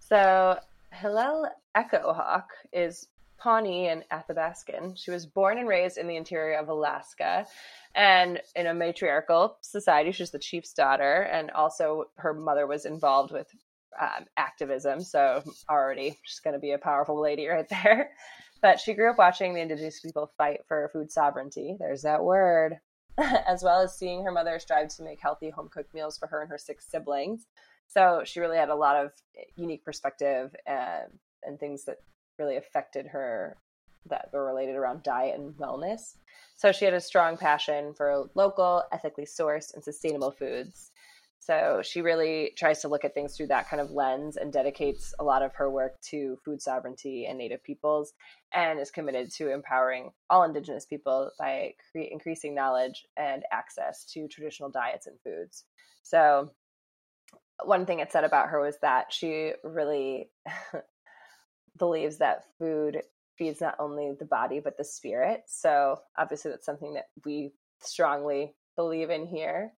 So 0.00 0.58
Hillel 0.92 1.50
Echo 1.74 2.14
Hawk 2.14 2.48
is 2.72 3.08
Pawnee 3.38 3.88
and 3.88 4.04
Athabascan. 4.10 4.96
She 4.96 5.10
was 5.10 5.26
born 5.26 5.58
and 5.58 5.68
raised 5.68 5.98
in 5.98 6.06
the 6.06 6.16
interior 6.16 6.58
of 6.58 6.68
Alaska 6.68 7.46
and 7.94 8.40
in 8.56 8.66
a 8.66 8.74
matriarchal 8.74 9.56
society. 9.60 10.12
She's 10.12 10.30
the 10.30 10.38
chief's 10.38 10.72
daughter, 10.72 11.22
and 11.22 11.50
also 11.50 12.06
her 12.16 12.34
mother 12.34 12.66
was 12.66 12.84
involved 12.84 13.32
with 13.32 13.46
um, 14.00 14.26
activism. 14.36 15.00
So 15.00 15.42
already 15.68 16.18
she's 16.22 16.40
going 16.40 16.54
to 16.54 16.60
be 16.60 16.72
a 16.72 16.78
powerful 16.78 17.20
lady 17.20 17.46
right 17.48 17.68
there. 17.68 18.10
But 18.60 18.80
she 18.80 18.94
grew 18.94 19.10
up 19.10 19.18
watching 19.18 19.54
the 19.54 19.60
indigenous 19.60 20.00
people 20.00 20.32
fight 20.36 20.60
for 20.66 20.90
food 20.92 21.12
sovereignty. 21.12 21.76
There's 21.78 22.02
that 22.02 22.24
word. 22.24 22.78
as 23.48 23.62
well 23.62 23.80
as 23.80 23.96
seeing 23.96 24.24
her 24.24 24.30
mother 24.30 24.58
strive 24.58 24.88
to 24.88 25.02
make 25.02 25.20
healthy 25.20 25.50
home 25.50 25.68
cooked 25.68 25.92
meals 25.92 26.16
for 26.16 26.28
her 26.28 26.40
and 26.40 26.50
her 26.50 26.58
six 26.58 26.86
siblings. 26.88 27.46
So 27.88 28.22
she 28.24 28.40
really 28.40 28.58
had 28.58 28.68
a 28.68 28.76
lot 28.76 28.96
of 28.96 29.12
unique 29.56 29.84
perspective 29.84 30.54
and, 30.66 31.10
and 31.42 31.58
things 31.58 31.84
that 31.84 31.96
really 32.38 32.56
affected 32.56 33.06
her 33.08 33.56
that 34.06 34.30
were 34.32 34.46
related 34.46 34.76
around 34.76 35.02
diet 35.02 35.38
and 35.38 35.54
wellness. 35.54 36.16
So 36.56 36.72
she 36.72 36.84
had 36.84 36.94
a 36.94 37.00
strong 37.00 37.36
passion 37.36 37.94
for 37.94 38.28
local, 38.34 38.82
ethically 38.92 39.26
sourced, 39.26 39.74
and 39.74 39.84
sustainable 39.84 40.30
foods. 40.30 40.90
So 41.40 41.80
she 41.82 42.02
really 42.02 42.52
tries 42.58 42.82
to 42.82 42.88
look 42.88 43.04
at 43.04 43.14
things 43.14 43.36
through 43.36 43.46
that 43.46 43.70
kind 43.70 43.80
of 43.80 43.90
lens 43.90 44.36
and 44.36 44.52
dedicates 44.52 45.14
a 45.18 45.24
lot 45.24 45.42
of 45.42 45.54
her 45.54 45.70
work 45.70 45.98
to 46.10 46.36
food 46.44 46.60
sovereignty 46.60 47.26
and 47.26 47.38
Native 47.38 47.62
peoples 47.62 48.12
and 48.52 48.78
is 48.78 48.90
committed 48.90 49.30
to 49.36 49.50
empowering 49.50 50.10
all 50.28 50.42
Indigenous 50.42 50.84
people 50.84 51.30
by 51.38 51.74
cre- 51.90 52.00
increasing 52.10 52.54
knowledge 52.54 53.06
and 53.16 53.44
access 53.50 54.04
to 54.12 54.28
traditional 54.28 54.68
diets 54.68 55.06
and 55.06 55.16
foods. 55.24 55.64
So, 56.02 56.50
one 57.64 57.86
thing 57.86 58.00
it 58.00 58.12
said 58.12 58.24
about 58.24 58.50
her 58.50 58.60
was 58.60 58.76
that 58.82 59.12
she 59.12 59.52
really 59.64 60.30
believes 61.78 62.18
that 62.18 62.44
food 62.58 63.02
feeds 63.36 63.60
not 63.60 63.76
only 63.78 64.12
the 64.18 64.24
body 64.24 64.60
but 64.60 64.76
the 64.76 64.84
spirit. 64.84 65.42
So, 65.46 66.00
obviously, 66.16 66.50
that's 66.50 66.66
something 66.66 66.94
that 66.94 67.06
we 67.24 67.52
strongly 67.80 68.54
believe 68.76 69.10
in 69.10 69.26
here. 69.26 69.72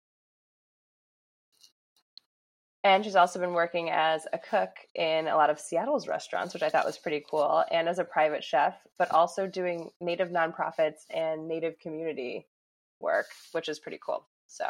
And 2.82 3.04
she's 3.04 3.16
also 3.16 3.38
been 3.38 3.52
working 3.52 3.90
as 3.90 4.26
a 4.32 4.38
cook 4.38 4.70
in 4.94 5.28
a 5.28 5.36
lot 5.36 5.50
of 5.50 5.60
Seattle's 5.60 6.08
restaurants, 6.08 6.54
which 6.54 6.62
I 6.62 6.70
thought 6.70 6.86
was 6.86 6.96
pretty 6.96 7.22
cool, 7.30 7.62
and 7.70 7.88
as 7.88 7.98
a 7.98 8.04
private 8.04 8.42
chef, 8.42 8.74
but 8.98 9.10
also 9.10 9.46
doing 9.46 9.90
native 10.00 10.30
nonprofits 10.30 11.04
and 11.10 11.46
native 11.46 11.78
community 11.78 12.46
work, 12.98 13.26
which 13.52 13.68
is 13.68 13.78
pretty 13.78 13.98
cool. 14.04 14.26
So, 14.46 14.66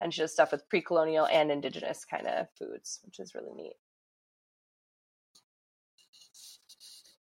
and 0.00 0.14
she 0.14 0.22
does 0.22 0.32
stuff 0.32 0.52
with 0.52 0.68
pre 0.70 0.80
colonial 0.80 1.26
and 1.26 1.50
indigenous 1.50 2.06
kind 2.06 2.26
of 2.26 2.46
foods, 2.58 3.00
which 3.04 3.20
is 3.20 3.34
really 3.34 3.52
neat. 3.54 3.76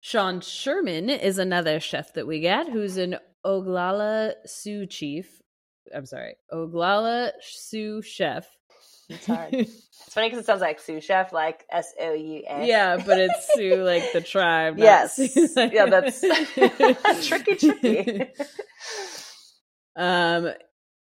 Sean 0.07 0.41
Sherman 0.41 1.11
is 1.11 1.37
another 1.37 1.81
chef 1.81 2.13
that 2.13 2.29
we 2.29 2.39
get 2.39 2.69
who's 2.69 2.97
an 2.97 3.17
Oglala 3.45 4.35
Sioux 4.45 4.87
chief. 4.87 5.43
I'm 5.93 6.07
sorry, 6.07 6.37
Oglala 6.53 7.33
Sioux 7.41 8.03
chef. 8.03 8.47
It's 9.09 9.27
hard. 9.27 9.53
it's 9.53 10.15
funny 10.15 10.29
because 10.29 10.45
it 10.45 10.47
sounds 10.47 10.61
like 10.61 10.79
Sioux 10.79 11.01
chef, 11.01 11.33
like 11.33 11.65
S 11.73 11.93
O 12.01 12.15
U 12.15 12.43
S. 12.47 12.69
Yeah, 12.69 13.03
but 13.05 13.19
it's 13.19 13.53
Sioux, 13.53 13.83
like 13.83 14.13
the 14.13 14.21
tribe. 14.21 14.79
Yes. 14.79 15.19
Yeah, 15.57 15.87
that's 15.87 16.21
tricky, 17.27 17.57
tricky. 17.57 18.27
Um, 19.97 20.51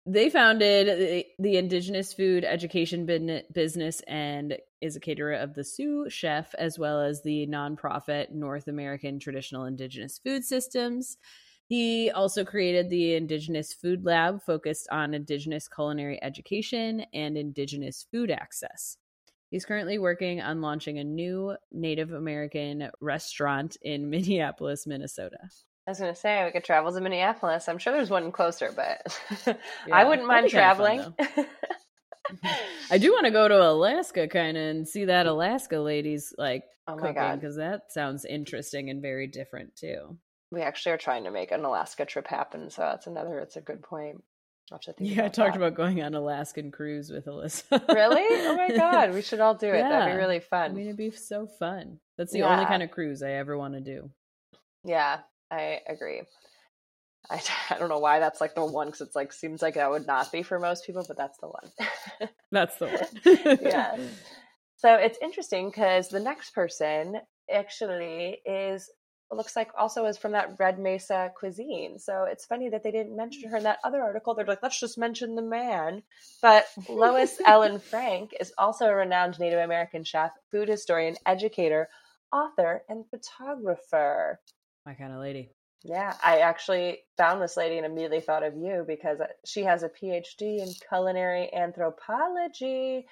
they 0.06 0.30
founded 0.30 1.00
the, 1.00 1.26
the 1.40 1.58
Indigenous 1.58 2.14
Food 2.14 2.44
Education 2.44 3.06
bin- 3.06 3.44
Business 3.52 4.02
and 4.06 4.58
is 4.82 4.96
a 4.96 5.00
caterer 5.00 5.34
of 5.34 5.54
the 5.54 5.64
Sioux 5.64 6.10
Chef, 6.10 6.54
as 6.56 6.78
well 6.78 7.02
as 7.02 7.22
the 7.22 7.48
nonprofit 7.48 8.32
North 8.32 8.68
American 8.68 9.20
Traditional 9.20 9.66
Indigenous 9.66 10.20
Food 10.20 10.44
Systems. 10.44 11.18
He 11.68 12.12
also 12.12 12.44
created 12.44 12.90
the 12.90 13.16
Indigenous 13.16 13.74
Food 13.74 14.04
Lab, 14.04 14.44
focused 14.44 14.90
on 14.92 15.14
Indigenous 15.14 15.70
culinary 15.70 16.22
education 16.22 17.06
and 17.14 17.38
Indigenous 17.38 18.06
food 18.12 18.30
access. 18.30 18.98
He's 19.52 19.66
currently 19.66 19.98
working 19.98 20.42
on 20.42 20.62
launching 20.62 21.00
a 21.00 21.04
new 21.04 21.56
Native 21.72 22.12
American 22.12 22.90
restaurant 23.00 23.78
in 23.82 24.10
Minneapolis, 24.10 24.88
Minnesota. 24.88 25.38
I 25.88 25.92
was 25.92 26.00
going 26.00 26.14
to 26.14 26.20
say 26.20 26.46
we 26.46 26.52
could 26.52 26.64
travel 26.64 26.92
to 26.92 27.02
Minneapolis. 27.02 27.68
I'm 27.68 27.78
sure 27.78 27.92
there's 27.94 28.10
one 28.10 28.32
closer, 28.32 28.72
but 28.76 29.18
Yeah, 29.48 29.56
I 29.92 30.04
wouldn't 30.04 30.28
mind 30.28 30.50
traveling. 30.50 31.14
I 32.90 32.98
do 32.98 33.12
want 33.12 33.26
to 33.26 33.32
go 33.32 33.48
to 33.48 33.70
Alaska 33.70 34.28
kind 34.28 34.58
of 34.58 34.64
and 34.64 34.88
see 34.88 35.06
that 35.06 35.26
Alaska 35.28 35.80
ladies 35.80 36.34
like 36.38 36.64
oh 36.88 36.96
my 36.96 37.14
cooking 37.14 37.40
because 37.40 37.56
that 37.58 37.92
sounds 37.92 38.26
interesting 38.26 38.90
and 38.90 39.02
very 39.02 39.28
different 39.28 39.76
too. 39.76 40.18
we 40.52 40.62
actually 40.62 40.92
are 40.94 40.98
trying 40.98 41.24
to 41.26 41.32
make 41.32 41.52
an 41.52 41.64
Alaska 41.66 42.06
trip 42.06 42.28
happen. 42.28 42.70
So 42.70 42.82
that's 42.82 43.08
another. 43.08 43.40
It's 43.40 43.56
a 43.56 43.62
good 43.62 43.82
point. 43.82 44.24
I'll 44.72 44.78
have 44.78 44.82
to 44.84 44.94
think 44.94 45.16
Yeah, 45.16 45.26
I 45.26 45.28
talked 45.30 45.54
that. 45.54 45.58
about 45.58 45.76
going 45.76 46.02
on 46.02 46.14
Alaskan 46.14 46.72
cruise 46.72 47.10
with 47.10 47.26
Alyssa. 47.26 47.86
Really? 47.94 48.24
Oh 48.48 48.56
my 48.56 48.70
god, 48.76 49.14
we 49.14 49.22
should 49.22 49.40
all 49.42 49.54
do 49.66 49.68
it. 49.68 49.82
That'd 49.82 50.14
be 50.14 50.18
really 50.18 50.40
fun. 50.40 50.72
I 50.72 50.74
mean, 50.74 50.86
it'd 50.86 50.98
be 50.98 51.12
so 51.12 51.46
fun. 51.46 52.00
That's 52.18 52.32
the 52.32 52.44
only 52.44 52.66
kind 52.66 52.82
of 52.84 52.92
cruise 52.92 53.22
I 53.22 53.32
ever 53.32 53.58
want 53.58 53.74
to 53.74 53.82
do. 53.82 54.10
Yeah, 54.86 55.20
I 55.52 55.80
agree. 55.88 56.22
I, 57.30 57.42
I 57.70 57.78
don't 57.78 57.90
know 57.90 58.00
why 58.00 58.20
that's 58.20 58.42
like 58.42 58.56
the 58.56 58.66
one 58.66 58.88
because 58.88 59.02
it's 59.02 59.16
like 59.16 59.34
seems 59.34 59.62
like 59.62 59.76
that 59.76 59.90
would 59.90 60.08
not 60.08 60.32
be 60.32 60.44
for 60.44 60.60
most 60.60 60.86
people, 60.86 61.06
but 61.08 61.18
that's 61.18 61.38
the 61.40 61.48
one. 61.48 62.30
That's 62.52 62.76
the 62.78 62.88
one. 62.88 63.60
yeah. 63.62 63.98
So 64.78 64.96
it's 64.96 65.20
interesting 65.22 65.70
because 65.70 66.10
the 66.10 66.20
next 66.20 66.56
person 66.56 67.22
actually 67.54 68.40
is 68.48 68.90
looks 69.32 69.56
like 69.56 69.70
also 69.78 70.06
is 70.06 70.18
from 70.18 70.32
that 70.32 70.56
Red 70.58 70.80
Mesa 70.80 71.32
cuisine. 71.38 72.00
So 72.00 72.24
it's 72.24 72.46
funny 72.46 72.68
that 72.70 72.82
they 72.82 72.90
didn't 72.90 73.16
mention 73.16 73.50
her 73.52 73.58
in 73.58 73.64
that 73.64 73.78
other 73.84 74.02
article. 74.02 74.34
They're 74.34 74.44
like, 74.44 74.64
let's 74.64 74.80
just 74.80 74.98
mention 74.98 75.36
the 75.36 75.44
man. 75.44 76.02
But 76.42 76.66
Lois 76.90 77.40
Ellen 77.46 77.78
Frank 77.80 78.34
is 78.40 78.52
also 78.58 78.88
a 78.88 78.96
renowned 78.96 79.40
Native 79.40 79.60
American 79.60 80.04
chef, 80.04 80.32
food 80.50 80.68
historian, 80.68 81.16
educator, 81.28 81.88
author, 82.34 82.82
and 82.90 83.06
photographer. 83.12 84.40
My 84.86 84.96
kind 84.96 85.14
of 85.14 85.20
lady. 85.20 85.52
Yeah, 85.84 86.16
I 86.24 86.40
actually 86.40 87.00
found 87.18 87.42
this 87.42 87.58
lady 87.58 87.78
and 87.78 87.86
immediately 87.86 88.22
thought 88.22 88.44
of 88.44 88.56
you 88.56 88.84
because 88.88 89.20
she 89.46 89.64
has 89.64 89.84
a 89.84 89.90
PhD 89.90 90.60
in 90.60 90.70
culinary 90.90 91.52
anthropology 91.54 93.08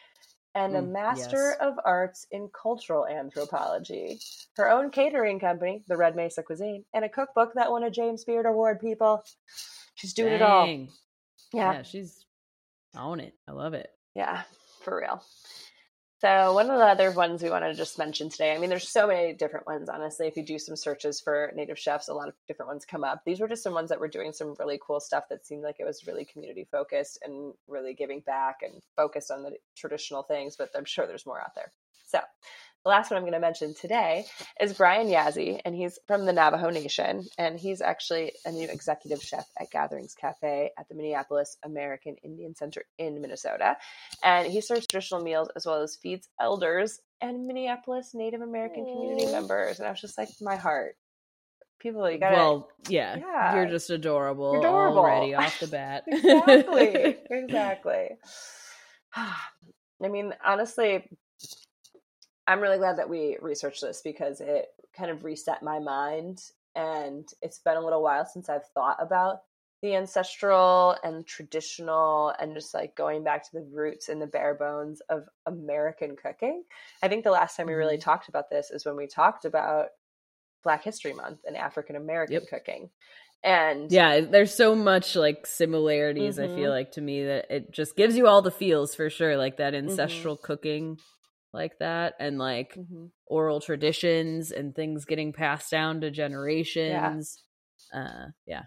and 0.55 0.75
a 0.75 0.81
Mm, 0.81 0.91
Master 0.91 1.49
yes. 1.51 1.57
of 1.61 1.75
Arts 1.85 2.27
in 2.31 2.49
Cultural 2.49 3.07
Anthropology. 3.07 4.19
Her 4.55 4.69
own 4.69 4.91
catering 4.91 5.39
company, 5.39 5.83
the 5.87 5.97
Red 5.97 6.15
Mesa 6.15 6.43
Cuisine, 6.43 6.85
and 6.93 7.05
a 7.05 7.09
cookbook 7.09 7.53
that 7.55 7.71
won 7.71 7.83
a 7.83 7.89
James 7.91 8.23
Beard 8.23 8.45
Award, 8.45 8.79
people. 8.79 9.23
She's 9.95 10.13
doing 10.13 10.33
it 10.33 10.41
all. 10.41 10.65
Yeah, 11.53 11.73
yeah, 11.73 11.83
she's 11.83 12.25
on 12.95 13.19
it. 13.19 13.33
I 13.47 13.51
love 13.51 13.73
it. 13.73 13.89
yeah, 14.15 14.43
for 14.83 14.97
real. 14.99 15.23
So 16.21 16.51
one 16.51 16.69
of 16.69 16.77
the 16.77 16.85
other 16.85 17.11
ones 17.11 17.41
we 17.41 17.49
want 17.49 17.63
to 17.63 17.73
just 17.73 17.97
mention 17.97 18.29
today. 18.29 18.53
I 18.53 18.57
mean, 18.57 18.69
there's 18.69 18.89
so 18.89 19.07
many 19.07 19.31
different 19.31 19.65
ones. 19.65 19.87
Honestly, 19.87 20.27
if 20.27 20.35
you 20.35 20.43
do 20.43 20.59
some 20.59 20.75
searches 20.75 21.21
for 21.21 21.49
native 21.55 21.79
chefs, 21.79 22.09
a 22.09 22.13
lot 22.13 22.27
of 22.27 22.33
different 22.45 22.67
ones 22.67 22.83
come 22.83 23.05
up. 23.05 23.21
These 23.25 23.39
were 23.39 23.47
just 23.47 23.63
some 23.63 23.73
ones 23.73 23.87
that 23.87 24.01
were 24.01 24.09
doing 24.09 24.33
some 24.33 24.53
really 24.59 24.77
cool 24.85 24.99
stuff 24.99 25.29
that 25.29 25.45
seemed 25.45 25.63
like 25.63 25.77
it 25.79 25.85
was 25.85 26.05
really 26.05 26.25
community 26.25 26.67
focused 26.69 27.19
and 27.23 27.53
really 27.69 27.93
giving 27.93 28.19
back 28.19 28.57
and 28.63 28.81
focused 28.97 29.31
on 29.31 29.43
the 29.43 29.53
traditional 29.77 30.23
things. 30.23 30.57
But 30.57 30.71
I'm 30.75 30.83
sure 30.83 31.07
there's 31.07 31.25
more 31.25 31.39
out 31.39 31.55
there. 31.55 31.71
So 32.05 32.19
the 32.85 32.89
last 32.89 33.11
one 33.11 33.17
I'm 33.17 33.23
going 33.23 33.33
to 33.33 33.39
mention 33.39 33.73
today 33.73 34.25
is 34.59 34.73
Brian 34.73 35.07
Yazzie, 35.07 35.59
and 35.65 35.75
he's 35.75 35.99
from 36.07 36.25
the 36.25 36.31
Navajo 36.33 36.69
Nation, 36.69 37.25
and 37.37 37.59
he's 37.59 37.81
actually 37.81 38.31
a 38.45 38.51
new 38.51 38.67
executive 38.69 39.21
chef 39.21 39.45
at 39.59 39.69
Gatherings 39.69 40.15
Cafe 40.19 40.71
at 40.77 40.87
the 40.87 40.95
Minneapolis 40.95 41.57
American 41.63 42.15
Indian 42.23 42.55
Center 42.55 42.83
in 42.97 43.21
Minnesota. 43.21 43.75
And 44.23 44.47
he 44.51 44.61
serves 44.61 44.87
traditional 44.87 45.21
meals 45.21 45.49
as 45.55 45.65
well 45.65 45.81
as 45.81 45.97
feeds 46.01 46.29
elders 46.39 46.99
and 47.21 47.45
Minneapolis 47.47 48.11
Native 48.13 48.41
American 48.41 48.85
community 48.85 49.25
members. 49.31 49.79
And 49.79 49.87
I 49.87 49.91
was 49.91 49.99
just 50.01 50.17
like, 50.17 50.29
my 50.41 50.55
heart. 50.55 50.95
People, 51.81 52.09
you 52.11 52.17
gotta 52.17 52.35
well, 52.35 52.69
yeah, 52.89 53.15
Yeah. 53.17 53.55
you're 53.55 53.69
just 53.69 53.89
adorable, 53.89 54.51
You're 54.51 54.59
adorable. 54.61 54.97
already 54.99 55.33
off 55.33 55.59
the 55.61 55.67
bat. 55.67 56.03
exactly 56.07 57.15
exactly 57.29 58.09
i 59.15 60.07
mean 60.09 60.33
honestly 60.45 61.07
i'm 62.49 62.59
really 62.59 62.77
glad 62.79 62.97
that 62.97 63.09
we 63.09 63.37
researched 63.41 63.81
this 63.81 64.01
because 64.03 64.41
it 64.41 64.67
kind 64.97 65.11
of 65.11 65.23
reset 65.23 65.63
my 65.63 65.79
mind 65.79 66.41
and 66.75 67.29
it's 67.41 67.59
been 67.59 67.77
a 67.77 67.81
little 67.83 68.01
while 68.03 68.25
since 68.25 68.49
i've 68.49 68.65
thought 68.73 68.97
about 68.99 69.41
the 69.81 69.95
ancestral 69.95 70.97
and 71.03 71.25
traditional 71.25 72.33
and 72.41 72.53
just 72.53 72.73
like 72.73 72.95
going 72.95 73.23
back 73.23 73.43
to 73.43 73.51
the 73.53 73.65
roots 73.71 74.09
and 74.09 74.21
the 74.21 74.27
bare 74.27 74.55
bones 74.55 75.01
of 75.09 75.23
american 75.45 76.15
cooking 76.15 76.63
i 77.03 77.07
think 77.07 77.23
the 77.23 77.31
last 77.31 77.55
time 77.55 77.67
we 77.67 77.73
really 77.73 77.97
Mhm. 77.97 78.01
talked 78.01 78.27
about 78.29 78.49
this 78.49 78.71
is 78.71 78.85
when 78.85 78.97
we 78.97 79.07
talked 79.07 79.45
about 79.45 79.87
black 80.63 80.83
history 80.83 81.13
month 81.13 81.39
and 81.47 81.55
african 81.55 81.95
american 81.95 82.41
Yep. 82.41 82.49
cooking 82.49 82.89
and 83.43 83.89
yeah, 83.91 84.19
there's 84.21 84.53
so 84.53 84.75
much 84.75 85.15
like 85.15 85.47
similarities. 85.47 86.37
I 86.39 86.47
Mhm. 86.47 86.55
feel 86.55 86.71
like 86.71 86.91
to 86.93 87.01
me 87.01 87.23
that 87.23 87.49
it 87.49 87.71
just 87.71 87.95
gives 87.95 88.17
you 88.17 88.27
all 88.27 88.41
the 88.41 88.51
feels 88.51 88.95
for 88.95 89.09
sure, 89.09 89.37
like 89.37 89.57
that 89.57 89.73
Mm-hmm. 89.73 89.85
ancestral 89.85 90.35
cooking, 90.37 90.97
like 91.53 91.79
that, 91.79 92.15
and 92.19 92.37
like 92.39 92.75
Mhm. 92.75 93.09
oral 93.27 93.61
traditions 93.61 94.51
and 94.51 94.75
things 94.75 95.05
getting 95.05 95.33
passed 95.33 95.71
down 95.71 96.01
to 96.01 96.11
generations. 96.11 97.43
Uh, 97.93 98.27
yeah, 98.45 98.65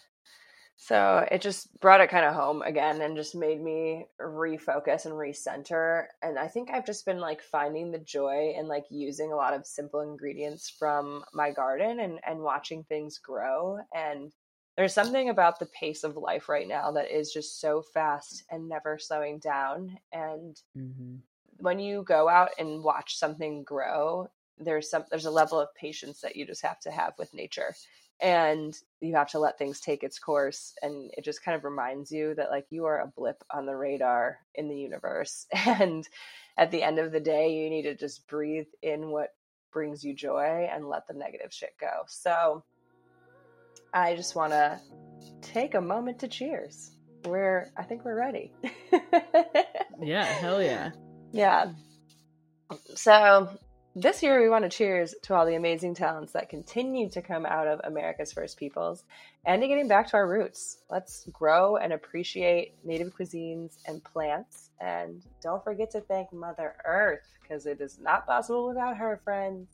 So 0.76 1.26
it 1.30 1.40
just 1.42 1.78
brought 1.80 2.00
it 2.00 2.10
kind 2.10 2.24
of 2.24 2.34
home 2.34 2.62
again 2.62 3.00
and 3.02 3.16
just 3.16 3.34
made 3.36 3.60
me 3.60 4.06
refocus 4.20 5.04
and 5.06 5.14
recenter. 5.14 6.08
And 6.22 6.38
I 6.38 6.48
think 6.48 6.70
I've 6.70 6.86
just 6.86 7.04
been 7.06 7.20
like 7.20 7.40
finding 7.40 7.92
the 7.92 7.98
joy 7.98 8.52
in 8.56 8.66
like 8.66 8.86
using 8.90 9.32
a 9.32 9.36
lot 9.36 9.54
of 9.54 9.66
simple 9.66 10.00
ingredients 10.00 10.68
from 10.68 11.24
my 11.32 11.52
garden 11.52 12.00
and, 12.00 12.20
and 12.24 12.40
watching 12.40 12.82
things 12.84 13.18
grow. 13.18 13.78
And 13.94 14.32
there's 14.76 14.94
something 14.94 15.28
about 15.28 15.58
the 15.60 15.66
pace 15.66 16.02
of 16.02 16.16
life 16.16 16.48
right 16.48 16.66
now 16.66 16.90
that 16.92 17.10
is 17.10 17.32
just 17.32 17.60
so 17.60 17.82
fast 17.82 18.42
and 18.50 18.68
never 18.68 18.98
slowing 18.98 19.38
down. 19.38 19.98
And 20.10 20.60
hmm 20.74 21.22
when 21.58 21.78
you 21.78 22.02
go 22.02 22.28
out 22.28 22.50
and 22.58 22.82
watch 22.82 23.16
something 23.18 23.62
grow, 23.62 24.28
there's 24.58 24.90
some 24.90 25.04
there's 25.10 25.26
a 25.26 25.30
level 25.30 25.60
of 25.60 25.74
patience 25.74 26.20
that 26.20 26.36
you 26.36 26.46
just 26.46 26.62
have 26.62 26.80
to 26.80 26.90
have 26.90 27.14
with 27.18 27.34
nature. 27.34 27.74
And 28.20 28.76
you 29.00 29.16
have 29.16 29.30
to 29.30 29.40
let 29.40 29.58
things 29.58 29.80
take 29.80 30.04
its 30.04 30.20
course 30.20 30.74
and 30.80 31.10
it 31.16 31.24
just 31.24 31.42
kind 31.42 31.56
of 31.56 31.64
reminds 31.64 32.12
you 32.12 32.34
that 32.36 32.50
like 32.50 32.66
you 32.70 32.84
are 32.84 33.00
a 33.00 33.12
blip 33.16 33.42
on 33.50 33.66
the 33.66 33.74
radar 33.74 34.38
in 34.54 34.68
the 34.68 34.76
universe. 34.76 35.46
And 35.66 36.06
at 36.56 36.70
the 36.70 36.82
end 36.82 36.98
of 36.98 37.10
the 37.10 37.20
day 37.20 37.54
you 37.54 37.68
need 37.70 37.82
to 37.82 37.96
just 37.96 38.28
breathe 38.28 38.68
in 38.82 39.10
what 39.10 39.30
brings 39.72 40.04
you 40.04 40.14
joy 40.14 40.68
and 40.72 40.88
let 40.88 41.08
the 41.08 41.14
negative 41.14 41.52
shit 41.52 41.74
go. 41.80 42.02
So 42.06 42.62
i 43.94 44.14
just 44.14 44.36
want 44.36 44.52
to 44.52 44.80
take 45.40 45.74
a 45.74 45.80
moment 45.80 46.20
to 46.20 46.28
cheers. 46.28 46.92
We're 47.24 47.72
i 47.76 47.82
think 47.82 48.04
we're 48.04 48.18
ready. 48.18 48.52
Yeah 50.00 50.24
hell 50.24 50.60
yeah 50.60 50.90
yeah 51.32 51.70
so 52.94 53.48
this 53.94 54.22
year, 54.22 54.40
we 54.40 54.48
want 54.48 54.64
to 54.64 54.70
cheers 54.70 55.14
to 55.24 55.34
all 55.34 55.44
the 55.44 55.54
amazing 55.54 55.94
talents 55.94 56.32
that 56.32 56.48
continue 56.48 57.10
to 57.10 57.20
come 57.20 57.44
out 57.44 57.68
of 57.68 57.78
America's 57.84 58.32
First 58.32 58.58
Peoples 58.58 59.04
and 59.44 59.60
to 59.60 59.68
getting 59.68 59.86
back 59.86 60.08
to 60.08 60.16
our 60.16 60.26
roots. 60.26 60.78
Let's 60.88 61.26
grow 61.30 61.76
and 61.76 61.92
appreciate 61.92 62.74
native 62.84 63.14
cuisines 63.14 63.76
and 63.86 64.02
plants. 64.02 64.70
And 64.80 65.22
don't 65.42 65.62
forget 65.62 65.90
to 65.90 66.00
thank 66.00 66.32
Mother 66.32 66.74
Earth 66.86 67.28
because 67.42 67.66
it 67.66 67.82
is 67.82 67.98
not 67.98 68.26
possible 68.26 68.66
without 68.66 68.96
her, 68.96 69.20
friends. 69.24 69.68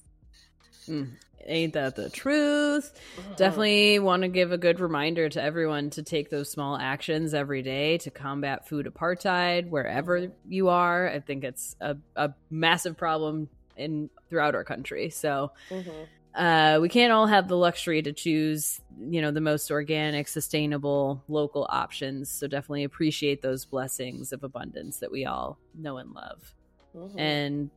Mm, 0.87 1.11
ain't 1.45 1.73
that 1.75 1.97
the 1.97 2.11
truth? 2.11 2.93
Mm-hmm. 3.17 3.35
Definitely 3.35 3.99
want 3.99 4.23
to 4.23 4.29
give 4.29 4.53
a 4.53 4.59
good 4.59 4.81
reminder 4.81 5.29
to 5.29 5.43
everyone 5.43 5.91
to 5.91 6.03
take 6.03 6.31
those 6.31 6.51
small 6.51 6.77
actions 6.77 7.35
every 7.35 7.63
day 7.63 7.99
to 7.99 8.11
combat 8.11 8.69
food 8.69 8.87
apartheid 8.87 9.69
wherever 9.69 10.31
you 10.49 10.69
are. 10.69 11.09
I 11.09 11.21
think 11.21 11.45
it's 11.45 11.77
a, 11.81 11.97
a 12.17 12.33
massive 12.51 12.97
problem 12.97 13.49
in 13.77 14.11
throughout 14.29 14.55
our 14.55 14.65
country. 14.65 15.11
So 15.11 15.53
mm-hmm. 15.71 16.41
uh, 16.41 16.79
we 16.81 16.89
can't 16.89 17.13
all 17.13 17.27
have 17.27 17.49
the 17.49 17.57
luxury 17.57 18.03
to 18.03 18.13
choose, 18.13 18.81
you 18.99 19.23
know, 19.23 19.31
the 19.31 19.41
most 19.41 19.71
organic, 19.71 20.29
sustainable, 20.29 21.23
local 21.29 21.67
options. 21.71 22.31
So 22.31 22.47
definitely 22.47 22.85
appreciate 22.85 23.41
those 23.41 23.65
blessings 23.65 24.33
of 24.33 24.45
abundance 24.45 24.99
that 24.99 25.11
we 25.11 25.25
all 25.25 25.59
know 25.75 25.97
and 25.99 26.13
love. 26.13 26.55
Mm-hmm. 26.95 27.19
And 27.19 27.71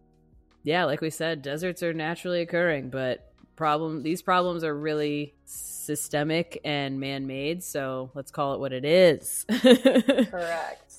yeah, 0.64 0.86
like 0.86 1.02
we 1.02 1.10
said, 1.10 1.42
deserts 1.42 1.84
are 1.84 1.94
naturally 1.94 2.42
occurring, 2.42 2.90
but 2.90 3.28
problem 3.56 4.02
these 4.02 4.22
problems 4.22 4.64
are 4.64 4.76
really 4.76 5.36
systemic 5.46 6.60
and 6.64 7.00
man-made 7.00 7.62
so 7.62 8.10
let's 8.16 8.32
call 8.32 8.56
it 8.56 8.60
what 8.60 8.74
it 8.74 8.84
is 8.84 9.46
correct 10.32 10.92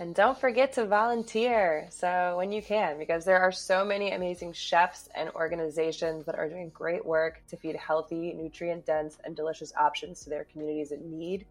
and 0.00 0.14
don't 0.14 0.40
forget 0.40 0.72
to 0.72 0.86
volunteer. 0.86 1.86
So, 1.90 2.34
when 2.38 2.50
you 2.52 2.62
can, 2.62 2.96
because 2.96 3.26
there 3.26 3.38
are 3.38 3.52
so 3.52 3.84
many 3.84 4.12
amazing 4.12 4.54
chefs 4.54 5.10
and 5.14 5.28
organizations 5.32 6.24
that 6.24 6.36
are 6.36 6.48
doing 6.48 6.70
great 6.70 7.04
work 7.04 7.42
to 7.48 7.56
feed 7.58 7.76
healthy, 7.76 8.32
nutrient 8.32 8.86
dense, 8.86 9.18
and 9.24 9.36
delicious 9.36 9.74
options 9.78 10.22
to 10.22 10.30
their 10.30 10.44
communities 10.44 10.90
in 10.90 11.18
need. 11.18 11.44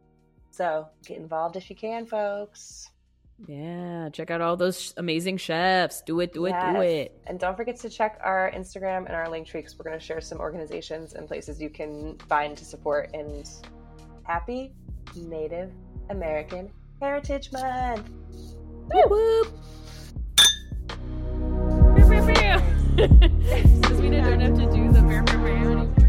So, 0.50 0.88
get 1.06 1.18
involved 1.18 1.58
if 1.58 1.70
you 1.70 1.76
can, 1.76 2.08
folks. 2.08 2.90
Yeah, 3.48 4.10
check 4.10 4.32
out 4.32 4.42
all 4.42 4.58
those 4.58 4.94
amazing 4.98 5.38
chefs. 5.38 6.02
Do 6.02 6.20
it, 6.20 6.34
do 6.34 6.46
it, 6.46 6.56
do 6.74 6.82
it. 6.82 7.20
And 7.28 7.40
don't 7.40 7.56
forget 7.56 7.80
to 7.80 7.90
check 7.90 8.20
our 8.24 8.52
Instagram 8.56 9.06
and 9.06 9.16
our 9.16 9.28
Linktree 9.28 9.54
because 9.54 9.78
we're 9.78 9.86
going 9.86 10.00
to 10.00 10.06
share 10.06 10.22
some 10.22 10.40
organizations 10.40 11.14
and 11.14 11.28
places 11.28 11.62
you 11.62 11.70
can 11.70 12.18
find 12.28 12.58
to 12.58 12.66
support. 12.66 13.12
And 13.14 13.50
happy 14.24 14.74
Native 15.16 15.72
American 16.10 16.70
Heritage 17.02 17.52
Month! 17.52 18.10
Woo! 18.94 19.04
whoop. 19.10 19.60
We 24.00 24.10
didn't 24.10 24.42
have 24.42 24.56
to 24.56 24.76
do 24.76 24.92
the 24.92 25.02
bear, 25.02 25.24
bear, 25.24 25.38
bear 25.38 25.58
anymore. 25.58 26.09